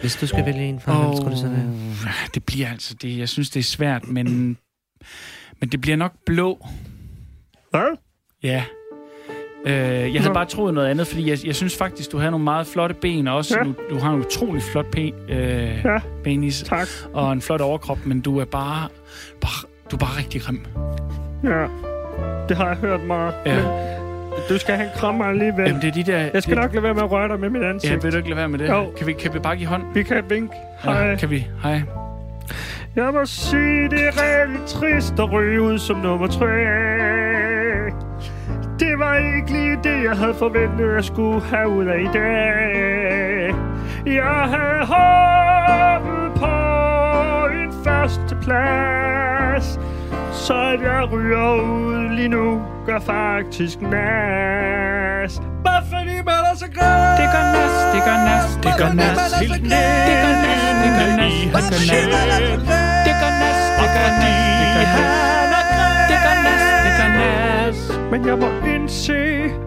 hvis 0.00 0.16
du 0.16 0.26
skal 0.26 0.46
vælge 0.46 0.64
en 0.64 0.80
fra, 0.80 1.02
hvem 1.02 1.16
skulle 1.16 1.30
det 1.30 1.38
så 1.38 1.48
være? 1.48 2.14
Det 2.34 2.44
bliver 2.44 2.68
altså 2.68 2.94
det. 3.02 3.18
Jeg 3.18 3.28
synes, 3.28 3.50
det 3.50 3.60
er 3.60 3.64
svært, 3.64 4.08
men, 4.08 4.56
men 5.60 5.68
det 5.72 5.80
bliver 5.80 5.96
nok 5.96 6.12
blå. 6.26 6.66
Hvad? 7.70 7.96
Ja. 8.42 8.64
Øh, 9.66 10.14
jeg 10.14 10.22
havde 10.22 10.34
bare 10.34 10.44
troet 10.46 10.74
noget 10.74 10.88
andet, 10.88 11.06
fordi 11.06 11.30
jeg, 11.30 11.38
jeg 11.46 11.54
synes 11.56 11.76
faktisk, 11.76 12.12
du 12.12 12.18
havde 12.18 12.30
nogle 12.30 12.44
meget 12.44 12.66
flotte 12.66 12.94
ben, 12.94 13.28
og 13.28 13.36
også 13.36 13.58
Ja. 13.58 13.64
du, 13.64 13.74
du 13.90 13.98
har 13.98 14.12
en 14.12 14.20
utrolig 14.20 14.62
flot 14.62 14.86
pen, 14.90 15.14
øh, 15.28 15.80
Ja. 15.84 15.98
penis 16.24 16.62
Tak. 16.66 16.88
og 17.12 17.32
en 17.32 17.40
flot 17.40 17.60
overkrop, 17.60 18.06
men 18.06 18.20
du 18.20 18.38
er 18.38 18.44
bare, 18.44 18.88
bare 19.40 19.68
du 19.90 19.96
er 19.96 20.00
bare 20.00 20.18
rigtig 20.18 20.40
grim. 20.42 20.66
Ja. 21.44 21.66
Det 22.48 22.56
har 22.56 22.66
jeg 22.68 22.76
hørt 22.76 23.00
meget. 23.04 23.34
Ja. 23.46 23.54
Men 23.54 23.64
du 24.48 24.58
skal 24.58 24.74
have 24.74 24.86
en 24.86 24.92
krammer 24.96 25.24
alligevel. 25.24 25.66
Jamen, 25.66 25.82
det 25.82 25.88
er 25.88 25.92
de 25.92 26.02
der... 26.12 26.18
Jeg 26.34 26.42
skal 26.42 26.56
det, 26.56 26.62
nok 26.62 26.72
lade 26.72 26.82
være 26.82 26.94
med 26.94 27.02
at 27.02 27.10
røre 27.10 27.28
dig 27.28 27.40
med 27.40 27.50
mit 27.50 27.62
ansigt. 27.62 27.92
Ja, 27.92 27.98
vil 28.02 28.12
du 28.12 28.16
ikke 28.16 28.28
lade 28.28 28.38
være 28.38 28.48
med 28.48 28.58
det? 28.58 28.68
Jo. 28.68 28.92
Kan 28.98 29.06
vi, 29.06 29.12
kan 29.12 29.34
vi 29.34 29.38
bare 29.38 29.56
give 29.56 29.68
hånd? 29.68 29.82
Vi 29.94 30.02
kan 30.02 30.24
vinke. 30.28 30.54
Hej. 30.84 30.94
Ja, 30.94 31.14
kan 31.16 31.30
vi? 31.30 31.46
Hej. 31.62 31.82
Jeg 32.96 33.12
må 33.12 33.24
sige, 33.24 33.88
det 33.90 34.00
er 34.06 34.12
rigtig 34.12 34.66
trist 34.66 35.14
at 35.18 35.32
ryge 35.32 35.60
ud 35.62 35.78
som 35.78 35.96
nummer 35.96 36.26
tre. 36.26 36.46
Det 38.80 38.98
var 38.98 39.16
ikke 39.16 39.52
lige 39.52 39.78
det, 39.84 40.04
jeg 40.04 40.16
havde 40.16 40.34
forventet, 40.34 40.94
jeg 40.94 41.04
skulle 41.04 41.40
have 41.40 41.68
ud 41.68 41.86
af 41.86 42.00
i 42.00 42.08
dag. 42.12 43.54
Jeg 44.06 44.48
havde 44.54 44.86
håbet 44.86 46.40
på 46.40 46.56
en 47.54 47.84
første 47.84 48.36
plads. 48.42 49.80
Så 50.46 50.54
at 50.54 50.80
jeg 50.82 51.12
ryger 51.12 51.62
ud 51.62 52.14
lige 52.16 52.28
nu, 52.28 52.62
gør 52.86 53.00
faktisk 53.00 53.80
nas. 53.80 55.32
Bare 55.64 55.82
fordi 55.92 56.16
man 56.28 56.40
er 56.50 56.56
så 56.56 56.68
glad. 56.74 56.96
Det 57.20 57.26
gør 57.34 57.44
nas, 57.56 57.74
det 57.94 58.02
gør 58.08 58.18
nas, 58.28 58.46
det 58.64 58.72
gør 58.80 58.92
nas. 58.92 59.40
Helt 59.40 59.52
Det 59.52 59.70
gør 59.70 60.34
nas, 60.44 60.62
det 60.82 60.90
gør 60.98 61.10
nas, 61.20 61.36
det 61.46 61.54
gør 61.58 61.70
nas. 61.80 62.78
Det 63.06 63.14
gør 63.20 63.32
nas, 63.42 63.60
det 63.78 63.88
gør 63.96 64.08
nas, 64.22 64.40
det 64.60 64.68
gør 64.74 65.14
nas. 65.16 65.72
Det 66.10 66.18
gør 66.24 66.36
nas, 66.46 66.64
det 66.84 66.92
gør 66.98 67.10
nas. 67.20 67.78
Men 68.10 68.26
jeg 68.26 68.38
må 68.38 68.48
indse, 68.74 69.20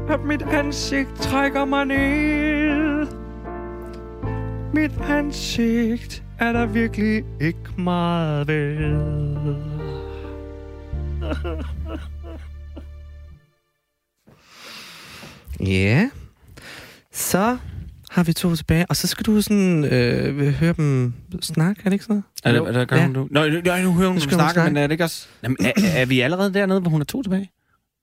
at 0.09 0.19
mit 0.25 0.41
ansigt 0.41 1.21
trækker 1.21 1.65
mig 1.65 1.85
ned. 1.85 3.07
Mit 4.73 4.91
ansigt 5.09 6.23
er 6.39 6.51
der 6.53 6.65
virkelig 6.65 7.23
ikke 7.41 7.69
meget 7.77 8.47
ved. 8.47 9.78
Ja. 15.59 16.09
Så 17.13 17.57
har 18.11 18.23
vi 18.23 18.33
to 18.33 18.55
tilbage, 18.55 18.85
og 18.89 18.95
så 18.95 19.07
skal 19.07 19.25
du 19.25 19.41
sådan 19.41 19.83
øh, 19.85 20.53
høre 20.53 20.73
dem 20.73 21.13
snakke, 21.41 21.81
er 21.81 21.83
det 21.83 21.93
ikke 21.93 22.05
sådan 22.05 22.23
Er 22.43 22.51
det, 22.51 22.61
er 22.61 22.71
det, 22.71 22.87
gør 22.87 22.95
Ja. 22.95 23.07
nu? 23.07 23.27
Nå, 23.31 23.47
nu, 23.47 23.55
nu 23.83 23.93
hører 23.93 24.07
hun 24.07 24.17
dem 24.19 24.19
snakke, 24.19 24.53
snakke. 24.53 24.61
men 24.73 24.77
er 24.83 24.87
det 24.87 24.91
ikke 24.91 25.03
også... 25.03 25.27
Jamen, 25.43 25.57
er, 25.59 25.71
er, 25.95 26.05
vi 26.05 26.19
allerede 26.21 26.53
dernede, 26.53 26.79
hvor 26.81 26.89
hun 26.89 27.01
er 27.01 27.05
to 27.05 27.23
tilbage? 27.23 27.51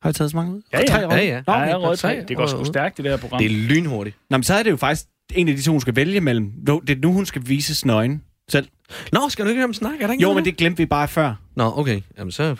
Har 0.02 0.08
vi 0.08 0.12
taget 0.14 0.30
så 0.30 0.36
mange 0.36 0.54
ud? 0.54 0.62
Ja, 0.72 0.78
ja. 0.78 0.84
Tre 0.86 0.98
Ja, 1.14 1.16
ja. 1.24 1.42
Nå, 1.46 1.52
Ja, 1.52 1.60
okay. 1.60 1.68
jeg 1.68 1.76
rød 1.76 1.96
tre. 1.96 2.24
Det 2.28 2.36
går 2.36 2.46
sgu 2.46 2.56
røde. 2.58 2.66
stærkt, 2.66 2.96
det 2.96 3.04
der 3.04 3.16
program. 3.16 3.38
Det 3.42 3.46
er 3.46 3.50
lynhurtigt. 3.68 4.16
Nå, 4.30 4.36
men 4.36 4.44
så 4.44 4.54
er 4.54 4.62
det 4.62 4.70
jo 4.70 4.76
faktisk 4.76 5.06
en 5.34 5.48
af 5.48 5.56
de 5.56 5.62
to, 5.62 5.72
hun 5.72 5.80
skal 5.80 5.96
vælge 5.96 6.20
mellem. 6.20 6.52
Det 6.66 6.90
er 6.90 6.96
nu, 7.02 7.12
hun 7.12 7.26
skal 7.26 7.42
vise 7.46 7.74
snøjen 7.74 8.22
selv. 8.48 8.68
Nå, 9.12 9.20
skal 9.28 9.44
du 9.44 9.48
ikke 9.48 9.58
høre 9.58 9.66
dem 9.66 9.74
snakke? 9.74 10.02
Er 10.02 10.06
der 10.06 10.12
ikke 10.12 10.22
Jo, 10.22 10.26
noget 10.28 10.36
men 10.36 10.44
det 10.44 10.56
glemte 10.56 10.78
vi 10.78 10.86
bare 10.86 11.08
før. 11.08 11.34
Nå, 11.56 11.72
okay. 11.76 12.00
Jamen 12.18 12.30
så... 12.32 12.56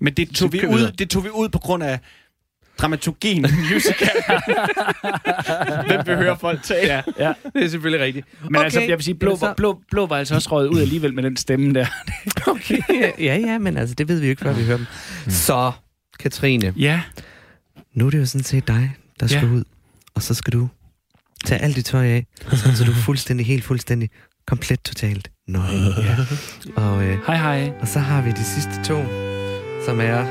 Men 0.00 0.14
det 0.14 0.30
tog, 0.34 0.52
vi 0.52 0.66
ud, 0.66 0.92
det 0.98 1.10
tog 1.10 1.24
vi 1.24 1.28
ud 1.34 1.48
på 1.48 1.58
grund 1.58 1.82
af 1.82 1.98
dramaturgien 2.78 3.44
i 3.44 3.74
musical. 3.74 4.08
Hvem 5.86 6.06
vil 6.06 6.16
høre 6.16 6.36
folk 6.40 6.62
tale? 6.62 6.92
Ja. 6.92 7.02
Ja. 7.18 7.32
Det 7.54 7.64
er 7.64 7.68
selvfølgelig 7.68 8.04
rigtigt. 8.06 8.26
Men 8.44 8.56
okay. 8.56 8.64
altså, 8.64 8.80
jeg 8.80 8.98
vil 8.98 9.02
sige, 9.04 9.14
blå, 9.14 9.36
Så- 9.36 9.54
blå, 9.56 9.80
blå 9.90 10.06
var 10.06 10.16
altså 10.16 10.34
også 10.34 10.48
røget 10.52 10.68
ud 10.68 10.80
alligevel 10.80 11.14
med 11.14 11.22
den 11.22 11.36
stemme 11.36 11.74
der. 11.74 11.86
Okay. 12.46 12.78
ja, 13.18 13.36
ja, 13.36 13.58
men 13.58 13.76
altså, 13.76 13.94
det 13.94 14.08
ved 14.08 14.20
vi 14.20 14.26
jo 14.26 14.30
ikke, 14.30 14.42
før 14.42 14.52
vi 14.52 14.64
hører 14.64 14.76
dem. 14.76 14.86
Så, 15.28 15.72
Katrine, 16.20 16.72
Ja. 16.76 17.00
nu 17.94 18.06
er 18.06 18.10
det 18.10 18.18
jo 18.18 18.26
sådan 18.26 18.44
set 18.44 18.68
dig, 18.68 18.94
der 19.20 19.26
skal 19.26 19.46
Ja. 19.46 19.52
ud. 19.52 19.64
Og 20.14 20.22
så 20.22 20.34
skal 20.34 20.52
du 20.52 20.68
tage 21.44 21.60
alt 21.60 21.76
dit 21.76 21.84
tøj 21.84 22.06
af, 22.06 22.26
sådan, 22.52 22.76
så 22.76 22.84
du 22.84 22.90
er 22.90 22.94
fuldstændig, 22.94 23.46
helt 23.46 23.64
fuldstændig, 23.64 24.10
komplet 24.46 24.80
totalt 24.84 25.30
nøgen. 25.48 25.92
Ja. 26.04 26.16
Og, 26.82 27.04
øh, 27.04 27.18
Hej, 27.26 27.36
hej. 27.36 27.72
og 27.80 27.88
så 27.88 27.98
har 27.98 28.22
vi 28.22 28.30
de 28.30 28.44
sidste 28.44 28.84
to, 28.84 29.04
som 29.88 30.00
er 30.00 30.24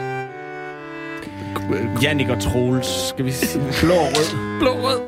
Jannik 2.01 2.29
og 2.29 2.41
Troels, 2.41 3.09
skal 3.09 3.25
vi 3.25 3.31
sige. 3.31 3.63
Blå 3.81 3.93
rød. 3.93 4.59
blå 4.59 4.71
rød. 4.71 4.99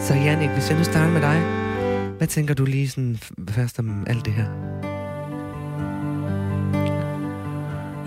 Så 0.00 0.14
Jannik, 0.14 0.50
hvis 0.50 0.70
jeg 0.70 0.78
nu 0.78 0.84
starter 0.84 1.10
med 1.10 1.20
dig, 1.20 1.42
hvad 2.18 2.26
tænker 2.26 2.54
du 2.54 2.64
lige 2.64 2.88
sådan 2.88 3.18
først 3.50 3.78
om 3.78 4.06
alt 4.06 4.24
det 4.24 4.32
her? 4.32 4.44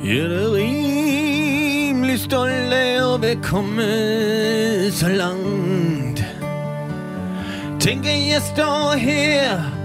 Jeg 0.06 0.18
er 0.18 0.54
rimelig 0.54 2.20
stolt 2.20 2.74
af 2.74 3.14
at 3.16 3.22
være 3.22 3.39
kommet 3.43 4.93
så 4.93 5.10
langt. 5.10 6.26
Tænk, 7.80 8.06
at 8.06 8.34
jeg 8.34 8.41
står 8.41 8.97
her. 8.97 9.81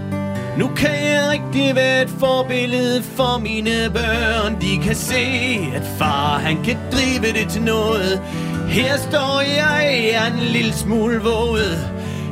Nu 0.57 0.67
kan 0.67 0.89
jeg 0.89 1.29
rigtig 1.31 1.75
være 1.75 2.01
et 2.01 2.09
forbillede 2.09 3.03
for 3.03 3.39
mine 3.39 3.89
børn. 3.93 4.61
De 4.61 4.83
kan 4.83 4.95
se, 4.95 5.23
at 5.75 5.83
far 5.97 6.39
han 6.39 6.63
kan 6.63 6.77
drive 6.91 7.33
det 7.33 7.49
til 7.49 7.61
noget. 7.61 8.21
Her 8.69 8.97
står 8.97 9.41
jeg, 9.41 10.27
en 10.27 10.39
lille 10.39 10.73
smule 10.73 11.19
våget 11.19 11.89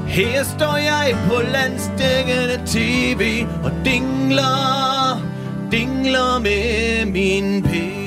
Her 0.08 0.44
står 0.44 0.78
jeg 0.78 1.18
på 1.28 1.42
landstækkende 1.52 2.62
tv 2.66 3.46
og 3.64 3.72
dingler, 3.86 5.22
dingler 5.72 6.40
med 6.40 7.06
min 7.06 7.66
Ja, 7.72 8.05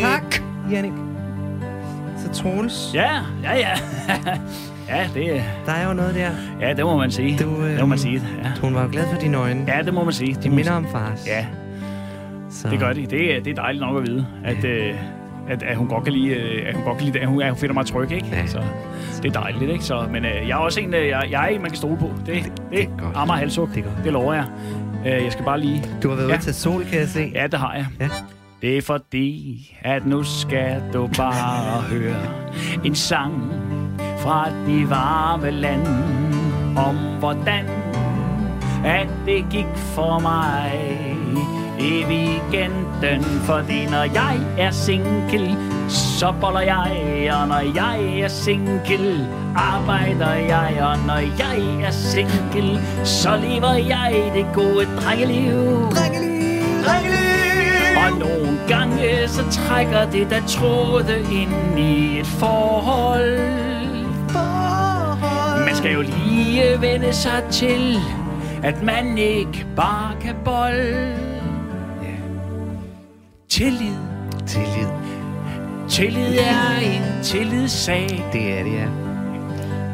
tak, 0.00 0.34
Jannik. 0.70 0.92
Så 2.18 2.42
Troels, 2.42 2.90
ja. 2.94 3.10
Ja, 3.42 3.52
ja, 3.56 3.68
ja. 4.08 4.16
ja, 4.96 5.08
det, 5.14 5.42
der 5.66 5.72
er 5.72 5.88
jo 5.88 5.94
noget 5.94 6.14
der. 6.14 6.30
ja, 6.60 6.72
det 6.72 6.84
må 6.84 6.96
man 6.96 7.10
sige. 7.10 7.38
Du, 7.44 7.62
øh, 7.62 7.70
det 7.70 7.80
må 7.80 7.86
man 7.86 7.98
sige, 7.98 8.22
ja. 8.44 8.50
Hun 8.60 8.74
var 8.74 8.82
jo 8.82 8.88
glad 8.92 9.04
for 9.12 9.18
dine 9.20 9.36
øjne. 9.36 9.64
Ja, 9.68 9.82
det 9.82 9.94
må 9.94 10.04
man 10.04 10.12
sige. 10.12 10.36
De 10.42 10.50
minder 10.50 10.72
om 10.72 10.86
fars. 10.92 11.26
Ja. 11.26 11.46
Så, 12.50 12.68
Det 12.70 12.78
gør 12.78 12.92
de. 12.92 13.06
Det 13.06 13.36
er, 13.36 13.40
det 13.42 13.50
er 13.50 13.54
dejligt 13.54 13.80
nok 13.84 13.96
at 13.96 14.06
vide, 14.10 14.26
at, 14.44 14.64
øh, 14.64 14.94
at, 15.48 15.62
at 15.62 15.76
hun 15.76 15.88
godt 15.88 16.04
kan 16.04 16.12
lide, 16.12 16.28
øh, 16.34 16.68
at 16.68 16.74
hun 16.74 16.84
godt 16.84 16.96
kan 16.98 17.04
lide 17.06 17.14
det. 17.18 17.22
At 17.22 17.28
hun, 17.28 17.42
at 17.42 17.48
hun 17.50 17.58
finder 17.58 17.74
mig 17.74 17.86
tryg, 17.86 18.12
ikke? 18.12 18.26
Ja. 18.32 18.46
Så 18.46 18.62
det 19.22 19.36
er 19.36 19.40
dejligt, 19.40 19.70
ikke? 19.70 19.84
Så, 19.84 20.06
men 20.12 20.24
øh, 20.24 20.30
jeg 20.48 20.50
er 20.54 20.56
også 20.56 20.80
en, 20.80 20.94
øh, 20.94 21.08
jeg, 21.08 21.22
jeg 21.30 21.44
er 21.44 21.48
en, 21.48 21.60
man 21.62 21.70
kan 21.70 21.76
stole 21.76 21.96
på. 21.96 22.10
Det, 22.26 22.34
det, 22.44 22.52
det 22.70 22.82
er 22.82 22.86
godt. 22.98 23.16
Amager. 23.16 23.46
Det 23.46 23.58
er 23.58 23.82
godt. 23.82 24.04
Det 24.04 24.12
lover 24.12 24.34
jeg. 24.34 24.44
Øh, 25.06 25.24
jeg 25.24 25.32
skal 25.32 25.44
bare 25.44 25.60
lige... 25.60 25.84
Du 26.02 26.08
har 26.08 26.16
været 26.16 26.28
Ja. 26.28 26.34
ude 26.34 26.42
til 26.42 26.54
sol, 26.54 26.84
kan 26.84 26.98
jeg 26.98 27.08
se. 27.08 27.30
Ja, 27.34 27.46
det 27.46 27.58
har 27.58 27.74
jeg. 27.74 27.86
Ja. 28.00 28.08
Det 28.64 28.76
er 28.76 28.82
fordi, 28.82 29.76
at 29.82 30.06
nu 30.06 30.22
skal 30.22 30.82
du 30.92 31.06
bare 31.16 31.80
høre 31.80 32.16
en 32.84 32.94
sang 32.94 33.52
fra 34.18 34.50
de 34.66 34.90
varme 34.90 35.50
lande 35.50 36.04
om 36.76 36.96
hvordan 37.18 37.64
at 38.84 39.08
det 39.26 39.44
gik 39.50 39.66
for 39.76 40.18
mig 40.18 40.72
i 41.80 42.04
weekenden. 42.04 43.24
Fordi 43.24 43.86
når 43.86 44.02
jeg 44.02 44.40
er 44.58 44.70
single, 44.70 45.56
så 45.88 46.34
boller 46.40 46.60
jeg, 46.60 47.30
og 47.40 47.48
når 47.48 47.74
jeg 47.74 48.20
er 48.20 48.28
single, 48.28 49.28
arbejder 49.56 50.34
jeg, 50.34 50.78
og 50.80 51.06
når 51.06 51.18
jeg 51.18 51.84
er 51.86 51.90
single, 51.90 52.80
så 53.04 53.36
lever 53.36 53.74
jeg 53.74 54.32
det 54.34 54.46
gode 54.54 54.86
drengeliv. 55.00 56.33
Og 58.04 58.18
nogle 58.18 58.58
gange 58.68 59.28
så 59.28 59.42
trækker 59.50 60.10
det 60.10 60.30
der 60.30 60.46
tråde 60.46 61.18
ind 61.32 61.78
i 61.78 62.18
et 62.20 62.26
forhold. 62.26 63.38
Man 65.66 65.76
skal 65.76 65.92
jo 65.92 66.00
lige 66.00 66.80
vende 66.80 67.12
sig 67.12 67.42
til, 67.50 67.96
at 68.62 68.82
man 68.82 69.18
ikke 69.18 69.66
bare 69.76 70.14
kan 70.20 70.34
bolle. 70.44 71.16
Tillid. 73.48 73.96
Tillid. 74.46 74.88
Tillid 75.88 76.38
er 76.38 76.80
en 76.82 77.22
tillidssag. 77.22 78.24
Det 78.32 78.58
er 78.58 78.62
det, 78.64 78.72
ja. 78.72 78.86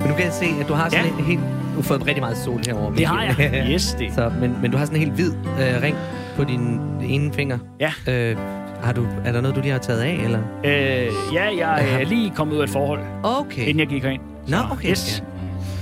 Men 0.00 0.08
nu 0.08 0.14
kan 0.14 0.24
jeg 0.24 0.32
se, 0.32 0.46
at 0.60 0.68
du 0.68 0.74
har 0.74 0.88
sådan 0.88 1.04
Ja. 1.04 1.18
en 1.18 1.24
helt... 1.24 1.40
Du 1.80 1.82
har 1.82 1.88
fået 1.88 2.06
rigtig 2.06 2.22
meget 2.22 2.36
sol 2.36 2.60
herovre. 2.66 2.96
Det 2.96 3.06
har 3.06 3.22
jeg. 3.24 3.66
Yes, 3.70 3.96
det. 3.98 4.12
Så, 4.16 4.32
men, 4.40 4.62
men 4.62 4.70
du 4.70 4.76
har 4.76 4.84
sådan 4.84 5.00
en 5.00 5.02
helt 5.02 5.14
hvid 5.14 5.32
øh, 5.32 5.82
ring 5.82 5.96
på 6.36 6.44
din 6.44 6.78
ene 7.02 7.32
finger. 7.32 7.58
Ja. 7.80 7.92
Øh, 8.08 8.36
har 8.82 8.92
du, 8.92 9.06
er 9.24 9.32
der 9.32 9.40
noget, 9.40 9.56
du 9.56 9.60
lige 9.60 9.72
har 9.72 9.78
taget 9.78 10.00
af, 10.00 10.20
eller? 10.24 10.38
Øh, 10.64 11.34
ja, 11.34 11.56
jeg 11.58 12.00
er 12.00 12.04
lige 12.04 12.30
kommet 12.30 12.54
ud 12.54 12.60
af 12.60 12.64
et 12.64 12.70
forhold, 12.70 13.00
Okay. 13.22 13.62
inden 13.66 13.78
jeg 13.78 13.86
gik 13.86 14.02
herind. 14.02 14.22
Nå, 14.48 14.56
Så, 14.56 14.66
okay. 14.72 14.90
Yes. 14.90 15.18
Ja. 15.18 15.24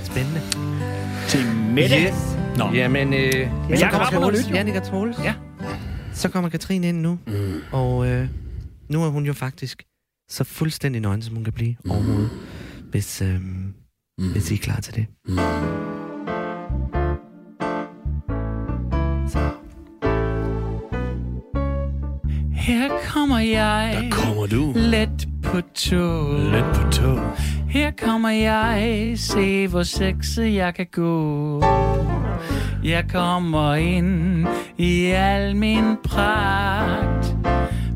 Spændende. 0.03 0.41
Til 1.27 1.39
Mette. 1.73 1.95
Yes. 1.95 2.37
Nå. 2.57 2.69
Jamen, 2.73 3.13
øh, 3.13 3.49
jeg 3.69 3.77
så 3.77 3.85
er 3.85 3.89
kommer 3.89 4.21
Troels. 4.21 4.49
Jannik 4.49 4.75
og 4.75 4.83
Troels. 4.83 5.17
Ja. 5.23 5.33
Så 6.13 6.29
kommer 6.29 6.49
Katrine 6.49 6.89
ind 6.89 7.01
nu. 7.01 7.19
Mm. 7.27 7.61
Og 7.71 8.07
øh, 8.07 8.27
nu 8.89 9.03
er 9.03 9.09
hun 9.09 9.25
jo 9.25 9.33
faktisk 9.33 9.83
så 10.29 10.43
fuldstændig 10.43 11.01
nøgen, 11.01 11.21
som 11.21 11.35
hun 11.35 11.43
kan 11.43 11.53
blive 11.53 11.75
mm. 11.85 11.91
overhovedet. 11.91 12.29
Hvis, 12.91 13.21
øh, 13.21 13.35
mm. 14.19 14.31
hvis 14.31 14.51
I 14.51 14.53
er 14.53 14.57
klar 14.57 14.79
til 14.79 14.95
det. 14.95 15.05
Mm. 15.27 15.88
Kommer 23.19 23.39
jeg. 23.39 23.97
Der 24.01 24.09
kommer 24.11 24.47
du. 24.47 24.73
Let 24.75 25.27
på 25.43 25.61
tog. 25.75 26.39
Let 26.39 26.65
på 26.73 26.91
tog. 26.91 27.19
Her 27.69 27.91
kommer 28.03 28.29
jeg, 28.29 29.13
se 29.15 29.67
hvor 29.67 29.83
sexet 29.83 30.53
jeg 30.53 30.73
kan 30.73 30.87
gå. 30.91 31.63
Jeg 32.83 33.05
kommer 33.11 33.75
ind 33.75 34.47
i 34.77 35.05
al 35.05 35.55
min 35.55 35.97
pragt. 36.03 37.35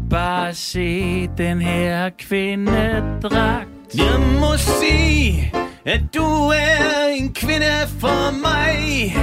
Bare 0.09 0.53
se 0.53 1.27
den 1.37 1.61
her 1.61 2.09
kvindedragt. 2.19 3.69
Jeg 3.97 4.19
må 4.39 4.57
sige, 4.57 5.53
at 5.85 6.01
du 6.15 6.25
er 6.47 7.07
en 7.15 7.33
kvinde 7.33 7.87
for 7.99 8.31
mig. 8.41 9.15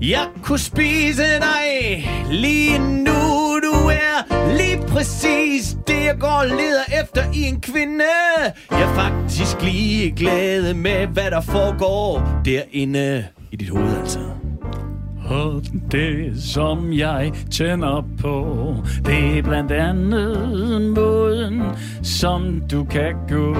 Jeg 0.00 0.26
kunne 0.42 0.58
spise 0.58 1.22
dig 1.22 2.10
lige 2.30 2.78
nu. 2.78 3.41
Du 3.82 3.88
er 3.88 4.56
lige 4.56 4.78
præcis 4.88 5.76
det, 5.86 6.04
jeg 6.04 6.16
går 6.20 6.28
og 6.28 6.46
leder 6.46 7.00
efter 7.02 7.22
i 7.34 7.42
en 7.42 7.60
kvinde. 7.60 8.04
Jeg 8.70 8.82
er 8.82 8.94
faktisk 8.94 9.62
lige 9.62 10.10
glad 10.10 10.74
med, 10.74 11.06
hvad 11.06 11.30
der 11.30 11.40
foregår 11.40 12.40
derinde 12.44 13.26
i 13.52 13.56
dit 13.56 13.68
hoved, 13.68 13.98
altså. 13.98 14.41
Og 15.32 15.62
det, 15.92 16.42
som 16.42 16.92
jeg 16.92 17.32
tænder 17.50 18.04
på, 18.20 18.56
det 19.06 19.38
er 19.38 19.42
blandt 19.42 19.72
andet 19.72 20.82
måden, 20.96 21.62
som 22.02 22.62
du 22.70 22.84
kan 22.84 23.14
gå. 23.28 23.56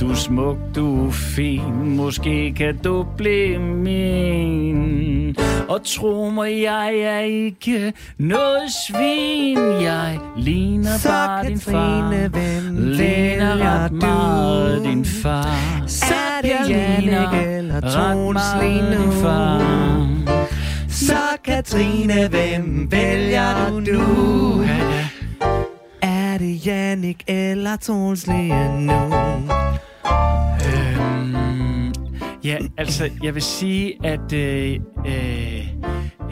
Du 0.00 0.10
er 0.10 0.14
smuk, 0.14 0.56
du 0.74 1.06
er 1.06 1.10
fin, 1.10 1.96
måske 1.96 2.54
kan 2.56 2.78
du 2.78 3.06
blive 3.16 3.58
min. 3.58 5.36
Og 5.68 5.80
tro 5.84 6.30
mig, 6.30 6.62
jeg 6.62 6.94
er 6.98 7.20
ikke 7.20 7.92
noget 8.18 8.68
svin, 8.88 9.58
jeg 9.58 10.18
ligner 10.36 10.90
Så 10.98 11.08
bare 11.08 11.48
din 11.48 11.60
far. 11.60 12.28
Hvem 12.28 12.76
Ligner 12.76 13.56
ret 13.56 13.90
du? 13.90 13.96
meget 13.96 14.84
din 14.84 15.04
far. 15.04 15.44
Er 16.10 16.42
det 16.42 16.48
Jeg 16.48 16.96
ligner 17.00 17.32
ret 17.82 18.32
meget 18.32 18.98
din 18.98 19.12
far. 19.12 19.87
Katrine, 21.44 22.28
hvem 22.28 22.92
vælger 22.92 23.68
du 23.68 23.80
nu? 23.80 24.00
Er 26.02 26.38
det 26.38 26.66
Jannik 26.66 27.24
eller 27.26 27.76
Troels 27.76 28.26
lige 28.26 28.80
nu? 28.80 28.92
Øhm, 30.66 31.92
ja, 32.44 32.58
altså, 32.78 33.10
jeg 33.22 33.34
vil 33.34 33.42
sige, 33.42 34.06
at 34.06 34.32
øh, 34.32 34.80
øh, 35.06 35.57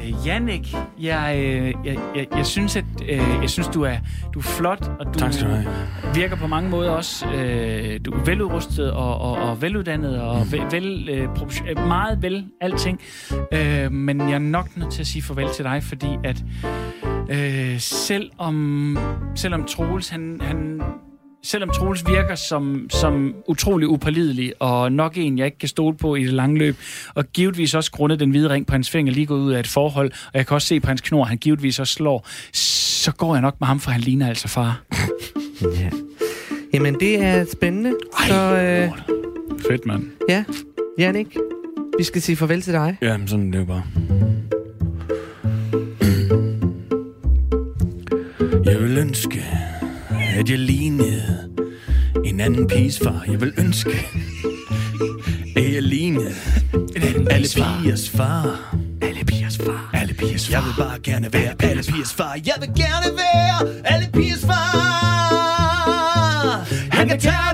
øh, 0.07 0.27
Jannik, 0.27 0.75
jeg, 1.01 1.37
øh, 1.39 1.75
jeg, 1.85 1.99
jeg, 2.17 2.27
jeg 2.37 2.47
synes, 2.47 2.77
at 2.77 2.85
øh, 3.09 3.19
jeg 3.43 3.51
synes, 3.51 3.69
du 3.69 3.83
er, 3.83 3.97
du 4.35 4.39
er 4.39 4.43
flot, 4.43 4.91
og 5.01 5.07
du 5.07 5.19
Tak 5.19 5.33
skal 5.33 5.47
du 5.47 5.55
have. 5.55 5.67
virker 6.15 6.37
på 6.37 6.47
mange 6.47 6.71
måder 6.71 6.91
også. 6.91 7.27
Øh, 7.27 8.01
du 8.05 8.11
er 8.11 8.25
veludrustet 8.25 8.93
og, 8.93 9.19
og, 9.21 9.33
og 9.37 9.63
veluddannet 9.63 10.21
og 10.23 10.37
Mm. 10.47 10.53
vel, 10.53 10.63
vel, 10.71 11.09
øh, 11.09 11.29
øh, 11.69 11.87
meget 11.89 12.23
vel 12.23 12.47
alting. 12.61 13.01
Øh, 13.53 13.93
men 13.93 14.21
jeg 14.21 14.33
er 14.33 14.39
nok 14.39 14.77
nødt 14.77 14.93
til 14.93 15.01
at 15.01 15.07
sige 15.07 15.23
farvel 15.23 15.49
til 15.55 15.65
dig, 15.65 15.83
fordi 15.83 16.07
at 16.25 16.45
øh, 17.31 17.79
selvom, 17.79 18.99
selvom 19.35 19.65
Troels, 19.65 20.09
han, 20.09 20.39
han 20.41 20.81
selvom 21.47 21.71
Troels 21.71 22.05
virker 22.09 22.35
som, 22.35 22.87
som 22.91 23.35
utrolig 23.49 23.89
upålidelig, 23.89 24.53
og 24.59 24.93
nok 24.93 25.13
en, 25.17 25.39
jeg 25.39 25.47
ikke 25.47 25.59
kan 25.59 25.69
stole 25.69 25.97
på 25.97 26.15
i 26.17 26.23
det 26.25 26.33
lange 26.33 26.59
løb, 26.59 26.77
og 27.15 27.25
givetvis 27.33 27.75
også 27.75 27.91
grundet 27.93 28.21
den 28.21 28.31
hvide 28.31 28.49
ring 28.49 28.67
på 28.67 28.73
hans 28.73 28.91
finger 28.91 29.13
lige 29.13 29.27
gået 29.27 29.41
ud 29.41 29.53
af 29.53 29.61
et 29.61 29.67
forhold, 29.67 30.11
og 30.27 30.31
jeg 30.39 30.47
kan 30.47 30.55
også 30.55 30.69
se 30.69 30.81
på 30.81 30.87
hans 30.89 31.01
knor, 31.01 31.25
han 31.25 31.39
givetvis 31.39 31.79
også 31.79 31.93
slår, 31.95 32.27
så 32.53 33.13
går 33.13 33.35
jeg 33.35 33.43
nok 33.43 33.57
med 33.61 33.67
ham, 33.69 33.81
for 33.81 33.91
han 33.91 34.01
ligner 34.01 34.29
altså 34.29 34.49
far. 34.49 34.83
Ja. 35.81 35.91
Jamen, 36.75 36.95
det 37.01 37.23
er 37.25 37.45
spændende. 37.53 37.95
Ej, 38.19 38.29
Så 38.29 38.35
øh, 38.35 38.91
Fedt, 39.69 39.87
mand. 39.87 40.05
ja, 40.29 40.45
Jannik, 40.99 41.37
vi 41.99 42.05
skal 42.05 42.23
sige 42.23 42.37
farvel 42.37 42.63
til 42.63 42.73
dig. 42.73 42.97
Jamen, 43.03 43.29
sådan 43.29 43.49
er 43.49 43.53
det 43.53 43.59
jo 43.59 43.65
bare. 43.65 43.83
Jeg 48.65 48.81
vil 48.83 48.99
ønske, 48.99 49.45
at 50.37 50.51
jeg 50.51 50.59
lignede 50.59 51.49
en 52.25 52.41
anden 52.41 52.69
piges 52.69 52.99
far. 52.99 53.25
Jeg 53.29 53.41
vil 53.41 53.53
ønske, 53.59 54.07
at 55.57 55.75
jeg 55.75 55.83
lignede 55.83 56.35
alle 57.31 57.49
pigers 57.55 58.11
far. 58.11 58.75
Alle 59.03 59.25
pigers 59.25 59.59
far. 59.59 59.91
Alle 59.95 60.15
pigers 60.15 60.49
far. 60.49 60.57
Jeg 60.57 60.65
vil 60.65 60.73
bare 60.85 60.99
gerne 60.99 61.33
være 61.33 61.55
alle 61.61 61.83
pigers 61.83 62.15
far. 62.15 62.39
Jeg 62.47 62.55
vil 62.61 62.69
gerne 62.69 63.17
være 63.17 63.69
alle 63.85 64.09
pigers 64.13 64.41
far. 64.41 65.77
Han 66.91 67.09
kan 67.09 67.21
tage 67.21 67.46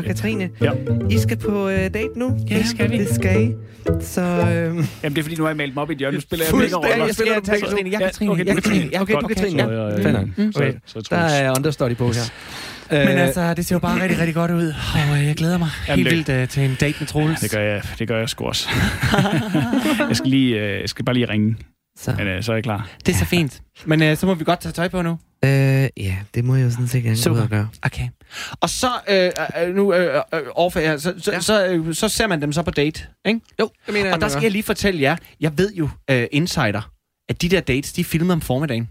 og 0.00 0.06
Katrine, 0.06 0.50
Ja. 0.60 0.70
I 1.10 1.18
skal 1.18 1.36
på 1.36 1.68
øh, 1.68 1.78
date 1.78 2.08
nu. 2.16 2.36
Ja, 2.50 2.58
det 2.58 2.66
skal 2.66 2.90
vi. 2.90 2.98
Det 2.98 3.14
skal 3.14 3.42
I. 3.42 3.52
Så 4.00 4.20
øh, 4.22 4.46
Jamen, 4.46 4.84
det 5.02 5.18
er 5.18 5.22
fordi, 5.22 5.36
nu 5.36 5.42
har 5.42 5.50
jeg 5.50 5.56
malet 5.56 5.74
mig 5.74 5.82
op 5.82 5.90
i 5.90 5.92
et 5.92 5.98
hjemme. 5.98 6.14
Nu 6.14 6.20
spiller 6.20 6.44
jeg 6.44 6.50
Fuldstændig. 6.50 6.76
roller. 6.90 7.04
Jeg 7.06 7.14
skal 7.14 7.26
Spiller 7.26 7.40
tage 7.40 7.60
du- 7.60 7.66
Katrine. 7.66 7.90
Jeg 7.90 8.00
Ja, 8.00 8.06
er 8.06 8.10
Katrine. 8.10 8.30
okay, 8.32 8.44
Jeg 8.46 8.56
du- 8.56 8.60
Katrine. 8.60 8.88
Ja, 8.92 9.00
okay, 9.00 9.14
Katrine. 9.28 9.60
Så, 9.62 9.70
øh, 9.70 10.02
Fair 10.02 10.12
nok. 10.12 10.28
så- 10.52 10.58
Okay. 10.60 10.72
så 10.86 11.06
der 11.10 11.16
er 11.16 11.50
understudy 11.58 11.96
på 11.96 12.06
her. 12.06 12.22
Men 12.90 13.08
Øh, 13.08 13.20
altså, 13.26 13.54
det 13.54 13.66
ser 13.66 13.74
jo 13.74 13.78
bare 13.78 14.02
rigtig, 14.02 14.18
rigtig 14.18 14.34
godt 14.34 14.50
ud. 14.50 14.74
Og 15.10 15.18
øh, 15.18 15.26
jeg 15.26 15.34
glæder 15.36 15.58
mig 15.58 15.68
Jamen, 15.88 16.06
helt 16.06 16.26
det- 16.26 16.36
vildt 16.36 16.42
uh, 16.42 16.48
til 16.48 16.62
en 16.70 16.76
date 16.80 16.96
med 17.00 17.06
Troels. 17.08 17.40
Det 17.40 17.50
gør 17.50 17.60
jeg, 17.60 17.82
det 17.98 18.08
gør 18.08 18.18
jeg 18.18 18.28
sgu 18.28 18.44
også. 18.44 18.68
jeg, 20.08 20.16
skal 20.16 20.30
lige, 20.30 20.58
øh, 20.60 20.80
jeg 20.80 20.88
skal 20.88 21.04
bare 21.04 21.14
lige 21.14 21.28
ringe. 21.28 21.56
Så, 21.98 22.14
Men 22.18 22.26
øh, 22.26 22.42
så 22.42 22.52
er 22.52 22.56
jeg 22.56 22.64
klar. 22.64 22.88
Det 23.06 23.12
er 23.14 23.18
så 23.18 23.24
fint. 23.24 23.60
Men 23.84 24.02
øh, 24.02 24.16
så 24.16 24.26
må 24.26 24.34
vi 24.34 24.44
godt 24.44 24.60
tage 24.60 24.72
tøj 24.72 24.88
på 24.88 25.02
nu. 25.02 25.10
øh, 25.44 25.50
ja, 25.50 26.16
det 26.34 26.44
må 26.44 26.54
jeg 26.56 26.64
jo 26.64 26.70
sådan 26.70 26.88
set 26.88 27.02
gerne 27.02 27.48
gøre. 27.48 27.68
Okay. 27.82 28.08
Og 28.60 28.70
så, 28.70 28.90
øh, 29.08 29.30
øh, 29.68 29.74
nu 29.74 29.94
øh, 29.94 30.22
øh, 30.34 30.40
overfor 30.50 30.80
jer, 30.80 30.96
så, 30.96 31.14
så, 31.18 31.32
Ja. 31.32 31.40
så, 31.40 31.66
øh, 31.66 31.94
så 31.94 32.08
ser 32.08 32.26
man 32.26 32.42
dem 32.42 32.52
så 32.52 32.62
på 32.62 32.70
date, 32.70 33.06
ikke? 33.26 33.40
Jo, 33.60 33.70
det 33.86 33.94
mener 33.94 34.12
Og 34.12 34.20
der 34.20 34.28
skal 34.28 34.42
jeg 34.42 34.50
lige 34.50 34.62
fortælle 34.62 35.00
jer, 35.02 35.16
jeg 35.40 35.58
ved 35.58 35.72
jo, 35.74 35.88
øh, 36.10 36.26
insider, 36.32 36.90
at 37.28 37.42
de 37.42 37.48
der 37.48 37.60
dates, 37.60 37.92
de 37.92 38.04
filmer 38.04 38.34
om 38.34 38.40
formiddagen. 38.40 38.88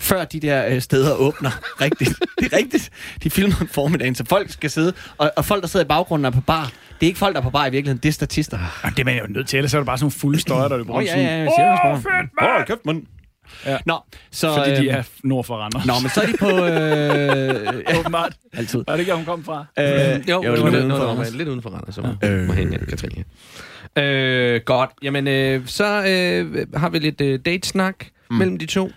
Før 0.00 0.24
de 0.24 0.40
der 0.40 0.66
øh, 0.66 0.80
steder 0.82 1.14
åbner. 1.14 1.50
rigtigt. 1.84 2.10
Det 2.40 2.52
er 2.52 2.56
rigtigt. 2.56 2.90
De 3.22 3.30
filmer 3.30 3.54
om 3.60 3.68
formiddagen, 3.68 4.14
så 4.14 4.24
folk 4.28 4.50
skal 4.50 4.70
sidde. 4.70 4.92
Og, 5.18 5.32
og 5.36 5.44
folk, 5.44 5.62
der 5.62 5.68
sidder 5.68 5.84
i 5.86 5.88
baggrunden, 5.88 6.24
er 6.24 6.30
på 6.30 6.40
bar. 6.40 6.64
Det 7.00 7.06
er 7.06 7.06
ikke 7.06 7.18
folk, 7.18 7.34
der 7.34 7.40
er 7.40 7.44
på 7.44 7.50
bar 7.50 7.66
i 7.66 7.70
virkeligheden, 7.70 8.02
det 8.02 8.08
er 8.08 8.12
statister. 8.12 8.58
Jamen, 8.84 8.94
det 8.94 9.00
er 9.00 9.04
man 9.04 9.18
jo 9.18 9.26
nødt 9.28 9.48
til, 9.48 9.56
ellers 9.56 9.74
er 9.74 9.78
det 9.78 9.86
bare 9.86 9.98
sådan 9.98 10.04
nogle 10.04 10.12
fulde 10.20 10.40
støjer, 10.40 10.68
der 10.68 10.76
løber 10.76 10.90
Åh, 10.90 10.96
rundt. 10.96 11.08
ja, 11.08 11.18
ja, 11.20 11.36
ja, 11.42 11.72
Åh, 11.72 11.78
bare. 11.82 11.96
fedt, 11.96 12.06
mand! 12.40 12.60
Åh, 12.60 12.66
kæft, 12.66 12.86
mand. 12.86 13.02
Ja. 13.66 13.76
Nå, 13.86 13.98
så... 14.30 14.54
Fordi 14.54 14.70
de 14.70 14.76
øh, 14.88 14.94
er 14.94 15.02
nord 15.24 15.44
for 15.44 15.56
Randers. 15.56 15.86
Nå, 15.86 15.92
men 16.02 16.10
så 16.10 16.20
er 16.20 16.26
de 16.26 16.36
på... 16.40 16.48
Øh, 16.48 17.84
ja, 17.94 17.98
Åbenbart. 17.98 18.32
altid. 18.52 18.78
Er 18.88 18.92
det 18.92 18.98
ikke, 18.98 19.12
hvor 19.12 19.16
hun 19.16 19.24
kom 19.24 19.44
fra? 19.44 19.64
Øh, 19.78 20.28
Jo, 20.28 20.42
jo, 20.44 20.50
var 20.50 20.56
lidt 20.56 20.74
udenfor 20.74 20.88
noget, 20.88 21.08
Randers. 21.08 21.34
lidt 21.34 21.48
uden 21.48 21.62
for 21.62 21.70
Randers. 21.70 21.94
Så 21.94 22.14
Øh. 22.22 22.32
øh. 22.40 22.46
må 22.46 22.52
hende, 22.52 22.78
Katrine. 22.78 23.24
Øh, 23.98 24.60
godt. 24.64 24.90
Jamen, 25.02 25.28
øh, 25.28 25.66
så 25.66 25.84
øh, 25.84 26.66
har 26.74 26.88
vi 26.88 26.98
lidt 26.98 27.20
øh, 27.20 27.40
date-snak 27.44 28.04
mm. 28.30 28.36
mellem 28.36 28.58
de 28.58 28.66
to. 28.66 28.90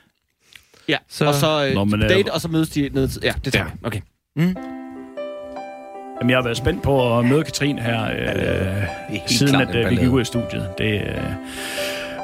Ja, 0.87 0.97
Så- 1.09 1.25
og 1.25 1.33
så 1.33 1.65
øh, 1.67 1.73
Nå, 1.73 1.83
men, 1.83 2.03
øh, 2.03 2.09
date, 2.09 2.33
og 2.33 2.41
så 2.41 2.47
mødes 2.47 2.69
de 2.69 2.89
ned 2.93 3.07
til... 3.07 3.21
Ja, 3.23 3.33
det 3.45 3.53
tager 3.53 3.65
Ja. 3.65 3.87
Okay. 3.87 4.01
Mm. 4.35 4.55
Jamen, 6.21 6.29
jeg 6.29 6.37
har 6.37 6.43
været 6.43 6.57
spændt 6.57 6.83
på 6.83 7.17
at 7.19 7.25
møde 7.25 7.43
Katrine 7.43 7.81
her, 7.81 8.03
øh, 8.03 9.19
siden 9.27 9.53
klart 9.55 9.69
at 9.69 9.75
en 9.75 9.83
øh, 9.85 9.89
vi 9.91 9.95
gik 9.95 10.09
ud 10.09 10.19
af 10.19 10.25
studiet. 10.25 10.69
Det, 10.77 11.01
øh, 11.01 11.17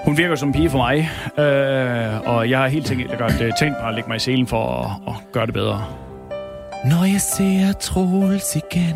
hun 0.05 0.17
virker 0.17 0.35
som 0.35 0.49
en 0.49 0.53
pige 0.53 0.69
for 0.69 0.77
mig, 0.77 1.09
øh, 1.37 2.21
og 2.35 2.49
jeg 2.49 2.59
har 2.59 2.67
helt 2.67 2.85
tænkt, 2.85 3.17
godt, 3.17 3.41
øh, 3.41 3.51
tænkt 3.59 3.75
mig 3.79 3.87
at 3.87 3.93
lægge 3.95 4.07
mig 4.09 4.15
i 4.15 4.19
selen 4.19 4.47
for 4.47 4.83
at, 4.83 4.91
at 5.07 5.31
gøre 5.31 5.45
det 5.45 5.53
bedre. 5.53 5.85
Når 6.85 7.05
jeg 7.05 7.21
ser 7.21 7.73
Troels 7.79 8.55
igen 8.55 8.95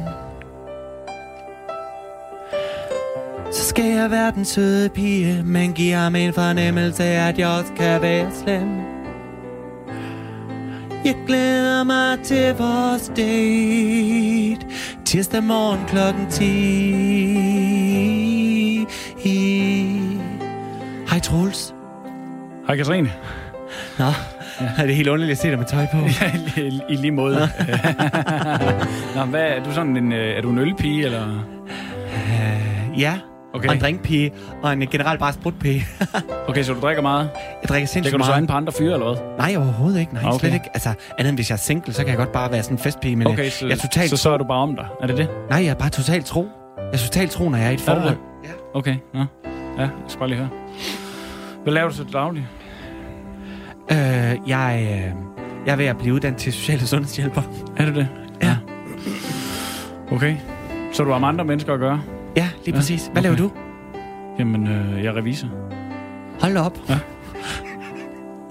Så 3.51 3.63
skal 3.63 3.85
jeg 3.85 4.11
være 4.11 4.31
den 4.31 4.45
søde 4.45 4.89
pige 4.89 5.43
Men 5.43 5.73
giver 5.73 5.97
ham 5.97 6.15
en 6.15 6.33
fornemmelse 6.33 7.03
af, 7.03 7.27
at 7.27 7.39
jeg 7.39 7.47
også 7.47 7.73
kan 7.73 8.01
være 8.01 8.31
slem 8.43 8.69
Jeg 11.05 11.15
glæder 11.27 11.83
mig 11.83 12.19
til 12.23 12.55
vores 12.57 13.11
date 13.17 14.67
Tirsdag 15.05 15.43
morgen 15.43 15.79
klokken 15.87 16.29
10 19.23 19.98
Hej 21.19 21.23
Troels 21.23 21.75
Hej 22.67 22.75
Katrine. 22.77 23.11
Nå, 23.99 24.05
ja. 24.05 24.13
er 24.77 24.85
det 24.85 24.95
helt 24.95 25.07
underligt 25.07 25.31
at 25.31 25.37
se 25.41 25.49
dig 25.49 25.57
med 25.57 25.65
tøj 25.65 25.85
på? 25.91 25.97
Ja, 26.21 26.61
i, 26.61 26.81
i 26.89 26.95
lige 26.95 27.11
måde. 27.11 27.35
Nå, 29.15 29.23
hvad, 29.25 29.41
er 29.41 29.63
du 29.63 29.71
sådan 29.71 29.97
en, 29.97 30.11
øh, 30.13 30.37
er 30.37 30.41
du 30.41 30.49
en 30.49 30.57
ølpige, 30.59 31.05
eller? 31.05 31.45
Ja, 32.97 33.17
Okay. 33.53 33.67
og 33.69 33.75
en 33.75 33.81
drinkpige, 33.81 34.31
og 34.63 34.73
en 34.73 34.87
generelt 34.87 35.19
bare 35.19 35.33
sprutpige. 35.33 35.85
Okay, 36.49 36.63
så 36.63 36.73
du 36.73 36.79
drikker 36.79 37.01
meget? 37.01 37.29
Jeg 37.61 37.69
drikker 37.69 37.87
sindssygt 37.87 38.03
Lægger 38.03 38.17
du 38.17 38.23
så 38.23 38.29
meget. 38.31 38.41
an 38.41 38.47
på 38.47 38.53
andre 38.53 38.73
fyre, 38.73 38.93
eller 38.93 39.13
hvad? 39.13 39.37
Nej, 39.37 39.55
overhovedet 39.55 39.99
ikke. 39.99 40.13
Nej, 40.13 40.23
Okay. 40.25 40.39
slet 40.39 40.53
ikke. 40.53 40.69
Altså, 40.73 40.89
andet 41.17 41.29
end 41.29 41.37
hvis 41.37 41.49
jeg 41.49 41.55
er 41.55 41.59
single, 41.59 41.93
så 41.93 42.01
kan 42.01 42.09
jeg 42.09 42.17
godt 42.17 42.31
bare 42.31 42.51
være 42.51 42.63
sådan 42.63 42.77
en 42.77 42.79
festpige, 42.83 43.15
men 43.15 43.27
Okay, 43.27 43.49
så, 43.49 43.65
jeg 43.67 43.73
er 43.73 43.77
totalt 43.79 44.09
så, 44.09 44.17
så 44.17 44.29
er 44.29 44.37
du 44.37 44.43
bare 44.43 44.57
om 44.59 44.75
dig. 44.75 44.85
Er 45.01 45.07
det 45.07 45.17
det? 45.17 45.29
Nej, 45.49 45.63
jeg 45.63 45.69
er 45.69 45.73
bare 45.75 45.89
totalt 45.89 46.25
tro. 46.25 46.47
Jeg 46.77 46.93
er 46.93 46.97
totalt 46.97 47.31
tro, 47.31 47.49
når 47.49 47.57
jeg 47.57 47.67
er 47.67 47.71
i 47.71 47.73
et 47.73 47.81
forhold. 47.81 48.09
det? 48.09 48.17
Okay, 48.73 48.95
ja. 49.13 49.25
Ja, 49.77 49.81
jeg 49.81 49.89
skal 50.07 50.19
bare 50.19 50.29
lige 50.29 50.37
høre. 50.37 50.49
Hvad 51.63 51.73
laver 51.73 51.89
du 51.89 51.95
så 51.95 52.03
til 52.03 52.13
daglig? 52.13 52.47
Øh, 53.91 53.97
jeg, 54.49 54.79
øh, 54.81 55.13
jeg 55.65 55.71
er 55.71 55.75
ved 55.75 55.85
at 55.85 55.97
blive 55.97 56.13
uddannet 56.13 56.39
til 56.39 56.53
social- 56.53 56.81
og 56.81 56.87
sundhedshjælper. 56.87 57.41
Er 57.77 57.85
det 57.85 57.95
det? 57.95 58.07
Ja. 58.43 58.55
Okay. 60.11 60.35
Så 60.93 61.03
du 61.03 61.11
har 61.11 61.19
med 61.19 61.27
andre 61.27 61.45
mennesker 61.45 61.73
at 61.73 61.79
gøre? 61.79 62.01
Ja, 62.37 62.49
lige 62.65 62.75
Ja, 62.75 62.79
præcis. 62.79 63.01
Hvad 63.11 63.11
okay. 63.21 63.23
laver 63.23 63.37
du? 63.37 63.51
Jamen, 64.39 64.67
øh, 64.67 65.03
jeg 65.03 65.05
er 65.05 65.15
revisor. 65.17 65.47
Hold 66.41 66.57
op. 66.57 66.77
Ja. 66.89 66.93
Det 66.93 67.01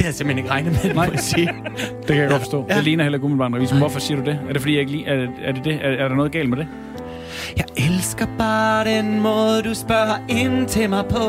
havde 0.05 0.09
jeg 0.09 0.15
simpelthen 0.15 0.39
ikke 0.39 0.51
regnet 0.51 0.73
med, 0.85 0.95
Nej. 0.95 1.07
må 1.07 1.13
jeg 1.13 1.21
sige. 1.21 1.47
Det 2.01 2.07
kan 2.07 2.17
jeg 2.17 2.29
godt 2.31 2.43
forstå. 2.43 2.67
Ja. 2.69 2.73
Ja. 2.73 2.77
Det 2.77 2.85
ligner 2.85 3.05
heller 3.05 3.17
ikke 3.17 3.25
umiddelbart 3.25 3.49
en 3.51 3.57
revisor. 3.57 3.77
Hvorfor 3.77 4.01
siger 4.01 4.19
du 4.19 4.25
det? 4.25 4.41
Er 4.49 4.53
det 4.53 4.61
fordi, 4.63 4.73
jeg 4.73 4.81
ikke 4.81 4.93
lige... 4.93 5.07
Er, 5.07 5.29
er, 5.43 5.53
det 5.53 5.65
det? 5.65 5.75
Er, 5.75 5.89
er 6.05 6.09
der 6.09 6.15
noget 6.15 6.33
galt 6.33 6.49
med 6.49 6.57
det? 6.59 6.67
Jeg 7.57 7.67
elsker 7.77 8.27
bare 8.39 8.85
den 8.85 9.21
måde, 9.21 9.63
du 9.63 9.75
spørger 9.75 10.19
ind 10.29 10.69
til 10.69 10.91
mig 10.91 11.05
på. 11.07 11.25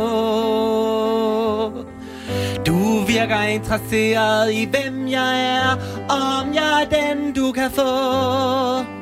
Du 2.66 3.04
virker 3.08 3.42
interesseret 3.42 4.54
i, 4.54 4.66
hvem 4.66 5.08
jeg 5.08 5.58
er, 5.58 5.72
om 6.10 6.54
jeg 6.54 6.84
er 6.84 7.14
den, 7.14 7.34
du 7.34 7.52
kan 7.52 7.72
få. 7.72 8.99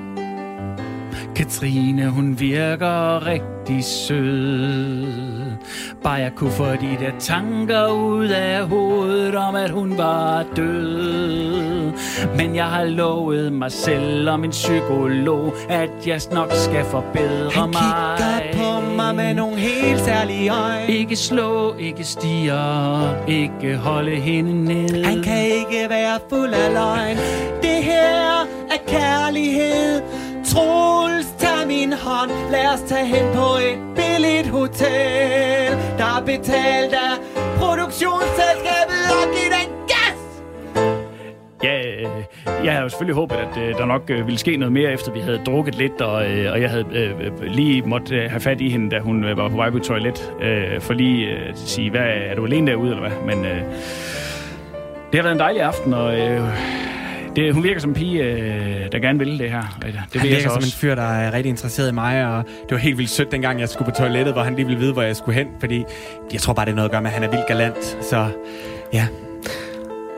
Katrine, 1.38 2.10
hun 2.10 2.40
virker 2.40 3.26
rigtig 3.26 3.84
sød. 3.84 5.06
Bare 6.04 6.14
jeg 6.14 6.32
kunne 6.36 6.52
få 6.52 6.66
de 6.66 6.98
der 7.00 7.12
tanker 7.20 7.88
ud 7.88 8.28
af 8.28 8.68
hovedet 8.68 9.36
om, 9.36 9.56
at 9.56 9.70
hun 9.70 9.98
var 9.98 10.46
død. 10.56 11.92
Men 12.38 12.56
jeg 12.56 12.66
har 12.66 12.84
lovet 12.84 13.54
mig 13.54 13.72
selv 13.72 14.30
og 14.30 14.40
min 14.40 14.52
psykolog, 14.52 15.54
at 15.70 15.90
jeg 16.08 16.22
nok 16.32 16.52
skal 16.52 16.86
forbedre 16.86 17.52
Han 17.52 17.70
mig. 17.70 17.82
kigger 18.18 18.54
på 18.54 18.96
mig 18.96 19.16
med 19.16 19.34
nogle 19.34 19.56
helt 19.56 20.00
særlige 20.00 20.50
øjne. 20.50 20.94
Ikke 20.94 21.16
slå, 21.16 21.76
ikke 21.80 22.04
stiger, 22.04 23.26
ikke 23.28 23.78
holde 23.78 24.16
hende 24.16 24.64
ned. 24.64 25.04
Han 25.04 25.24
kan 25.24 25.46
ikke 25.46 25.90
være 25.90 26.20
fuld 26.30 26.54
af 26.54 26.74
løgn. 26.74 27.18
Det 27.62 27.84
her 27.84 28.42
er 28.72 28.78
kærlighed. 28.88 30.02
Troels, 30.58 31.28
tag 31.38 31.68
min 31.68 31.94
hånd. 31.94 32.32
Lad 32.52 32.68
os 32.74 32.82
tage 32.82 33.06
hen 33.06 33.26
på 33.36 33.48
et 33.68 33.78
billigt 33.96 34.48
hotel. 34.48 35.72
Der 35.98 36.10
er 36.18 36.24
betalt 36.26 36.94
af 36.94 37.14
produktionsselskabet 37.58 39.04
og 39.18 39.24
giv 39.36 39.50
den 39.58 39.70
gas. 39.92 40.20
Ja, 41.64 41.80
øh, 41.80 42.08
jeg 42.66 42.72
havde 42.72 42.84
jo 42.84 42.90
selvfølgelig 42.90 43.16
håbet, 43.16 43.36
at 43.36 43.58
øh, 43.58 43.78
der 43.78 43.86
nok 43.86 44.10
øh, 44.10 44.26
ville 44.26 44.40
ske 44.40 44.58
noget 44.58 44.74
mere, 44.74 44.92
efter 44.92 45.12
vi 45.12 45.20
havde 45.20 45.42
drukket 45.46 45.76
lidt, 45.76 46.02
og, 46.02 46.32
øh, 46.32 46.52
og 46.52 46.62
jeg 46.62 46.70
havde 46.70 46.86
øh, 46.94 47.12
øh 47.20 47.42
lige 47.42 47.82
måtte 47.82 48.16
øh, 48.16 48.30
have 48.30 48.40
fat 48.40 48.62
i 48.62 48.70
hende, 48.70 48.90
da 48.96 49.00
hun 49.00 49.24
var 49.24 49.50
på 49.50 49.56
vej 49.56 49.70
på 49.70 49.80
toilet, 49.80 50.34
øh, 50.42 50.82
for 50.82 50.94
lige 50.94 51.28
øh, 51.28 51.50
at 51.50 51.60
sige, 51.60 51.90
hvad, 51.90 52.08
er 52.30 52.36
du 52.36 52.46
alene 52.46 52.72
derude, 52.72 52.92
eller 52.92 53.08
hvad? 53.08 53.36
Men 53.36 53.46
øh, 53.46 53.62
det 55.12 55.16
har 55.16 55.22
været 55.22 55.34
en 55.34 55.40
dejlig 55.40 55.62
aften, 55.62 55.94
og 55.94 56.20
øh, 56.20 56.42
det, 57.38 57.54
hun 57.54 57.64
virker 57.64 57.80
som 57.80 57.90
en 57.90 57.94
pige, 57.96 58.24
øh, 58.24 58.92
der 58.92 59.00
gerne 59.00 59.20
vil 59.20 59.40
det 59.40 59.52
her. 59.52 59.78
Det 59.82 60.16
jeg 60.16 60.24
virker 60.24 60.42
som 60.42 60.52
en 60.52 60.58
også. 60.58 60.78
fyr, 60.78 60.96
der 60.96 61.02
er 61.02 61.34
rigtig 61.34 61.50
interesseret 61.50 61.90
i 61.92 61.94
mig, 61.94 62.28
og 62.28 62.46
det 62.46 62.72
var 62.72 62.78
helt 62.78 62.98
vildt 62.98 63.12
sødt, 63.12 63.32
dengang 63.32 63.60
jeg 63.60 63.70
skulle 63.70 63.92
på 63.92 63.98
toilettet, 63.98 64.34
hvor 64.34 64.44
han 64.44 64.56
lige 64.56 64.66
ville 64.66 64.80
vide, 64.80 64.94
hvor 64.94 65.02
jeg 65.02 65.16
skulle 65.16 65.36
hen, 65.36 65.48
fordi 65.60 65.84
jeg 66.34 66.42
tror 66.42 66.54
bare, 66.54 66.66
det 66.66 66.72
er 66.72 66.76
noget 66.76 66.90
at 66.90 66.92
gøre 66.92 67.02
med, 67.02 67.10
at 67.10 67.14
han 67.14 67.24
er 67.24 67.30
vildt 67.32 67.48
galant. 67.48 67.98
Så 68.02 68.32
ja, 68.94 69.08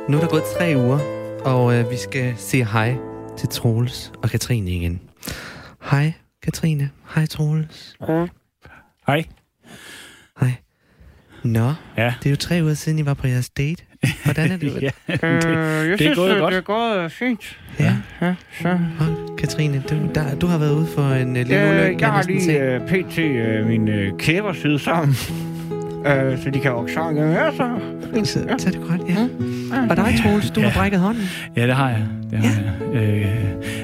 Nu 0.09 0.17
er 0.17 0.22
der 0.22 0.28
gået 0.28 0.43
tre 0.57 0.74
uger, 0.78 0.99
og 1.45 1.76
øh, 1.76 1.91
vi 1.91 1.97
skal 1.97 2.34
sige 2.38 2.65
hej 2.65 2.95
til 3.38 3.49
Troels 3.49 4.11
og 4.24 4.30
Katrine 4.30 4.72
igen. 4.72 5.01
Hej, 5.91 6.13
Katrine. 6.43 6.89
Hej, 7.15 7.26
Troels. 7.26 7.95
Hej. 9.07 9.24
Hej. 10.39 10.53
Nå, 11.43 11.74
Ja. 11.97 12.13
det 12.20 12.26
er 12.26 12.30
jo 12.30 12.36
tre 12.36 12.59
uger 12.63 12.74
siden, 12.74 12.99
I 12.99 13.05
var 13.05 13.13
på 13.13 13.28
jeres 13.28 13.49
date. 13.49 13.84
Hvordan 14.24 14.52
er 14.52 14.58
det? 14.58 14.82
ja, 14.82 14.89
det, 15.08 15.24
Øh, 15.24 15.89
jeg 15.89 16.00
det 16.00 16.08
er 16.08 16.16
gået 16.16 16.39
godt. 16.39 16.52
det 16.52 16.58
er 16.58 16.62
gået 16.62 17.04
øh, 17.04 17.10
fint. 17.10 17.58
ja. 17.80 17.93
Ja, 18.22 18.34
så. 18.62 18.68
Og 19.00 19.36
Katrine, 19.38 19.84
du, 19.89 19.95
der, 20.16 20.36
du 20.36 20.47
har 20.47 20.58
været 20.58 20.74
ude 20.74 20.88
for 20.95 21.02
en 21.12 21.28
uh, 21.30 21.34
lille 21.36 21.62
Øh, 21.64 21.70
ulykke, 21.70 21.97
jeg 22.06 22.12
har 22.12 22.24
lige 22.24 22.60
øh, 22.60 22.82
pt. 22.82 23.18
Øh, 23.20 23.68
mine 23.68 23.91
øh, 23.91 24.12
kæber 24.20 24.54
syet 24.54 24.82
sammen. 24.82 25.16
Øh, 26.06 26.38
så 26.43 26.50
de 26.50 26.60
kan 26.60 26.72
vokse 26.74 26.93
sammen. 26.93 27.32
Ja, 27.32 27.52
så. 27.52 27.70
Så, 28.24 28.39
så 28.58 28.68
er 28.68 28.72
det 28.72 28.82
godt, 28.89 29.02
ja. 29.10 29.28
Og 29.89 29.97
dig, 29.97 30.14
Troels, 30.24 30.52
du 30.52 30.60
Ja. 30.62 30.68
har 30.68 30.80
brækket 30.82 31.00
hånden. 31.00 31.24
Ja, 31.58 31.68
det 31.68 31.76
har 31.76 31.89
jeg. 31.89 32.04
Det 32.32 32.39
har 32.39 32.62
jeg. 32.93 33.02
Øh, 33.02 33.26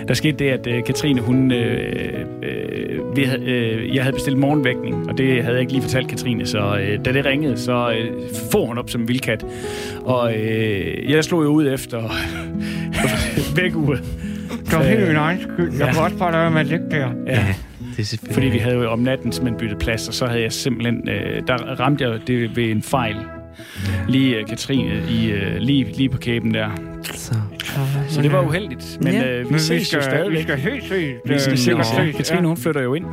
der 0.07 0.13
skete 0.13 0.37
det, 0.37 0.49
at 0.49 0.67
øh, 0.67 0.83
Katrine, 0.83 1.21
hun... 1.21 1.51
Øh, 1.51 2.25
øh, 2.43 3.15
vi 3.15 3.23
havde, 3.23 3.41
øh, 3.43 3.95
jeg 3.95 4.03
havde 4.03 4.13
bestilt 4.13 4.37
morgenvækning, 4.37 5.09
og 5.09 5.17
det 5.17 5.41
havde 5.43 5.53
jeg 5.53 5.61
ikke 5.61 5.71
lige 5.73 5.81
fortalt 5.81 6.07
Katrine, 6.07 6.45
så 6.45 6.77
øh, 6.77 7.05
da 7.05 7.11
det 7.13 7.25
ringede, 7.25 7.57
så 7.57 7.91
øh, 7.91 8.11
får 8.51 8.65
hun 8.65 8.77
op 8.77 8.89
som 8.89 9.07
vildkat. 9.07 9.45
Og 10.05 10.35
øh, 10.35 11.11
jeg 11.11 11.23
slog 11.23 11.43
jo 11.43 11.49
ud 11.49 11.67
efter 11.73 12.01
vækkeuret. 13.61 14.03
Det 14.65 14.73
var 14.73 14.83
helt 14.83 15.07
min 15.07 15.15
egen 15.15 15.39
skyld. 15.41 15.71
Jeg 15.71 15.79
Ja. 15.87 15.93
kunne 15.93 16.03
også 16.03 16.17
bare 16.17 16.31
lade 16.31 16.51
med 16.51 16.59
at 16.59 16.67
ligge 16.67 16.85
der. 16.91 17.07
Ja. 17.27 17.45
Det 17.97 18.13
er. 18.13 18.33
Fordi 18.33 18.47
vi 18.47 18.57
havde 18.57 18.75
jo 18.75 18.91
om 18.91 18.99
natten 18.99 19.31
simpelthen 19.31 19.59
byttet 19.59 19.79
plads, 19.79 20.07
og 20.07 20.13
så 20.13 20.25
havde 20.25 20.41
jeg 20.41 20.51
simpelthen... 20.51 21.09
Øh, 21.09 21.43
der 21.47 21.53
ramte 21.79 22.03
jeg 22.03 22.13
jo 22.13 22.19
det 22.27 22.55
ved 22.55 22.63
en 22.71 22.81
fejl. 22.83 23.15
Lige 24.07 24.35
øh, 24.35 24.47
Katrine, 24.47 25.03
i, 25.09 25.31
øh, 25.31 25.57
lige, 25.57 25.83
lige 25.97 26.09
på 26.09 26.17
kæben 26.17 26.53
der. 26.53 26.69
Så. 27.13 27.33
Så 28.09 28.21
det 28.21 28.31
var 28.31 28.41
uheldigt. 28.41 28.97
Men 29.01 29.13
Ja. 29.13 29.27
øh, 29.31 29.45
vi 29.45 29.51
Men 29.51 29.59
ses 29.59 29.69
vi 29.69 29.75
jo 29.75 29.85
skal, 29.85 30.03
stadigvæk. 30.03 30.37
vi 30.37 30.43
skal 30.43 30.57
helt 30.57 30.83
se. 30.83 31.13
Vi 31.25 31.39
skal 31.39 31.51
øh, 31.77 31.85
se. 31.85 32.11
Katrine, 32.17 32.47
hun 32.47 32.57
flytter 32.57 32.81
jo 32.81 32.93
ind. 32.93 33.05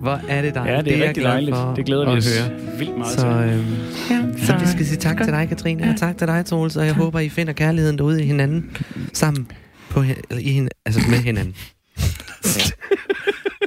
Hvor 0.00 0.20
er 0.28 0.42
det 0.42 0.54
dejligt. 0.54 0.76
Ja, 0.76 0.82
det 0.82 0.92
er, 0.92 0.98
jeg 0.98 1.08
rigtig 1.08 1.22
glad 1.22 1.32
dejligt. 1.32 1.56
Det 1.76 1.84
glæder 1.86 2.04
vi 2.04 2.10
at 2.12 2.18
os 2.18 2.38
høre. 2.48 2.78
vildt 2.78 2.98
meget 2.98 3.12
Så, 3.12 3.20
til. 3.20 3.58
øhm, 3.58 3.76
ja, 4.10 4.44
så 4.46 4.56
vi 4.60 4.66
skal 4.66 4.86
sige 4.86 4.98
tak 4.98 5.16
til 5.24 5.32
dig, 5.32 5.48
Katrine, 5.48 5.90
og 5.90 5.96
tak 5.96 6.18
til 6.18 6.26
dig, 6.26 6.46
Troels, 6.46 6.76
og 6.76 6.86
jeg 6.86 6.94
håber, 6.94 7.18
I 7.20 7.28
finder 7.28 7.52
kærligheden 7.52 7.98
derude 7.98 8.22
i 8.22 8.26
hinanden 8.26 8.76
sammen 9.12 9.48
på, 9.90 10.00
eller 10.30 10.42
i 10.42 10.48
hin, 10.52 10.68
altså 10.86 11.00
med 11.10 11.18
hinanden. 11.18 11.54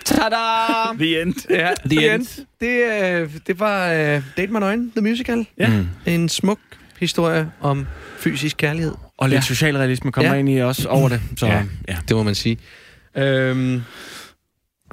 Tada! 0.06 0.94
The 1.00 1.22
end. 1.22 1.34
Ja, 1.50 1.72
The 1.90 1.98
the 1.98 2.14
end. 2.14 2.22
end. 2.38 2.46
Det, 2.62 3.24
øh, 3.24 3.30
det 3.48 3.60
var 3.60 3.92
øh, 3.92 4.22
Date 4.38 4.48
My 4.48 4.58
Nøgen, 4.60 4.92
The 4.96 5.02
Musical. 5.02 5.46
Ja. 5.60 5.68
Mm. 5.68 5.88
En 6.06 6.30
smuk 6.30 6.60
historie 7.00 7.52
om 7.62 7.86
fysisk 8.18 8.58
kærlighed. 8.58 8.94
Og 9.18 9.30
lidt 9.30 9.38
Ja. 9.38 9.42
socialrealisme 9.42 10.12
kommer 10.12 10.32
Ja. 10.34 10.40
ind 10.40 10.50
i 10.50 10.58
også 10.58 10.88
over 10.90 11.10
det. 11.10 11.22
Så, 11.38 11.46
Ja. 11.46 11.54
ja. 11.54 11.64
ja. 11.88 11.98
Det 12.08 12.16
må 12.18 12.24
man 12.24 12.36
sige. 12.36 12.58
Øhm, 13.18 13.82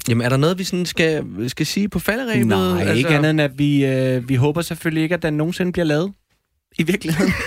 jamen, 0.09 0.25
er 0.25 0.29
der 0.29 0.37
noget, 0.37 0.59
vi 0.59 0.65
sådan 0.65 0.87
skal, 0.87 1.25
skal 1.49 1.67
sige 1.67 1.89
på 1.89 1.99
falderæbet? 1.99 2.47
Nej, 2.47 2.79
altså... 2.81 2.95
ikke 2.95 3.09
andet 3.09 3.31
end, 3.31 3.41
at 3.41 3.51
vi, 3.59 3.85
øh, 3.87 4.29
vi 4.29 4.35
håber 4.35 4.63
selvfølgelig 4.63 5.03
ikke, 5.03 5.15
at 5.15 5.23
den 5.23 5.35
nogensinde 5.35 5.73
bliver 5.73 5.87
lavet. 5.87 6.13
I 6.79 6.83
virkeligheden. 6.83 7.33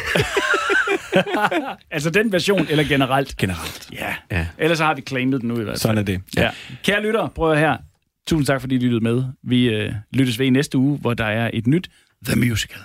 Altså 1.91 2.09
den 2.09 2.31
version, 2.31 2.67
eller 2.69 2.83
generelt? 2.83 3.37
Generelt. 3.37 3.89
Ja. 3.93 4.15
Ja. 4.31 4.47
Ellers 4.57 4.77
så 4.77 4.85
har 4.85 4.93
vi 4.93 5.01
claimet 5.01 5.41
den 5.41 5.47
nu 5.47 5.53
i 5.53 5.57
hvert 5.57 5.67
fald. 5.67 5.77
Sådan 5.77 5.97
er 5.97 6.03
det. 6.03 6.21
Ja. 6.37 6.49
Kære 6.83 7.01
lytter, 7.03 7.27
prøv 7.27 7.55
her. 7.55 7.77
Tusind 8.27 8.45
tak, 8.45 8.61
fordi 8.61 8.75
I 8.75 8.79
lyttede 8.79 9.03
med. 9.03 9.23
Vi 9.43 9.65
øh, 9.69 9.93
lyttes 10.13 10.39
ved 10.39 10.45
i 10.45 10.49
næste 10.49 10.77
uge, 10.77 10.97
hvor 10.97 11.13
der 11.13 11.25
er 11.25 11.49
et 11.53 11.67
nyt 11.67 11.89
The 12.25 12.39
Musical. 12.39 12.79